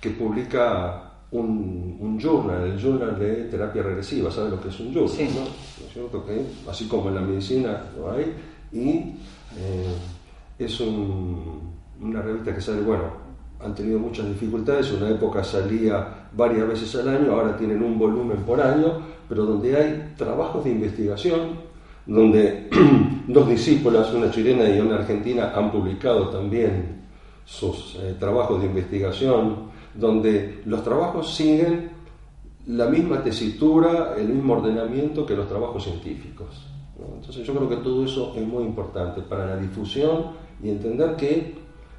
que 0.00 0.10
publica 0.10 1.10
un, 1.32 1.96
un, 2.00 2.18
journal, 2.18 2.64
el 2.64 2.78
journal 2.78 3.18
de 3.18 3.44
terapia 3.44 3.82
regresiva, 3.82 4.30
¿sabes 4.30 4.52
lo 4.52 4.60
que 4.60 4.68
es 4.68 4.80
un 4.80 4.92
journal? 4.92 5.16
¿no? 5.34 5.86
es 5.86 5.92
cierto? 5.92 6.24
Que, 6.24 6.44
así 6.68 6.86
como 6.86 7.08
en 7.08 7.14
la 7.14 7.20
medicina 7.20 7.84
lo 7.96 8.10
hay, 8.10 8.34
y 8.72 9.14
eh, 9.56 9.94
es 10.58 10.80
una 10.80 12.20
revista 12.22 12.54
que 12.54 12.60
sale, 12.60 12.82
bueno, 12.82 13.04
han 13.60 13.74
tenido 13.74 13.98
muchas 13.98 14.26
dificultades, 14.26 14.90
en 14.90 14.96
una 14.96 15.10
época 15.10 15.44
salía 15.44 16.28
varias 16.32 16.68
veces 16.68 16.94
al 16.96 17.08
año, 17.08 17.32
ahora 17.32 17.56
tienen 17.56 17.82
un 17.82 17.98
volumen 17.98 18.38
por 18.38 18.60
año, 18.60 19.00
pero 19.28 19.46
donde 19.46 19.76
hay 19.76 20.14
trabajos 20.16 20.64
de 20.64 20.70
investigación, 20.70 21.71
donde 22.06 22.68
dos 23.28 23.48
discípulas, 23.48 24.12
una 24.12 24.30
chilena 24.30 24.68
y 24.68 24.80
una 24.80 24.96
argentina, 24.96 25.52
han 25.54 25.70
publicado 25.70 26.28
también 26.28 27.02
sus 27.44 27.96
eh, 27.96 28.16
trabajos 28.18 28.60
de 28.60 28.66
investigación, 28.66 29.70
donde 29.94 30.62
los 30.64 30.82
trabajos 30.82 31.34
siguen 31.34 31.90
la 32.66 32.86
misma 32.86 33.22
tesitura, 33.22 34.14
el 34.16 34.28
mismo 34.28 34.54
ordenamiento 34.54 35.26
que 35.26 35.36
los 35.36 35.48
trabajos 35.48 35.84
científicos. 35.84 36.66
Entonces 37.16 37.44
yo 37.44 37.54
creo 37.54 37.68
que 37.68 37.76
todo 37.76 38.04
eso 38.04 38.32
es 38.36 38.46
muy 38.46 38.62
importante 38.62 39.22
para 39.22 39.46
la 39.46 39.56
difusión 39.56 40.26
y 40.62 40.70
entender 40.70 41.16
que 41.16 41.54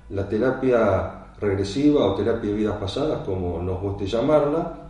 la 0.10 0.28
terapia 0.30 1.34
regresiva 1.40 2.06
o 2.06 2.16
terapia 2.16 2.52
de 2.52 2.56
vidas 2.56 2.78
pasadas, 2.78 3.26
como 3.26 3.62
nos 3.62 3.82
guste 3.82 4.06
llamarla, 4.06 4.84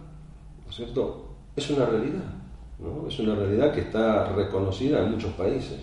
cierto? 0.70 1.26
es 1.56 1.70
una 1.70 1.86
realidad. 1.86 2.43
¿No? 2.80 3.08
Es 3.08 3.20
una 3.20 3.36
realidad 3.36 3.74
que 3.74 3.82
está 3.82 4.26
reconocida 4.34 5.00
en 5.00 5.12
muchos 5.12 5.34
países. 5.34 5.80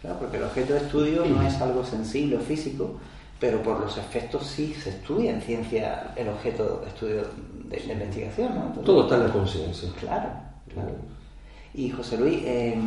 Claro, 0.00 0.18
porque 0.18 0.38
el 0.38 0.44
objeto 0.44 0.72
de 0.72 0.80
estudio 0.80 1.24
no 1.26 1.42
es 1.42 1.60
algo 1.60 1.84
sensible 1.84 2.36
o 2.36 2.40
físico, 2.40 2.96
pero 3.38 3.62
por 3.62 3.80
los 3.80 3.96
efectos 3.98 4.46
sí 4.46 4.74
se 4.74 4.90
estudia 4.90 5.32
en 5.32 5.42
ciencia 5.42 6.12
el 6.16 6.28
objeto 6.28 6.80
de 6.82 6.88
estudio 6.88 7.22
de, 7.68 7.84
la 7.86 7.92
investigación. 7.92 8.54
¿no? 8.54 8.80
Todo 8.82 9.02
está 9.02 9.16
en 9.16 9.24
la 9.24 9.32
conciencia. 9.32 9.90
Claro, 9.98 10.28
claro. 10.72 10.92
Y 11.74 11.90
José 11.90 12.18
Luis, 12.18 12.40
eh, 12.44 12.78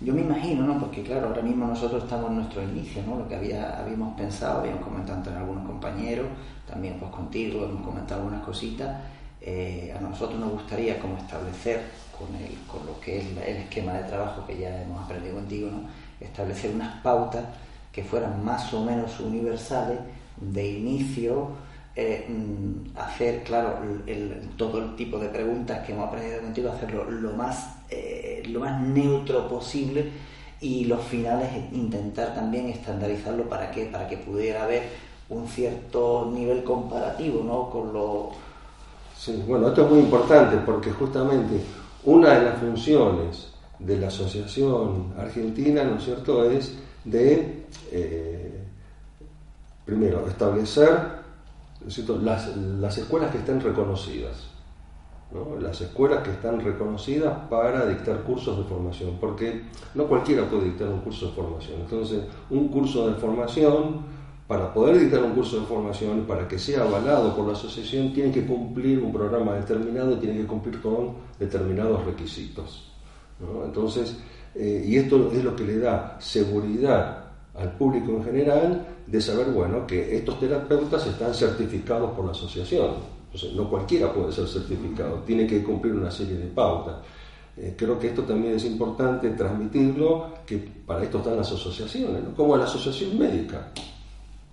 yo 0.00 0.14
me 0.14 0.20
imagino, 0.20 0.66
¿no? 0.66 0.78
porque 0.78 1.02
claro, 1.02 1.28
ahora 1.28 1.42
mismo 1.42 1.66
nosotros 1.66 2.04
estamos 2.04 2.30
en 2.30 2.36
nuestro 2.36 2.62
inicio, 2.62 3.02
¿no? 3.06 3.16
lo 3.16 3.28
que 3.28 3.36
había, 3.36 3.78
habíamos 3.80 4.16
pensado, 4.16 4.60
habíamos 4.60 4.82
comentado 4.82 5.18
entre 5.18 5.34
algunos 5.34 5.66
compañeros, 5.66 6.26
también 6.66 6.98
pues 6.98 7.10
contigo, 7.10 7.64
hemos 7.64 7.82
comentado 7.82 8.22
algunas 8.22 8.44
cositas. 8.44 8.96
Eh, 9.42 9.94
a 9.96 10.00
nosotros 10.00 10.38
nos 10.38 10.52
gustaría 10.52 10.98
como 10.98 11.16
establecer 11.16 11.80
con, 12.16 12.34
el, 12.36 12.54
con 12.66 12.86
lo 12.86 13.00
que 13.00 13.18
es 13.18 13.26
el 13.46 13.56
esquema 13.56 13.94
de 13.94 14.04
trabajo 14.04 14.46
que 14.46 14.58
ya 14.58 14.82
hemos 14.82 15.02
aprendido 15.04 15.36
contigo, 15.36 15.70
¿no? 15.70 15.88
establecer 16.20 16.72
unas 16.74 17.00
pautas 17.02 17.44
que 17.92 18.04
fueran 18.04 18.44
más 18.44 18.72
o 18.74 18.84
menos 18.84 19.18
universales 19.20 19.98
de 20.40 20.68
inicio, 20.68 21.48
eh, 21.96 22.26
mm, 22.28 22.96
hacer, 22.98 23.42
claro, 23.42 23.78
todo 24.56 24.78
el 24.78 24.96
tipo 24.96 25.18
de 25.18 25.28
preguntas 25.28 25.84
que 25.84 25.92
hemos 25.92 26.08
aprendido 26.08 26.40
contigo, 26.40 26.70
hacerlo 26.70 27.10
lo 27.10 27.32
más, 27.32 27.76
eh, 27.88 28.42
lo 28.48 28.60
más 28.60 28.80
neutro 28.80 29.48
posible 29.48 30.10
y 30.60 30.84
los 30.84 31.02
finales 31.02 31.48
intentar 31.72 32.34
también 32.34 32.68
estandarizarlo 32.68 33.48
para 33.48 33.70
que, 33.70 33.86
para 33.86 34.06
que 34.06 34.18
pudiera 34.18 34.64
haber 34.64 34.82
un 35.30 35.48
cierto 35.48 36.30
nivel 36.32 36.64
comparativo 36.64 37.42
¿no? 37.42 37.70
con 37.70 37.92
lo... 37.92 38.49
Sí, 39.20 39.44
bueno, 39.46 39.68
esto 39.68 39.84
es 39.84 39.90
muy 39.90 39.98
importante 39.98 40.56
porque 40.64 40.92
justamente 40.92 41.60
una 42.04 42.38
de 42.38 42.42
las 42.42 42.58
funciones 42.58 43.48
de 43.78 43.98
la 43.98 44.06
Asociación 44.06 45.12
Argentina, 45.18 45.84
¿no 45.84 45.96
es 45.96 46.04
cierto?, 46.04 46.50
es 46.50 46.78
de, 47.04 47.66
eh, 47.92 48.64
primero, 49.84 50.26
establecer 50.26 50.88
las, 52.22 52.56
las, 52.56 52.96
escuelas 52.96 53.30
que 53.30 53.36
estén 53.36 53.60
reconocidas. 53.60 54.46
Las 55.60 55.82
escuelas 55.82 56.22
que 56.22 56.30
están 56.30 56.58
reconocidas 56.58 57.40
para 57.50 57.84
dictar 57.84 58.22
cursos 58.22 58.56
de 58.56 58.64
formación, 58.64 59.18
porque 59.20 59.64
no 59.94 60.06
cualquiera 60.06 60.48
puede 60.48 60.64
dictar 60.64 60.88
un 60.88 61.00
curso 61.00 61.26
de 61.26 61.32
formación. 61.32 61.80
Entonces, 61.82 62.22
un 62.48 62.68
curso 62.68 63.06
de 63.06 63.14
formación, 63.16 64.00
para 64.50 64.74
poder 64.74 64.98
dictar 64.98 65.22
un 65.22 65.30
curso 65.30 65.60
de 65.60 65.66
formación 65.66 66.24
para 66.26 66.48
que 66.48 66.58
sea 66.58 66.82
avalado 66.82 67.36
por 67.36 67.46
la 67.46 67.52
asociación, 67.52 68.12
tiene 68.12 68.32
que 68.32 68.44
cumplir 68.44 68.98
un 68.98 69.12
programa 69.12 69.54
determinado 69.54 70.18
tiene 70.18 70.38
que 70.40 70.46
cumplir 70.48 70.80
con 70.80 71.12
determinados 71.38 72.04
requisitos. 72.04 72.90
Entonces, 73.64 74.16
eh, 74.56 74.84
y 74.84 74.96
esto 74.96 75.30
es 75.32 75.44
lo 75.44 75.54
que 75.54 75.62
le 75.62 75.78
da 75.78 76.16
seguridad 76.18 77.26
al 77.54 77.76
público 77.78 78.10
en 78.10 78.24
general 78.24 78.86
de 79.06 79.20
saber, 79.20 79.52
bueno, 79.52 79.86
que 79.86 80.16
estos 80.16 80.40
terapeutas 80.40 81.06
están 81.06 81.32
certificados 81.32 82.10
por 82.10 82.24
la 82.24 82.32
asociación. 82.32 82.90
No 83.54 83.70
cualquiera 83.70 84.12
puede 84.12 84.32
ser 84.32 84.48
certificado, 84.48 85.18
tiene 85.24 85.46
que 85.46 85.62
cumplir 85.62 85.94
una 85.94 86.10
serie 86.10 86.34
de 86.34 86.48
pautas. 86.48 86.96
Eh, 87.56 87.76
creo 87.78 88.00
que 88.00 88.08
esto 88.08 88.22
también 88.22 88.56
es 88.56 88.64
importante 88.64 89.30
transmitirlo, 89.30 90.32
que 90.44 90.58
para 90.58 91.04
esto 91.04 91.18
están 91.18 91.36
las 91.36 91.52
asociaciones, 91.52 92.20
como 92.36 92.56
la 92.56 92.64
asociación 92.64 93.16
médica, 93.16 93.68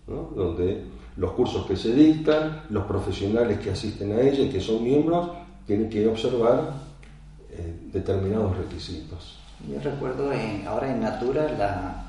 donde 0.08 0.86
los 1.18 1.32
cursos 1.32 1.66
que 1.66 1.76
se 1.76 1.94
dictan, 1.94 2.64
los 2.70 2.86
profesionales 2.86 3.60
que 3.60 3.72
asisten 3.72 4.12
a 4.14 4.22
ella 4.22 4.44
y 4.44 4.50
que 4.50 4.62
son 4.62 4.84
miembros, 4.84 5.30
tienen 5.66 5.90
que 5.90 6.08
observar 6.08 6.74
eh, 7.52 7.90
determinados 7.92 8.56
requisitos. 8.58 9.40
Yo 9.68 9.80
recuerdo 9.82 10.32
ahora 10.68 10.92
en 10.92 11.02
Natura, 11.02 11.52
la, 11.58 12.06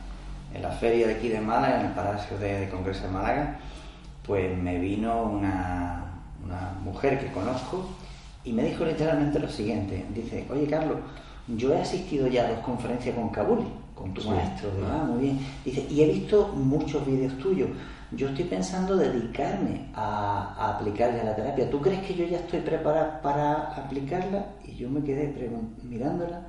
en 0.54 0.62
la 0.62 0.70
feria 0.70 1.08
de 1.08 1.14
aquí 1.14 1.28
de 1.28 1.40
Málaga, 1.40 1.80
en 1.80 1.86
el 1.86 1.92
Palacio 1.92 2.38
de, 2.38 2.68
Congreso 2.68 3.04
de 3.04 3.08
Málaga, 3.08 3.58
pues 4.26 4.56
me 4.56 4.78
vino 4.78 5.22
una, 5.22 6.04
mujer 6.84 7.18
que 7.18 7.30
conozco 7.32 7.86
y 8.44 8.52
me 8.52 8.62
dijo 8.64 8.84
literalmente 8.84 9.38
lo 9.38 9.48
siguiente. 9.48 10.06
Dice, 10.14 10.46
oye 10.50 10.66
Carlos, 10.66 10.98
yo 11.48 11.74
he 11.74 11.80
asistido 11.80 12.26
ya 12.26 12.46
a 12.46 12.50
dos 12.50 12.60
conferencias 12.60 13.14
con 13.14 13.28
Kabuli, 13.30 13.66
con 13.98 14.14
tu 14.14 14.22
maestro, 14.28 14.70
ah, 14.86 15.04
muy 15.08 15.22
bien. 15.22 15.38
Dice, 15.64 15.86
y 15.90 16.02
he 16.02 16.12
visto 16.12 16.48
muchos 16.48 17.04
vídeos 17.06 17.36
tuyos. 17.38 17.68
Yo 18.12 18.28
estoy 18.28 18.44
pensando 18.44 18.96
dedicarme 18.96 19.90
a, 19.94 20.54
a 20.56 20.76
aplicarle 20.76 21.20
a 21.20 21.24
la 21.24 21.36
terapia. 21.36 21.68
¿Tú 21.68 21.80
crees 21.80 22.00
que 22.06 22.14
yo 22.14 22.24
ya 22.26 22.38
estoy 22.38 22.60
preparada 22.60 23.20
para 23.20 23.74
aplicarla? 23.74 24.46
Y 24.66 24.76
yo 24.76 24.88
me 24.88 25.02
quedé 25.02 25.34
mirándola 25.82 26.42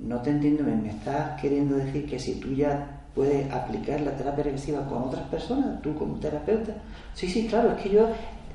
no 0.00 0.20
te 0.20 0.30
entiendo, 0.30 0.64
me 0.64 0.88
estás 0.88 1.40
queriendo 1.40 1.76
decir 1.76 2.06
que 2.06 2.18
si 2.18 2.34
tú 2.34 2.52
ya 2.52 3.02
puedes 3.14 3.50
aplicar 3.50 4.00
la 4.00 4.16
terapia 4.16 4.44
regresiva 4.44 4.86
con 4.86 5.04
otras 5.04 5.22
personas, 5.28 5.80
tú 5.82 5.94
como 5.94 6.16
terapeuta. 6.16 6.74
Sí, 7.14 7.28
sí, 7.28 7.46
claro, 7.46 7.72
es 7.72 7.82
que 7.82 7.90
yo 7.90 8.08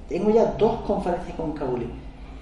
tengo 0.08 0.30
ya 0.30 0.46
dos 0.58 0.82
conferencias 0.82 1.36
con 1.36 1.54
Kabuli. 1.54 1.88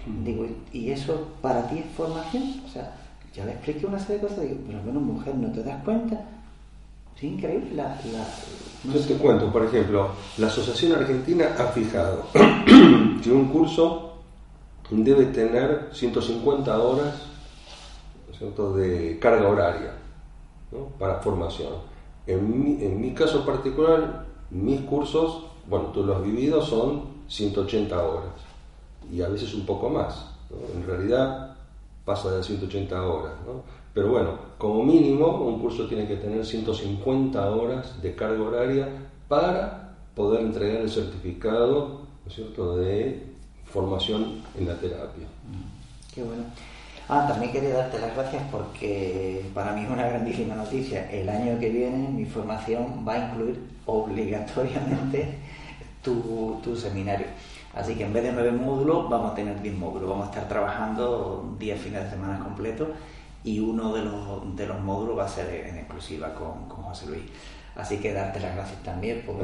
Hmm. 0.05 0.23
Digo, 0.23 0.45
¿y 0.73 0.91
eso 0.91 1.29
para 1.41 1.67
ti 1.67 1.79
es 1.79 1.85
formación? 1.95 2.61
O 2.65 2.69
sea, 2.69 2.93
ya 3.33 3.45
le 3.45 3.51
expliqué 3.51 3.85
una 3.85 3.99
serie 3.99 4.17
de 4.17 4.27
cosas, 4.27 4.41
digo, 4.41 4.57
pero 4.67 4.81
bueno, 4.81 4.99
mujer, 4.99 5.35
¿no 5.35 5.51
te 5.51 5.63
das 5.63 5.83
cuenta? 5.83 6.19
Es 7.15 7.23
increíble 7.23 7.75
la... 7.75 7.97
Yo 8.93 8.99
te 8.99 9.15
cuento, 9.15 9.51
por 9.51 9.65
ejemplo, 9.65 10.09
la 10.37 10.47
Asociación 10.47 10.93
Argentina 10.93 11.47
ha 11.57 11.65
fijado 11.65 12.27
que 13.23 13.31
un 13.31 13.49
curso 13.49 14.13
debe 14.89 15.27
tener 15.27 15.89
150 15.91 16.79
horas 16.79 17.13
de 18.75 19.19
carga 19.19 19.49
horaria 19.49 19.93
para 20.97 21.19
formación. 21.19 21.73
En 22.25 22.63
mi, 22.63 22.83
en 22.83 23.01
mi 23.01 23.13
caso 23.13 23.45
particular, 23.45 24.25
mis 24.49 24.81
cursos, 24.81 25.45
bueno, 25.67 25.87
tú 25.87 26.03
lo 26.03 26.15
has 26.15 26.23
vivido, 26.23 26.61
son 26.61 27.03
180 27.27 28.01
horas 28.01 28.31
y 29.11 29.21
a 29.21 29.27
veces 29.27 29.53
un 29.53 29.65
poco 29.65 29.89
más. 29.89 30.25
En 30.73 30.85
realidad 30.85 31.48
pasa 32.09 32.31
de 32.31 32.41
180 32.41 33.05
horas. 33.05 33.33
Pero 33.93 34.09
bueno, 34.09 34.31
como 34.57 34.83
mínimo 34.83 35.27
un 35.45 35.61
curso 35.61 35.85
tiene 35.85 36.07
que 36.07 36.15
tener 36.15 36.43
150 36.43 37.51
horas 37.51 38.01
de 38.01 38.15
carga 38.15 38.41
horaria 38.41 38.87
para 39.27 39.93
poder 40.15 40.41
entregar 40.41 40.81
el 40.81 40.89
certificado 40.89 42.01
cierto? 42.27 42.77
de 42.77 43.27
formación 43.63 44.41
en 44.57 44.67
la 44.67 44.73
terapia. 44.73 45.27
Qué 46.15 46.23
bueno. 46.23 46.45
Ah, 47.07 47.27
también 47.27 47.51
quería 47.51 47.75
darte 47.75 47.99
las 47.99 48.15
gracias 48.15 48.41
porque 48.51 49.45
para 49.53 49.73
mí 49.73 49.83
es 49.83 49.89
una 49.91 50.07
grandísima 50.07 50.55
noticia. 50.55 51.11
El 51.11 51.29
año 51.29 51.59
que 51.59 51.69
viene 51.69 52.09
mi 52.09 52.25
formación 52.25 53.05
va 53.07 53.13
a 53.13 53.29
incluir 53.29 53.59
obligatoriamente 53.85 55.37
tu, 56.03 56.75
seminario. 56.75 57.27
Así 57.73 57.95
que 57.95 58.03
en 58.03 58.13
vez 58.13 58.23
de 58.23 58.31
nueve 58.31 58.51
módulos 58.51 59.09
vamos 59.09 59.31
a 59.31 59.35
tener 59.35 59.61
diez 59.61 59.75
módulos. 59.75 60.09
Vamos 60.09 60.27
a 60.27 60.29
estar 60.31 60.47
trabajando 60.47 61.55
diez 61.59 61.79
fines 61.79 62.03
de 62.03 62.09
semana 62.09 62.39
completos 62.39 62.89
y 63.43 63.59
uno 63.59 63.93
de 63.93 64.03
los, 64.03 64.55
de 64.55 64.67
los 64.67 64.79
módulos 64.81 65.17
va 65.17 65.25
a 65.25 65.29
ser 65.29 65.67
en 65.67 65.77
exclusiva 65.77 66.33
con, 66.33 66.67
con 66.67 66.83
José 66.83 67.07
Luis. 67.07 67.23
Así 67.75 67.97
que 67.97 68.13
darte 68.13 68.39
las 68.39 68.55
gracias 68.55 68.83
también 68.83 69.23
por, 69.25 69.37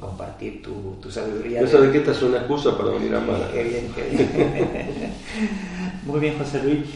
compartir 0.00 0.62
tu, 0.62 1.10
sabiduría. 1.10 1.60
Yo 1.60 1.68
sabes 1.68 1.90
que 1.92 1.98
esta 1.98 2.10
es 2.10 2.22
una 2.22 2.38
excusa 2.38 2.76
para 2.76 2.90
venir 2.90 3.14
a 3.14 3.20
Málaga. 3.20 3.52
Qué 3.52 3.62
bien, 3.62 3.92
qué 3.94 4.02
bien. 4.02 5.12
Muy 6.06 6.18
bien, 6.18 6.36
José 6.38 6.62
Luis. 6.64 6.88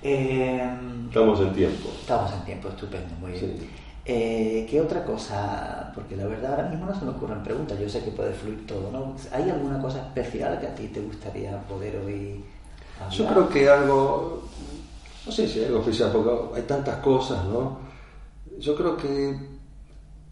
estamos 0.00 1.40
en 1.40 1.52
tiempo. 1.52 1.90
Estamos 2.00 2.32
en 2.32 2.44
tiempo, 2.44 2.68
estupendo, 2.68 3.14
muy 3.20 3.32
bien. 3.32 3.68
Eh, 4.10 4.66
¿Qué 4.70 4.80
otra 4.80 5.04
cosa? 5.04 5.92
Porque 5.94 6.16
la 6.16 6.24
verdad 6.24 6.52
ahora 6.52 6.70
mismo 6.70 6.86
no 6.86 6.98
se 6.98 7.04
me 7.04 7.10
ocurren 7.10 7.42
preguntas, 7.42 7.78
yo 7.78 7.86
sé 7.90 8.02
que 8.02 8.10
puede 8.10 8.32
fluir 8.32 8.66
todo, 8.66 8.90
¿no? 8.90 9.14
¿Hay 9.30 9.50
alguna 9.50 9.78
cosa 9.82 9.98
especial 9.98 10.58
que 10.58 10.66
a 10.66 10.74
ti 10.74 10.86
te 10.88 11.02
gustaría 11.02 11.60
poder 11.64 11.96
oír? 11.96 12.42
Yo 13.10 13.26
creo 13.26 13.48
que 13.50 13.68
algo, 13.68 14.44
no 15.26 15.30
sé 15.30 15.46
si 15.46 15.58
hay 15.58 15.66
algo 15.66 15.80
especial, 15.80 16.10
porque 16.10 16.56
hay 16.56 16.62
tantas 16.62 16.96
cosas, 17.00 17.44
¿no? 17.44 17.80
Yo 18.58 18.74
creo 18.74 18.96
que 18.96 19.38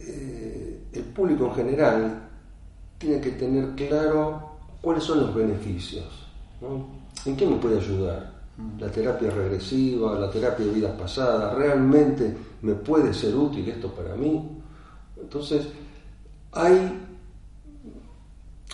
eh, 0.00 0.80
el 0.94 1.02
público 1.02 1.44
en 1.48 1.54
general 1.54 2.22
tiene 2.96 3.20
que 3.20 3.32
tener 3.32 3.74
claro 3.74 4.52
cuáles 4.80 5.04
son 5.04 5.20
los 5.20 5.34
beneficios, 5.34 6.26
¿no? 6.62 6.86
¿En 7.26 7.36
qué 7.36 7.46
me 7.46 7.56
puede 7.56 7.76
ayudar? 7.76 8.35
Mm. 8.56 8.80
La 8.80 8.90
terapia 8.90 9.30
regresiva, 9.30 10.18
la 10.18 10.30
terapia 10.30 10.64
de 10.64 10.72
vidas 10.72 10.92
pasadas, 10.98 11.54
¿realmente 11.54 12.36
me 12.62 12.74
puede 12.74 13.12
ser 13.12 13.34
útil 13.34 13.68
esto 13.68 13.90
para 13.92 14.14
mí? 14.14 14.42
Entonces, 15.20 15.68
hay, 16.52 17.02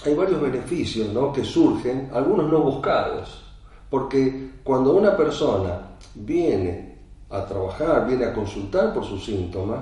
hay 0.04 0.14
varios 0.14 0.40
beneficios 0.40 1.12
¿no? 1.12 1.32
que 1.32 1.44
surgen, 1.44 2.10
algunos 2.12 2.50
no 2.50 2.60
buscados, 2.60 3.42
porque 3.90 4.52
cuando 4.62 4.94
una 4.94 5.16
persona 5.16 5.96
viene 6.14 6.98
a 7.30 7.44
trabajar, 7.44 8.06
viene 8.06 8.26
a 8.26 8.34
consultar 8.34 8.94
por 8.94 9.04
sus 9.04 9.24
síntomas, 9.24 9.80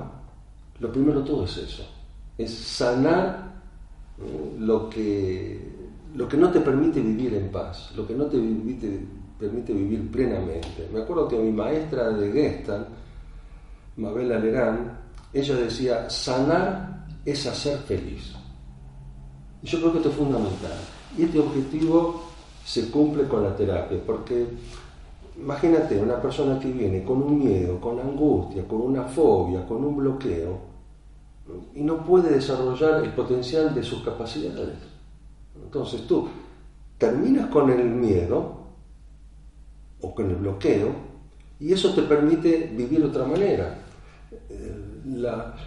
lo 0.79 0.91
primero 0.91 1.23
todo 1.23 1.45
es 1.45 1.57
eso, 1.59 1.87
es 2.39 2.53
sanar 2.55 3.53
eh, 4.19 4.57
lo 4.59 4.89
que, 4.89 5.71
lo 6.15 6.27
que 6.27 6.37
no 6.37 6.51
te 6.51 6.61
permite 6.61 7.01
vivir 7.01 7.35
en 7.35 7.51
paz, 7.51 7.93
lo 7.97 8.07
que 8.07 8.15
no 8.15 8.25
te 8.27 8.39
permite 8.39 9.07
permite 9.41 9.73
vivir 9.73 10.11
plenamente. 10.11 10.89
Me 10.93 11.01
acuerdo 11.01 11.27
que 11.27 11.39
mi 11.39 11.51
maestra 11.51 12.11
de 12.11 12.31
Gestalt, 12.31 12.89
Mabel 13.97 14.33
Alerán, 14.33 14.99
ella 15.33 15.57
decía, 15.57 16.11
sanar 16.11 17.07
es 17.25 17.47
hacer 17.47 17.79
feliz. 17.79 18.35
Y 19.63 19.67
yo 19.67 19.79
creo 19.79 19.93
que 19.93 19.99
esto 19.99 20.11
es 20.11 20.17
fundamental. 20.17 20.79
Y 21.17 21.23
este 21.25 21.39
objetivo 21.39 22.23
se 22.65 22.91
cumple 22.91 23.25
con 23.25 23.43
la 23.43 23.57
terapia, 23.57 23.99
porque 24.07 24.47
imagínate 25.37 25.99
una 25.99 26.21
persona 26.21 26.59
que 26.59 26.71
viene 26.71 27.03
con 27.03 27.23
un 27.23 27.39
miedo, 27.39 27.81
con 27.81 27.99
angustia, 27.99 28.67
con 28.69 28.83
una 28.83 29.05
fobia, 29.05 29.67
con 29.67 29.85
un 29.85 29.97
bloqueo, 29.97 30.71
y 31.75 31.83
no 31.83 32.05
puede 32.05 32.31
desarrollar 32.31 33.03
el 33.03 33.13
potencial 33.13 33.75
de 33.75 33.83
sus 33.83 34.03
capacidades. 34.03 34.77
Entonces 35.63 36.07
tú 36.07 36.29
terminas 36.97 37.49
con 37.49 37.71
el 37.71 37.85
miedo, 37.85 38.60
con 40.21 40.31
el 40.31 40.37
bloqueo, 40.37 40.93
y 41.59 41.73
eso 41.73 41.93
te 41.95 42.03
permite 42.03 42.71
vivir 42.75 43.01
de 43.01 43.07
otra 43.07 43.25
manera. 43.25 43.79
Eh, 44.51 44.77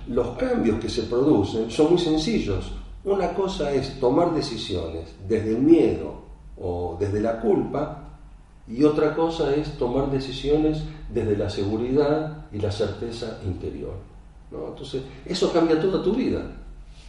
los 0.07 0.37
cambios 0.37 0.79
que 0.79 0.89
se 0.89 1.03
producen 1.03 1.69
son 1.71 1.91
muy 1.91 1.99
sencillos. 1.99 2.71
Una 3.03 3.33
cosa 3.33 3.71
es 3.71 3.99
tomar 3.99 4.33
decisiones 4.33 5.15
desde 5.27 5.51
el 5.51 5.59
miedo 5.59 6.23
o 6.57 6.97
desde 6.99 7.19
la 7.19 7.41
culpa, 7.41 7.99
y 8.67 8.83
otra 8.83 9.13
cosa 9.13 9.53
es 9.53 9.77
tomar 9.77 10.09
decisiones 10.09 10.83
desde 11.09 11.35
la 11.35 11.49
seguridad 11.49 12.45
y 12.51 12.59
la 12.59 12.71
certeza 12.71 13.39
interior. 13.43 13.95
Entonces, 14.51 15.01
eso 15.25 15.51
cambia 15.51 15.81
toda 15.81 16.01
tu 16.03 16.13
vida. 16.13 16.41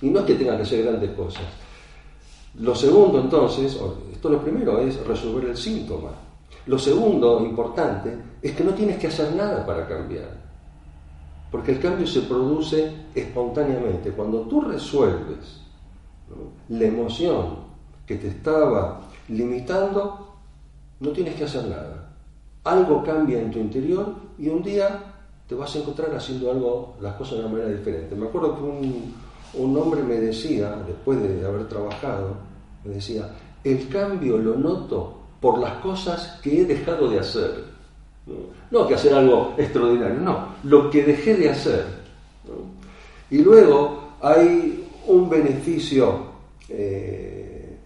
Y 0.00 0.08
no 0.08 0.20
es 0.20 0.24
que 0.24 0.34
tengas 0.34 0.56
que 0.56 0.62
hacer 0.62 0.84
grandes 0.84 1.10
cosas. 1.10 1.44
Lo 2.58 2.74
segundo, 2.74 3.20
entonces, 3.20 3.78
esto 4.12 4.28
lo 4.30 4.42
primero 4.42 4.80
es 4.80 5.06
resolver 5.06 5.50
el 5.50 5.56
síntoma. 5.56 6.10
Lo 6.66 6.78
segundo 6.78 7.44
importante 7.44 8.16
es 8.40 8.52
que 8.52 8.64
no 8.64 8.72
tienes 8.72 8.98
que 8.98 9.08
hacer 9.08 9.34
nada 9.34 9.66
para 9.66 9.86
cambiar, 9.86 10.30
porque 11.50 11.72
el 11.72 11.80
cambio 11.80 12.06
se 12.06 12.22
produce 12.22 12.90
espontáneamente. 13.14 14.12
Cuando 14.12 14.40
tú 14.42 14.62
resuelves 14.62 15.60
la 16.68 16.84
emoción 16.84 17.56
que 18.06 18.16
te 18.16 18.28
estaba 18.28 19.02
limitando, 19.28 20.36
no 21.00 21.10
tienes 21.10 21.34
que 21.34 21.44
hacer 21.44 21.66
nada. 21.66 22.12
Algo 22.64 23.04
cambia 23.04 23.40
en 23.40 23.50
tu 23.50 23.58
interior 23.58 24.14
y 24.38 24.48
un 24.48 24.62
día 24.62 25.02
te 25.46 25.54
vas 25.54 25.74
a 25.76 25.80
encontrar 25.80 26.14
haciendo 26.14 26.50
algo, 26.50 26.94
las 27.02 27.14
cosas 27.16 27.34
de 27.34 27.40
una 27.40 27.52
manera 27.52 27.70
diferente. 27.70 28.14
Me 28.14 28.26
acuerdo 28.26 28.56
que 28.56 28.62
un, 28.62 29.14
un 29.54 29.76
hombre 29.76 30.02
me 30.02 30.14
decía, 30.14 30.82
después 30.86 31.22
de 31.22 31.46
haber 31.46 31.68
trabajado, 31.68 32.36
me 32.84 32.94
decía, 32.94 33.28
el 33.62 33.88
cambio 33.88 34.38
lo 34.38 34.56
noto 34.56 35.23
por 35.44 35.58
las 35.58 35.74
cosas 35.82 36.40
que 36.42 36.62
he 36.62 36.64
dejado 36.64 37.06
de 37.10 37.18
hacer. 37.18 37.64
No, 38.70 38.88
que 38.88 38.94
hacer 38.94 39.12
algo 39.12 39.52
extraordinario, 39.58 40.18
no, 40.18 40.54
lo 40.62 40.88
que 40.90 41.04
dejé 41.04 41.34
de 41.34 41.50
hacer. 41.50 41.84
Y 43.30 43.42
luego 43.42 44.14
hay 44.22 44.88
un 45.06 45.28
beneficio 45.28 46.18
eh, 46.70 47.76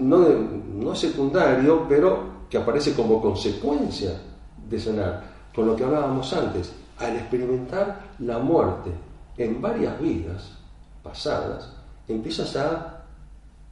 no, 0.00 0.96
secundario, 0.96 1.86
pero 1.88 2.24
que 2.50 2.58
aparece 2.58 2.92
como 2.92 3.22
consecuencia 3.22 4.20
de 4.68 4.80
sanar, 4.80 5.22
con 5.54 5.68
lo 5.68 5.76
que 5.76 5.84
hablábamos 5.84 6.32
antes, 6.32 6.72
al 6.98 7.14
experimentar 7.14 8.00
la 8.18 8.40
muerte 8.40 8.90
en 9.38 9.62
varias 9.62 10.00
vidas 10.00 10.58
pasadas, 11.04 11.72
empiezas 12.08 12.56
a 12.56 13.04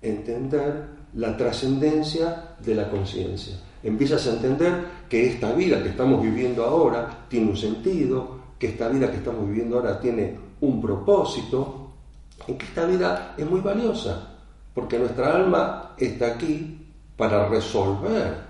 entender 0.02 0.86
la 1.14 1.36
trascendencia 1.36 2.47
de 2.64 2.74
la 2.74 2.90
conciencia. 2.90 3.56
Empiezas 3.82 4.26
a 4.26 4.32
entender 4.32 4.72
que 5.08 5.28
esta 5.28 5.52
vida 5.52 5.82
que 5.82 5.90
estamos 5.90 6.22
viviendo 6.22 6.64
ahora 6.64 7.26
tiene 7.28 7.50
un 7.50 7.56
sentido, 7.56 8.38
que 8.58 8.68
esta 8.68 8.88
vida 8.88 9.10
que 9.10 9.18
estamos 9.18 9.46
viviendo 9.48 9.76
ahora 9.76 10.00
tiene 10.00 10.36
un 10.60 10.80
propósito, 10.80 11.88
y 12.46 12.54
que 12.54 12.66
esta 12.66 12.86
vida 12.86 13.34
es 13.36 13.48
muy 13.48 13.60
valiosa, 13.60 14.36
porque 14.74 14.98
nuestra 14.98 15.34
alma 15.34 15.94
está 15.98 16.34
aquí 16.34 16.86
para 17.16 17.48
resolver 17.48 18.48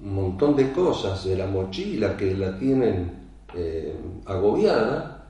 un 0.00 0.14
montón 0.14 0.56
de 0.56 0.72
cosas 0.72 1.24
de 1.24 1.36
la 1.36 1.46
mochila 1.46 2.16
que 2.16 2.34
la 2.34 2.58
tienen 2.58 3.12
eh, 3.54 3.94
agobiada 4.26 5.26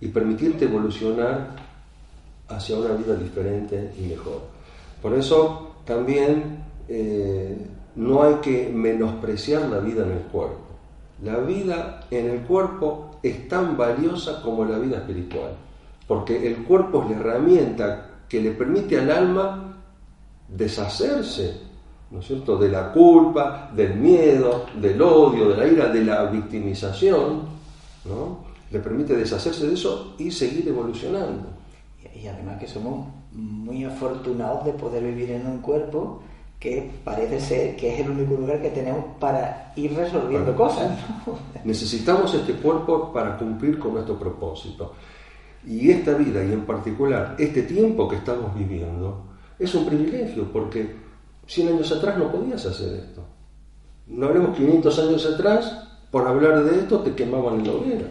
y 0.00 0.08
permitirte 0.08 0.64
evolucionar 0.64 1.56
hacia 2.48 2.76
una 2.76 2.94
vida 2.94 3.14
diferente 3.14 3.92
y 3.98 4.02
mejor. 4.02 4.42
Por 5.00 5.14
eso 5.14 5.76
también 5.84 6.64
eh, 6.92 7.56
no 7.94 8.24
hay 8.24 8.34
que 8.36 8.68
menospreciar 8.68 9.68
la 9.68 9.78
vida 9.78 10.04
en 10.04 10.10
el 10.10 10.22
cuerpo. 10.24 10.58
La 11.22 11.36
vida 11.36 12.06
en 12.10 12.30
el 12.30 12.40
cuerpo 12.40 13.12
es 13.22 13.48
tan 13.48 13.76
valiosa 13.76 14.42
como 14.42 14.64
la 14.64 14.78
vida 14.78 14.96
espiritual, 14.98 15.52
porque 16.08 16.48
el 16.48 16.64
cuerpo 16.64 17.02
es 17.02 17.10
la 17.10 17.16
herramienta 17.16 18.06
que 18.28 18.42
le 18.42 18.50
permite 18.50 18.98
al 18.98 19.10
alma 19.10 19.76
deshacerse, 20.48 21.60
¿no 22.10 22.18
es 22.18 22.26
cierto?, 22.26 22.56
de 22.56 22.70
la 22.70 22.92
culpa, 22.92 23.70
del 23.74 23.94
miedo, 23.94 24.66
del 24.80 25.00
odio, 25.00 25.50
de 25.50 25.56
la 25.56 25.66
ira, 25.68 25.88
de 25.88 26.04
la 26.04 26.24
victimización, 26.24 27.42
¿no? 28.04 28.50
Le 28.70 28.80
permite 28.80 29.14
deshacerse 29.14 29.68
de 29.68 29.74
eso 29.74 30.14
y 30.18 30.30
seguir 30.32 30.66
evolucionando. 30.66 31.48
Y 32.16 32.26
además 32.26 32.58
que 32.58 32.66
somos 32.66 33.06
muy 33.32 33.84
afortunados 33.84 34.64
de 34.64 34.72
poder 34.72 35.04
vivir 35.04 35.30
en 35.32 35.46
un 35.46 35.58
cuerpo 35.58 36.22
que 36.60 36.90
parece 37.02 37.40
ser 37.40 37.74
que 37.76 37.94
es 37.94 38.00
el 38.00 38.10
único 38.10 38.34
lugar 38.34 38.60
que 38.60 38.68
tenemos 38.68 39.16
para 39.18 39.72
ir 39.76 39.94
resolviendo 39.94 40.54
cosas. 40.54 40.92
Necesitamos 41.64 42.34
este 42.34 42.52
cuerpo 42.52 43.10
para 43.14 43.38
cumplir 43.38 43.78
con 43.78 43.94
nuestro 43.94 44.18
propósito. 44.18 44.92
Y 45.66 45.90
esta 45.90 46.12
vida, 46.12 46.44
y 46.44 46.52
en 46.52 46.66
particular 46.66 47.34
este 47.38 47.62
tiempo 47.62 48.06
que 48.06 48.16
estamos 48.16 48.54
viviendo, 48.54 49.24
es 49.58 49.74
un 49.74 49.86
privilegio, 49.86 50.52
porque 50.52 50.96
100 51.46 51.68
años 51.68 51.92
atrás 51.92 52.18
no 52.18 52.30
podías 52.30 52.64
hacer 52.66 52.94
esto. 52.94 53.24
No 54.06 54.26
hablemos 54.26 54.56
500 54.56 54.98
años 54.98 55.26
atrás, 55.26 55.88
por 56.10 56.26
hablar 56.26 56.62
de 56.64 56.80
esto 56.80 57.00
te 57.00 57.14
quemaban 57.14 57.60
en 57.60 57.66
la 57.66 57.72
hoguera. 57.72 58.06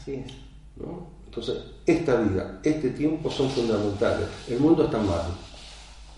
Así 0.00 0.14
es. 0.14 0.32
¿no? 0.76 1.06
Entonces, 1.26 1.58
esta 1.84 2.16
vida, 2.16 2.60
este 2.64 2.90
tiempo 2.90 3.30
son 3.30 3.48
fundamentales. 3.50 4.26
El 4.48 4.58
mundo 4.58 4.84
está 4.84 4.98
mal, 4.98 5.22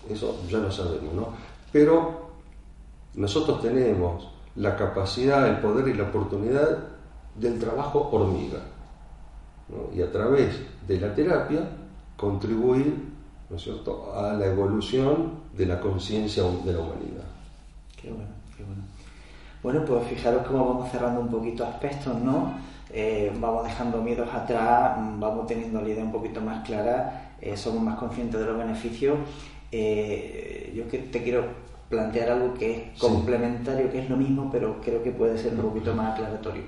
eso 0.09 0.39
ya 0.49 0.57
lo 0.57 0.71
sabemos, 0.71 1.13
¿no? 1.13 1.48
Pero 1.71 2.29
nosotros 3.15 3.61
tenemos 3.61 4.29
la 4.55 4.75
capacidad, 4.75 5.47
el 5.47 5.57
poder 5.59 5.87
y 5.87 5.93
la 5.93 6.03
oportunidad 6.03 6.77
del 7.35 7.59
trabajo 7.59 8.09
hormiga. 8.11 8.59
Y 9.95 10.01
a 10.01 10.11
través 10.11 10.55
de 10.87 10.99
la 10.99 11.13
terapia 11.13 11.61
contribuir 12.17 13.09
¿no 13.49 13.55
es 13.55 13.63
cierto? 13.63 14.13
a 14.15 14.33
la 14.33 14.45
evolución 14.45 15.31
de 15.55 15.65
la 15.65 15.79
conciencia 15.79 16.43
de 16.43 16.73
la 16.73 16.79
humanidad. 16.79 17.25
Qué 17.99 18.09
bueno, 18.09 18.29
qué 18.55 18.63
bueno. 18.63 18.83
Bueno, 19.61 19.83
pues 19.85 20.07
fijaros 20.07 20.47
cómo 20.47 20.65
vamos 20.65 20.91
cerrando 20.91 21.21
un 21.21 21.29
poquito 21.29 21.65
aspectos, 21.65 22.19
¿no? 22.21 22.53
Eh, 22.91 23.31
vamos 23.39 23.65
dejando 23.65 24.01
miedos 24.01 24.29
atrás, 24.33 24.97
vamos 25.19 25.47
teniendo 25.47 25.81
la 25.81 25.89
idea 25.89 26.03
un 26.03 26.11
poquito 26.11 26.41
más 26.41 26.65
clara, 26.65 27.35
eh, 27.41 27.57
somos 27.57 27.83
más 27.83 27.97
conscientes 27.97 28.39
de 28.39 28.45
los 28.45 28.57
beneficios. 28.57 29.17
Eh, 29.71 30.58
yo 30.73 30.87
que 30.87 30.99
te 30.99 31.23
quiero 31.23 31.45
plantear 31.89 32.31
algo 32.31 32.53
que 32.53 32.71
es 32.71 32.99
complementario, 32.99 33.91
que 33.91 33.99
es 33.99 34.09
lo 34.09 34.17
mismo, 34.17 34.49
pero 34.51 34.79
creo 34.81 35.01
que 35.03 35.11
puede 35.11 35.37
ser 35.37 35.53
un 35.53 35.61
poquito 35.61 35.93
más 35.95 36.13
aclaratorio. 36.13 36.63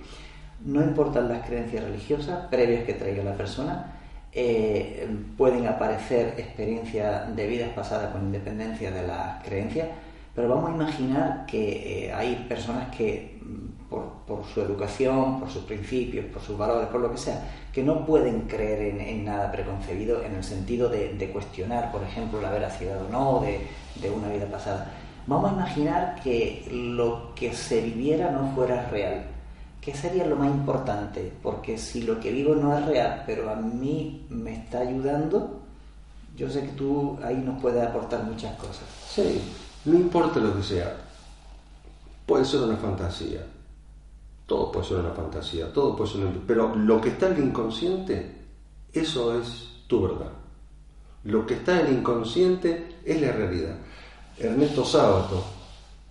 No 0.65 0.81
importan 0.81 1.29
las 1.29 1.45
creencias 1.45 1.83
religiosas 1.83 2.47
previas 2.49 2.83
que 2.83 2.93
traiga 2.93 3.23
la 3.23 3.35
persona, 3.35 3.93
eh, 4.33 5.07
pueden 5.37 5.67
aparecer 5.67 6.35
experiencias 6.37 7.35
de 7.35 7.47
vidas 7.47 7.69
pasadas 7.69 8.11
con 8.11 8.23
independencia 8.23 8.89
de 8.91 9.05
las 9.05 9.43
creencias, 9.43 9.89
pero 10.33 10.47
vamos 10.47 10.71
a 10.71 10.73
imaginar 10.73 11.45
que 11.45 12.05
eh, 12.05 12.13
hay 12.13 12.45
personas 12.47 12.95
que, 12.95 13.39
por, 14.27 14.43
su 14.45 14.61
educación, 14.61 15.39
por 15.39 15.49
sus 15.49 15.63
principios, 15.63 16.25
por 16.25 16.41
sus 16.41 16.57
valores, 16.57 16.87
por 16.89 17.01
lo 17.01 17.11
que 17.11 17.17
sea, 17.17 17.43
que 17.71 17.83
no 17.83 18.05
pueden 18.05 18.41
creer 18.41 18.99
en, 18.99 19.25
nada 19.25 19.51
preconcebido 19.51 20.23
en 20.23 20.35
el 20.35 20.43
sentido 20.43 20.89
de, 20.89 21.29
cuestionar, 21.31 21.91
por 21.91 22.03
ejemplo, 22.03 22.41
la 22.41 22.51
veracidad 22.51 23.01
o 23.05 23.09
no 23.09 23.39
de, 23.41 23.67
de 24.01 24.09
una 24.09 24.29
vida 24.29 24.45
pasada. 24.45 24.91
Vamos 25.27 25.51
a 25.51 25.53
imaginar 25.53 26.19
que 26.23 26.67
lo 26.71 27.33
que 27.35 27.53
se 27.53 27.81
viviera 27.81 28.31
no 28.31 28.53
fuera 28.55 28.89
real. 28.89 29.25
¿Qué 29.79 29.95
sería 29.95 30.25
lo 30.25 30.35
más 30.35 30.49
importante? 30.49 31.31
Porque 31.41 31.77
si 31.77 32.03
lo 32.03 32.19
que 32.19 32.31
vivo 32.31 32.55
no 32.55 32.77
es 32.77 32.85
real, 32.85 33.23
pero 33.25 33.49
a 33.49 33.55
mí 33.55 34.25
me 34.29 34.53
está 34.53 34.79
ayudando, 34.79 35.61
yo 36.35 36.49
sé 36.49 36.61
que 36.61 36.71
tú 36.73 37.17
ahí 37.23 37.37
nos 37.37 37.61
puedes 37.61 37.83
aportar 37.83 38.23
muchas 38.23 38.55
cosas. 38.57 38.83
Sí, 39.09 39.41
no 39.85 39.95
importa 39.95 40.39
lo 40.39 40.55
que 40.55 40.63
sea, 40.63 40.95
puede 42.25 42.45
ser 42.45 42.61
una 42.61 42.77
fantasía, 42.77 43.41
todo 44.51 44.69
puede 44.69 44.85
ser 44.85 44.97
una 44.97 45.11
fantasía, 45.11 45.71
todo 45.71 45.95
puede 45.95 46.11
ser 46.11 46.27
Pero 46.45 46.75
lo 46.75 46.99
que 46.99 47.07
está 47.07 47.27
en 47.27 47.35
el 47.35 47.43
inconsciente, 47.45 48.35
eso 48.91 49.39
es 49.39 49.85
tu 49.87 50.01
verdad. 50.01 50.33
Lo 51.23 51.45
que 51.45 51.53
está 51.53 51.79
en 51.79 51.87
el 51.87 51.93
inconsciente 51.99 52.97
es 53.05 53.21
la 53.21 53.31
realidad. 53.31 53.77
Ernesto 54.37 54.83
Sábato, 54.83 55.41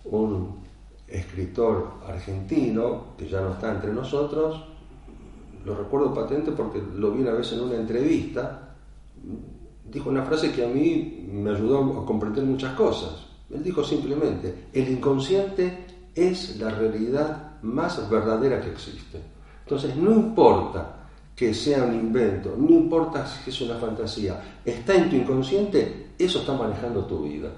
un 0.05 0.55
escritor 1.07 1.99
argentino 2.07 3.13
que 3.15 3.29
ya 3.29 3.41
no 3.41 3.51
está 3.51 3.73
entre 3.73 3.93
nosotros, 3.93 4.59
lo 5.63 5.75
recuerdo 5.75 6.11
patente 6.11 6.51
porque 6.51 6.81
lo 6.95 7.11
vi 7.11 7.21
una 7.21 7.33
vez 7.33 7.53
en 7.53 7.61
una 7.61 7.75
entrevista, 7.75 8.73
dijo 9.87 10.09
una 10.09 10.23
frase 10.23 10.51
que 10.51 10.65
a 10.65 10.67
mí 10.67 11.27
me 11.31 11.51
ayudó 11.51 12.01
a 12.01 12.05
comprender 12.07 12.43
muchas 12.43 12.73
cosas. 12.73 13.23
Él 13.53 13.63
dijo 13.63 13.83
simplemente, 13.83 14.69
el 14.73 14.89
inconsciente 14.89 15.85
es 16.15 16.57
la 16.57 16.71
realidad 16.71 17.50
más 17.63 18.09
verdadera 18.09 18.61
que 18.61 18.71
existe. 18.71 19.21
Entonces, 19.63 19.95
no 19.95 20.11
importa 20.11 20.97
que 21.35 21.53
sea 21.53 21.83
un 21.83 21.95
invento, 21.95 22.55
no 22.57 22.69
importa 22.71 23.25
si 23.25 23.49
es 23.49 23.61
una 23.61 23.75
fantasía, 23.75 24.59
está 24.63 24.95
en 24.95 25.09
tu 25.09 25.15
inconsciente, 25.15 26.09
eso 26.17 26.39
está 26.39 26.53
manejando 26.53 27.05
tu 27.05 27.23
vida. 27.23 27.49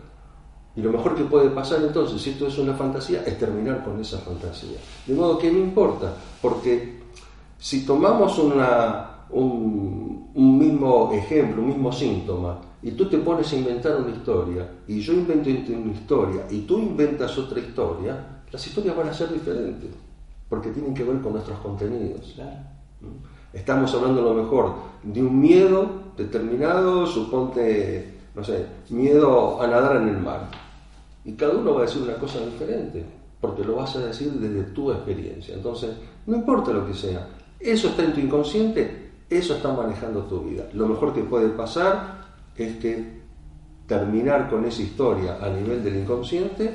Y 0.76 0.82
lo 0.82 0.92
mejor 0.92 1.16
que 1.16 1.24
puede 1.24 1.50
pasar 1.50 1.82
entonces, 1.84 2.22
si 2.22 2.32
esto 2.32 2.48
es 2.48 2.58
una 2.58 2.74
fantasía, 2.74 3.24
es 3.26 3.38
terminar 3.38 3.84
con 3.84 4.00
esa 4.00 4.20
fantasía. 4.20 4.78
De 5.06 5.14
modo 5.14 5.38
que 5.38 5.52
no 5.52 5.60
importa, 5.60 6.14
porque 6.42 7.00
si 7.60 7.86
tomamos 7.86 8.40
un, 8.40 10.30
un 10.34 10.58
mismo 10.58 11.12
ejemplo, 11.14 11.62
un 11.62 11.68
mismo 11.68 11.92
síntoma, 11.92 12.60
y 12.82 12.92
tú 12.92 13.08
te 13.08 13.18
pones 13.20 13.52
a 13.54 13.56
inventar 13.56 13.98
una 13.98 14.12
historia, 14.12 14.68
y 14.88 15.00
yo 15.00 15.14
invento 15.14 15.50
una 15.50 15.94
historia, 15.94 16.46
y 16.50 16.62
tú 16.62 16.80
inventas 16.80 17.38
otra 17.38 17.60
historia, 17.60 18.33
las 18.54 18.68
historias 18.68 18.96
van 18.96 19.10
a 19.10 19.14
ser 19.14 19.34
diferentes, 19.34 19.90
porque 20.48 20.70
tienen 20.70 20.94
que 20.94 21.04
ver 21.04 21.20
con 21.22 21.34
nuestros 21.34 21.58
contenidos. 21.58 22.36
¿Mm? 23.02 23.58
Estamos 23.58 23.94
hablando 23.96 24.22
a 24.22 24.34
lo 24.34 24.44
mejor 24.44 24.76
de 25.02 25.24
un 25.24 25.40
miedo 25.40 25.90
determinado, 26.16 27.08
suponte, 27.08 28.20
no 28.36 28.44
sé, 28.44 28.68
miedo 28.90 29.60
a 29.60 29.66
nadar 29.66 29.98
en 29.98 30.10
el 30.10 30.18
mar. 30.20 30.50
Y 31.26 31.34
cada 31.34 31.54
uno 31.54 31.74
va 31.74 31.80
a 31.80 31.86
decir 31.86 32.04
una 32.04 32.14
cosa 32.16 32.46
diferente, 32.46 33.04
porque 33.42 33.64
lo 33.64 33.76
vas 33.76 33.96
a 33.96 34.06
decir 34.06 34.32
desde 34.34 34.72
tu 34.72 34.92
experiencia. 34.92 35.56
Entonces, 35.56 35.96
no 36.28 36.36
importa 36.36 36.72
lo 36.72 36.86
que 36.86 36.94
sea, 36.94 37.28
eso 37.60 37.88
está 37.88 38.04
en 38.04 38.14
tu 38.14 38.20
inconsciente, 38.20 39.14
eso 39.32 39.56
está 39.56 39.74
manejando 39.74 40.26
tu 40.26 40.42
vida. 40.42 40.68
Lo 40.74 40.88
mejor 40.88 41.12
que 41.12 41.24
puede 41.24 41.50
pasar 41.50 42.22
es 42.56 42.78
que 42.78 43.24
terminar 43.88 44.48
con 44.48 44.64
esa 44.66 44.84
historia 44.84 45.40
a 45.42 45.50
nivel 45.50 45.84
del 45.84 45.96
inconsciente, 45.98 46.72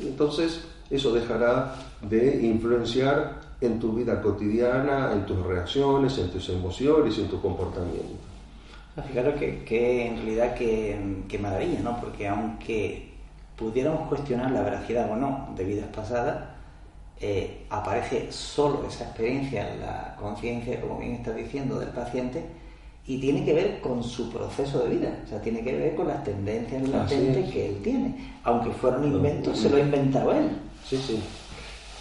entonces 0.00 0.64
eso 0.90 1.12
dejará 1.12 1.74
de 2.02 2.46
influenciar 2.46 3.40
en 3.60 3.78
tu 3.78 3.92
vida 3.92 4.20
cotidiana, 4.22 5.12
en 5.12 5.26
tus 5.26 5.44
reacciones, 5.44 6.16
en 6.18 6.30
tus 6.30 6.48
emociones 6.48 7.18
en 7.18 7.28
tu 7.28 7.40
comportamiento. 7.40 8.16
Fijaros 9.06 9.34
que, 9.34 9.64
que 9.64 10.06
en 10.06 10.16
realidad 10.16 10.54
qué 10.54 11.38
maravilla, 11.40 11.80
¿no? 11.80 12.00
Porque 12.00 12.26
aunque 12.26 13.08
pudiéramos 13.56 14.08
cuestionar 14.08 14.50
la 14.50 14.62
veracidad 14.62 15.10
o 15.10 15.16
no 15.16 15.48
de 15.56 15.64
vidas 15.64 15.88
pasadas, 15.94 16.36
eh, 17.20 17.66
aparece 17.68 18.30
solo 18.30 18.86
esa 18.86 19.04
experiencia 19.04 19.72
en 19.72 19.80
la 19.80 20.16
conciencia, 20.18 20.80
como 20.80 20.98
bien 20.98 21.14
está 21.14 21.32
diciendo, 21.32 21.78
del 21.80 21.88
paciente 21.88 22.44
y 23.08 23.18
tiene 23.18 23.44
que 23.44 23.54
ver 23.54 23.80
con 23.80 24.04
su 24.04 24.30
proceso 24.30 24.80
de 24.80 24.96
vida, 24.96 25.18
o 25.24 25.28
sea, 25.28 25.40
tiene 25.40 25.62
que 25.62 25.74
ver 25.74 25.96
con 25.96 26.06
las 26.06 26.22
tendencias 26.22 26.86
latentes 26.88 27.50
que 27.50 27.70
él 27.70 27.82
tiene. 27.82 28.14
Aunque 28.44 28.70
fuera 28.70 28.98
un 28.98 29.04
invento, 29.04 29.54
se 29.54 29.70
lo 29.70 29.78
ha 29.78 29.80
inventado 29.80 30.32
él. 30.32 30.50
Sí, 30.88 30.96
sí. 30.96 31.20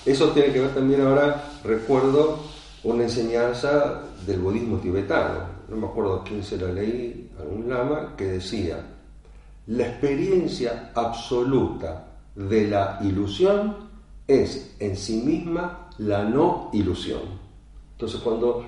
Eso 0.06 0.30
tiene 0.30 0.54
que 0.54 0.62
ver 0.62 0.74
también 0.74 1.02
ahora, 1.02 1.50
recuerdo 1.64 2.40
una 2.84 3.04
enseñanza 3.04 4.04
del 4.26 4.40
budismo 4.40 4.78
tibetano, 4.78 5.40
no 5.68 5.76
me 5.76 5.88
acuerdo 5.88 6.24
quién 6.24 6.42
se 6.42 6.58
la 6.58 6.72
leí, 6.72 7.30
algún 7.38 7.68
lama, 7.68 8.14
que 8.16 8.26
decía, 8.26 8.80
la 9.68 9.88
experiencia 9.88 10.92
absoluta 10.96 12.08
de 12.36 12.68
la 12.70 13.00
ilusión 13.02 13.76
es 14.26 14.76
en 14.80 14.96
sí 14.96 15.22
misma 15.22 15.90
la 15.98 16.24
no 16.24 16.70
ilusión. 16.72 17.22
Entonces 17.94 18.22
cuando 18.22 18.64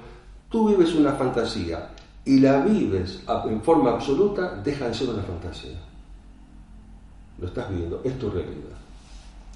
tú 0.49 0.67
vives 0.67 0.93
una 0.95 1.13
fantasía 1.13 1.91
y 2.25 2.39
la 2.39 2.61
vives 2.61 3.23
en 3.45 3.61
forma 3.61 3.91
absoluta, 3.91 4.55
deja 4.55 4.87
de 4.87 4.93
ser 4.93 5.09
una 5.09 5.23
fantasía. 5.23 5.79
Lo 7.37 7.47
estás 7.47 7.69
viviendo, 7.69 8.01
es 8.03 8.19
tu 8.19 8.29
realidad. 8.29 8.88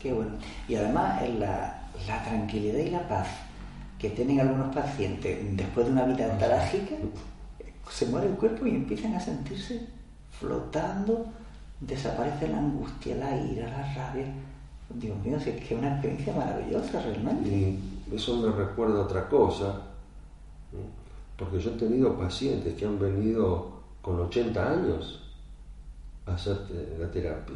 Qué 0.04 0.12
bueno. 0.12 0.32
Y 0.68 0.76
además 0.76 1.22
la, 1.40 1.82
la 2.06 2.24
tranquilidad 2.26 2.80
y 2.80 2.90
la 2.90 3.08
paz 3.08 3.28
que 3.98 4.10
tienen 4.10 4.42
algunos 4.42 4.76
pacientes 4.76 5.40
después 5.56 5.86
de 5.86 5.94
una 5.94 6.04
vida 6.04 6.38
trágica, 6.38 6.96
se 7.90 8.08
muere 8.08 8.28
el 8.28 8.34
cuerpo 8.34 8.68
y 8.68 8.72
empiezan 8.72 9.14
a 9.14 9.20
sentirse 9.22 9.88
flotando, 10.30 11.28
desaparece 11.80 12.50
la 12.50 12.60
angustia, 12.60 13.16
la 13.16 13.34
ira, 13.34 13.70
la 13.70 13.94
rabia. 13.94 14.26
Dios 14.94 15.18
mío, 15.24 15.38
es 15.38 15.46
que 15.46 15.74
es 15.74 15.80
una 15.80 15.94
experiencia 15.94 16.34
maravillosa 16.34 17.02
realmente. 17.02 17.50
Y 17.50 18.14
eso 18.14 18.36
me 18.42 18.52
recuerda 18.52 19.04
otra 19.04 19.30
cosa, 19.30 19.84
porque 21.38 21.60
yo 21.62 21.72
he 21.72 21.78
tenido 21.78 22.18
pacientes 22.18 22.74
que 22.74 22.86
han 22.86 23.00
venido 23.00 23.72
con 24.02 24.20
80 24.20 24.70
años 24.70 25.34
a 26.26 26.34
hacer 26.34 26.58
la 27.00 27.10
terapia. 27.10 27.56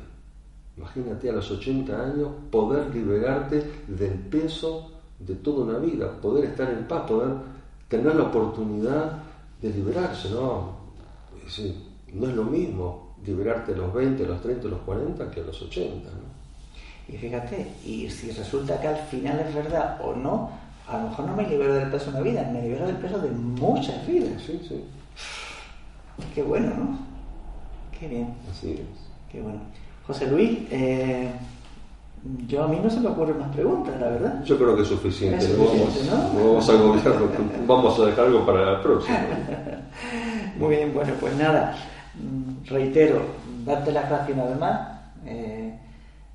Imagínate 0.77 1.29
a 1.29 1.33
los 1.33 1.49
80 1.49 2.03
años 2.03 2.29
poder 2.51 2.93
liberarte 2.93 3.63
del 3.87 4.13
peso 4.13 4.91
de 5.19 5.35
toda 5.35 5.65
una 5.65 5.79
vida, 5.79 6.11
poder 6.21 6.45
estar 6.45 6.69
en 6.69 6.87
paz, 6.87 7.03
poder 7.07 7.33
tener 7.87 8.15
la 8.15 8.23
oportunidad 8.23 9.23
de 9.61 9.69
liberarse, 9.71 10.29
¿no? 10.29 10.77
no 12.13 12.29
es 12.29 12.35
lo 12.35 12.43
mismo 12.43 13.15
liberarte 13.25 13.73
a 13.73 13.77
los 13.77 13.93
20, 13.93 14.23
a 14.23 14.27
los 14.27 14.41
30, 14.41 14.67
a 14.67 14.71
los 14.71 14.79
40 14.81 15.31
que 15.31 15.39
a 15.41 15.43
los 15.43 15.61
80. 15.61 16.09
¿no? 16.09 17.13
Y 17.13 17.17
fíjate, 17.17 17.67
y 17.85 18.09
si 18.09 18.31
resulta 18.31 18.79
que 18.79 18.87
al 18.87 18.97
final 18.97 19.39
es 19.39 19.55
verdad 19.55 19.99
o 20.03 20.13
no, 20.13 20.51
a 20.87 20.97
lo 20.97 21.09
mejor 21.09 21.25
no 21.25 21.35
me 21.35 21.47
libero 21.47 21.73
del 21.73 21.89
peso 21.89 22.11
de 22.11 22.21
una 22.21 22.21
vida, 22.21 22.49
me 22.51 22.61
libero 22.61 22.85
del 22.85 22.97
peso 22.97 23.17
de 23.19 23.29
muchas 23.29 24.05
vidas. 24.05 24.41
Sí, 24.45 24.61
sí. 24.67 24.83
Qué 26.35 26.43
bueno, 26.43 26.73
¿no? 26.75 26.99
Qué 27.97 28.07
bien. 28.07 28.33
Así 28.51 28.73
es. 28.73 28.79
Qué 29.31 29.41
bueno. 29.41 29.59
José 30.07 30.25
Luis, 30.27 30.59
eh, 30.71 31.29
yo 32.47 32.63
a 32.63 32.67
mí 32.67 32.79
no 32.81 32.89
se 32.89 32.99
me 32.99 33.09
ocurren 33.09 33.39
más 33.39 33.53
preguntas, 33.53 33.99
la 33.99 34.07
verdad. 34.07 34.43
Yo 34.43 34.57
creo 34.57 34.75
que 34.75 34.81
es 34.81 34.87
suficiente. 34.87 35.45
vamos, 35.57 36.69
a 36.69 36.73
vamos 37.67 37.99
a 37.99 38.05
dejar 38.05 38.25
algo 38.25 38.45
para 38.45 38.73
la 38.73 38.81
próxima. 38.81 39.19
Muy 40.57 40.75
bien, 40.75 40.93
bueno, 40.93 41.13
pues 41.19 41.35
nada, 41.35 41.75
reitero, 42.65 43.21
darte 43.65 43.91
las 43.91 44.09
gracias 44.09 44.37
una 44.37 44.45
vez 44.45 44.59
más. 44.59 44.79
Eh, 45.25 45.73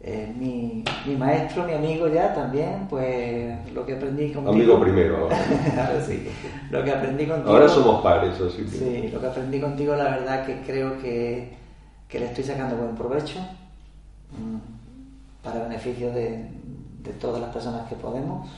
eh, 0.05 0.33
mi, 0.37 0.85
mi, 1.07 1.17
maestro, 1.17 1.65
mi 1.65 1.75
amigo 1.75 2.09
ya 2.09 2.35
también, 2.35 2.87
pues 2.91 3.73
lo 3.73 3.87
que 3.87 3.95
aprendí 3.95 4.33
contigo. 4.33 4.53
Amigo 4.53 4.81
primero 4.81 5.17
ahora. 5.23 6.03
sí. 6.05 6.29
Lo 6.71 6.85
que 6.85 6.91
aprendí 6.91 7.27
contigo. 7.27 7.51
Ahora 7.51 7.69
somos 7.69 8.03
pares, 8.03 8.41
así 8.41 8.65
que. 8.65 8.69
Sí, 8.69 9.11
lo 9.13 9.21
que 9.21 9.27
aprendí 9.27 9.61
contigo, 9.61 9.95
la 9.95 10.05
verdad 10.05 10.45
que 10.45 10.61
creo 10.61 11.01
que, 11.01 11.53
que 12.09 12.19
le 12.21 12.27
estoy 12.27 12.45
sacando 12.45 12.77
buen 12.77 12.95
provecho. 12.95 13.39
Mm, 14.39 14.59
para 15.43 15.65
beneficio 15.65 16.13
de, 16.13 16.49
todas 17.21 17.41
las 17.41 17.53
personas 17.53 17.89
que 17.89 17.97
podemos. 17.97 18.49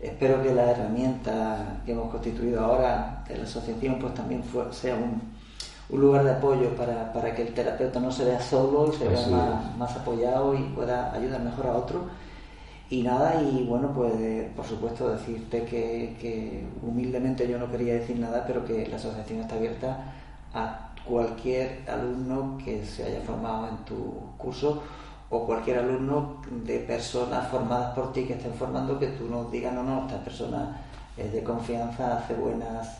Espero 0.00 0.42
que 0.42 0.52
la 0.52 0.72
herramienta 0.72 1.80
que 1.86 1.92
hemos 1.92 2.10
constituido 2.10 2.64
ahora 2.64 3.24
de 3.28 3.38
la 3.38 3.44
asociación 3.44 3.98
pues 4.00 4.12
también 4.14 4.42
sea 4.72 4.96
un, 4.96 5.22
un 5.88 6.00
lugar 6.00 6.24
de 6.24 6.32
apoyo 6.32 6.74
para, 6.74 7.12
para, 7.12 7.32
que 7.32 7.42
el 7.42 7.54
terapeuta 7.54 8.00
no 8.00 8.10
se 8.10 8.24
vea 8.24 8.40
solo 8.40 8.92
y 8.92 8.96
se 8.96 9.06
vea 9.06 9.26
más, 9.28 9.76
más, 9.76 9.96
apoyado 9.96 10.54
y 10.54 10.62
pueda 10.74 11.12
ayudar 11.14 11.42
mejor 11.42 11.66
a 11.68 11.76
otro. 11.76 12.04
Y 12.90 13.02
nada, 13.02 13.40
y 13.40 13.64
bueno, 13.64 13.92
pues 13.94 14.12
por 14.56 14.66
supuesto 14.66 15.08
decirte 15.10 15.64
que, 15.64 16.16
que, 16.20 16.66
humildemente 16.82 17.48
yo 17.48 17.58
no 17.58 17.70
quería 17.70 17.94
decir 17.94 18.18
nada, 18.18 18.44
pero 18.46 18.64
que 18.64 18.86
la 18.88 18.96
asociación 18.96 19.40
está 19.40 19.54
abierta 19.54 20.12
a 20.52 20.92
cualquier 21.04 21.88
alumno 21.88 22.58
que 22.62 22.84
se 22.84 23.04
haya 23.04 23.20
formado 23.20 23.68
en 23.68 23.76
tu 23.84 23.94
curso 24.36 24.82
o 25.32 25.46
cualquier 25.46 25.78
alumno 25.78 26.42
de 26.66 26.80
personas 26.80 27.48
formadas 27.48 27.94
por 27.94 28.12
ti 28.12 28.24
que 28.24 28.34
estén 28.34 28.52
formando 28.52 28.98
que 28.98 29.08
tú 29.16 29.28
nos 29.28 29.50
digas, 29.50 29.72
no, 29.72 29.82
no, 29.82 30.04
esta 30.06 30.22
persona 30.22 30.76
es 31.16 31.32
de 31.32 31.42
confianza, 31.42 32.18
hace 32.18 32.34
buenas 32.34 32.98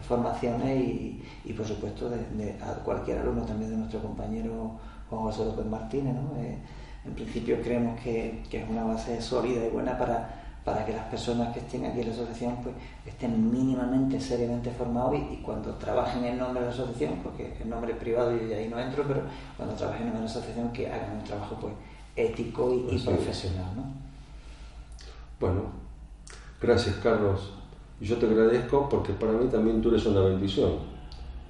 formaciones 0.00 0.80
y, 0.80 1.22
y 1.44 1.52
por 1.52 1.66
supuesto 1.66 2.08
de, 2.08 2.56
a 2.62 2.72
cualquier 2.82 3.18
alumno 3.18 3.42
también 3.44 3.70
de 3.72 3.76
nuestro 3.76 4.00
compañero 4.00 4.70
Juan 5.10 5.22
José 5.24 5.44
López 5.44 5.66
Martínez. 5.66 6.14
¿no? 6.14 6.40
Eh, 6.40 6.56
en 7.04 7.14
principio 7.14 7.60
creemos 7.62 8.00
que, 8.00 8.42
que, 8.50 8.62
es 8.62 8.70
una 8.70 8.84
base 8.84 9.20
sólida 9.20 9.66
y 9.66 9.68
buena 9.68 9.98
para, 9.98 10.45
para 10.66 10.84
que 10.84 10.92
las 10.92 11.04
personas 11.04 11.54
que 11.54 11.60
estén 11.60 11.84
aquí 11.84 12.00
en 12.00 12.08
la 12.08 12.12
asociación 12.12 12.56
pues, 12.60 12.74
estén 13.06 13.52
mínimamente, 13.52 14.18
seriamente 14.18 14.68
formados 14.72 15.14
y, 15.14 15.36
cuando 15.36 15.72
trabajen 15.74 16.24
en 16.24 16.38
nombre 16.38 16.60
de 16.60 16.66
la 16.66 16.72
asociación, 16.72 17.20
porque 17.22 17.56
el 17.62 17.68
nombre 17.68 17.92
es 17.92 17.98
privado 17.98 18.36
y 18.36 18.52
ahí 18.52 18.68
no 18.68 18.76
entro, 18.76 19.04
pero 19.06 19.22
cuando 19.56 19.76
trabajen 19.76 20.08
en 20.08 20.12
nombre 20.12 20.26
de 20.26 20.34
la 20.34 20.38
asociación 20.38 20.72
que 20.72 20.90
hagan 20.90 21.18
un 21.18 21.22
trabajo 21.22 21.56
pues 21.60 21.72
ético 22.16 22.74
y, 22.74 22.96
y 22.96 22.98
profesional. 22.98 23.76
¿no? 23.76 23.84
Bueno, 25.38 25.62
gracias 26.60 26.96
Carlos 26.96 27.52
y 28.00 28.06
yo 28.06 28.16
te 28.16 28.26
agradezco 28.26 28.88
porque 28.88 29.12
para 29.12 29.34
mí 29.34 29.46
también 29.46 29.80
tú 29.80 29.90
eres 29.90 30.04
una 30.06 30.22
bendición, 30.22 30.72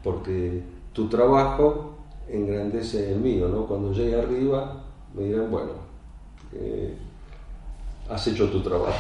porque 0.05 0.63
tu 0.93 1.09
trabajo 1.09 1.95
engrandece 2.29 3.15
el 3.15 3.21
mío, 3.21 3.49
¿no? 3.49 3.67
Cuando 3.67 3.95
llegue 3.95 4.21
arriba 4.21 4.83
me 5.15 5.23
dirán, 5.23 5.51
bueno, 5.51 5.73
eh, 6.53 6.99
has 8.09 8.27
hecho 8.29 8.49
tu 8.49 8.61
trabajo, 8.61 8.95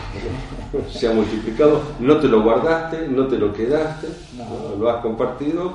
se 0.91 1.09
ha 1.09 1.13
multiplicado, 1.13 1.81
no 2.01 2.19
te 2.19 2.29
lo 2.29 2.43
guardaste, 2.43 3.09
no 3.09 3.27
te 3.29 3.39
lo 3.39 3.53
quedaste, 3.53 4.09
lo 4.79 4.91
has 4.91 5.03
compartido 5.03 5.75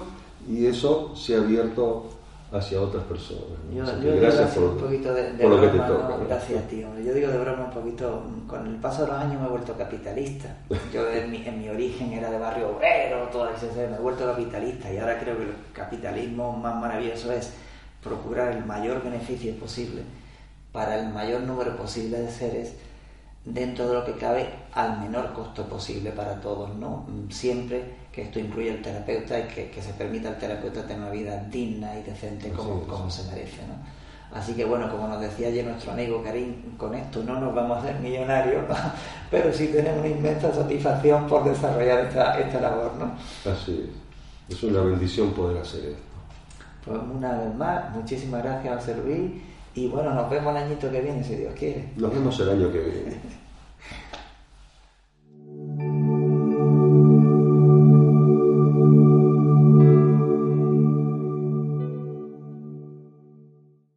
y 0.49 0.65
eso 0.65 1.15
se 1.15 1.35
ha 1.35 1.39
abierto 1.39 2.09
hacia 2.51 2.81
otras 2.81 3.03
personas. 3.05 3.43
Yo, 3.73 3.85
gracias 4.19 4.55
por, 4.55 4.63
un 4.63 4.77
poquito 4.77 5.13
de, 5.13 5.47
lo 5.47 5.61
que 5.61 5.67
te 5.67 5.77
toca. 5.77 6.17
Gracias, 6.27 6.67
tío. 6.67 6.87
Yo 6.99 7.13
digo 7.13 7.29
de 7.29 7.37
broma 7.37 7.65
un 7.65 7.71
poquito, 7.71 8.23
con 8.45 8.67
el 8.67 8.75
paso 8.75 9.03
de 9.03 9.07
los 9.07 9.17
años 9.17 9.39
me 9.39 9.47
he 9.47 9.49
vuelto 9.49 9.73
capitalista. 9.77 10.57
Yo 10.93 11.09
en 11.09 11.31
mi, 11.31 11.45
en 11.47 11.59
mi 11.59 11.69
origen 11.69 12.11
era 12.11 12.29
de 12.29 12.37
barrio 12.37 12.75
obrero, 12.75 13.29
todo 13.31 13.49
eso, 13.49 13.67
me 13.73 13.95
he 13.95 13.99
vuelto 13.99 14.25
capitalista 14.25 14.91
y 14.91 14.97
ahora 14.97 15.17
creo 15.19 15.37
que 15.37 15.43
el 15.43 15.53
capitalismo 15.71 16.51
más 16.51 16.75
maravilloso 16.75 17.31
es 17.31 17.53
procurar 18.03 18.53
el 18.53 18.65
mayor 18.65 19.01
beneficio 19.01 19.55
posible 19.55 20.01
para 20.73 20.99
el 20.99 21.13
mayor 21.13 21.41
número 21.41 21.75
posible 21.77 22.19
de 22.19 22.31
seres 22.31 22.73
dentro 23.43 23.87
de 23.87 23.93
lo 23.95 24.05
que 24.05 24.13
cabe 24.13 24.49
al 24.73 24.99
menor 24.99 25.33
costo 25.33 25.65
posible 25.67 26.11
para 26.11 26.39
todos, 26.39 26.75
¿no? 26.75 27.05
Siempre 27.29 28.01
que 28.11 28.23
esto 28.23 28.39
incluye 28.39 28.69
el 28.69 28.81
terapeuta 28.81 29.39
y 29.39 29.43
que, 29.43 29.81
se 29.81 29.93
permita 29.93 30.29
al 30.29 30.37
terapeuta 30.37 30.85
tener 30.85 31.01
una 31.01 31.11
vida 31.11 31.43
digna 31.49 31.97
y 31.97 32.03
decente 32.03 32.49
como, 32.51 32.81
como 32.83 33.09
se 33.09 33.23
merece, 33.29 33.65
¿no? 33.67 34.01
Así 34.33 34.53
que 34.53 34.63
bueno, 34.63 34.89
como 34.89 35.07
nos 35.07 35.19
decía 35.19 35.49
ayer 35.49 35.65
nuestro 35.65 35.91
amigo 35.91 36.23
Karim, 36.23 36.77
con 36.77 36.93
esto 36.95 37.21
no 37.23 37.39
nos 37.39 37.53
vamos 37.53 37.77
a 37.77 37.81
hacer 37.81 37.99
millonarios, 37.99 38.63
pero 39.31 39.51
sí 39.51 39.67
tenemos 39.67 39.99
una 39.99 40.07
inmensa 40.07 40.53
satisfacción 40.53 41.27
por 41.27 41.43
desarrollar 41.43 42.05
esta, 42.05 42.39
esta 42.39 42.61
labor, 42.61 42.93
¿no? 42.97 43.51
Así 43.51 43.89
es. 43.89 44.55
Es 44.55 44.63
una 44.63 44.81
bendición 44.81 45.31
poder 45.31 45.61
hacer 45.61 45.85
esto. 45.85 46.01
Pues 46.85 46.97
una 46.97 47.37
vez 47.37 47.55
más, 47.55 47.91
muchísimas 47.95 48.43
gracias, 48.43 48.75
José 48.75 48.95
Luis. 48.97 49.31
Y 49.73 49.87
bueno, 49.87 50.13
nos 50.13 50.29
vemos 50.29 50.55
el 50.55 50.63
añito 50.63 50.91
que 50.91 51.01
viene, 51.01 51.23
si 51.23 51.35
Dios 51.35 51.53
quiere. 51.57 51.85
Nos 51.95 52.13
vemos 52.13 52.39
el 52.39 52.49
año 52.49 52.71
que 52.71 52.79
viene. 52.79 53.40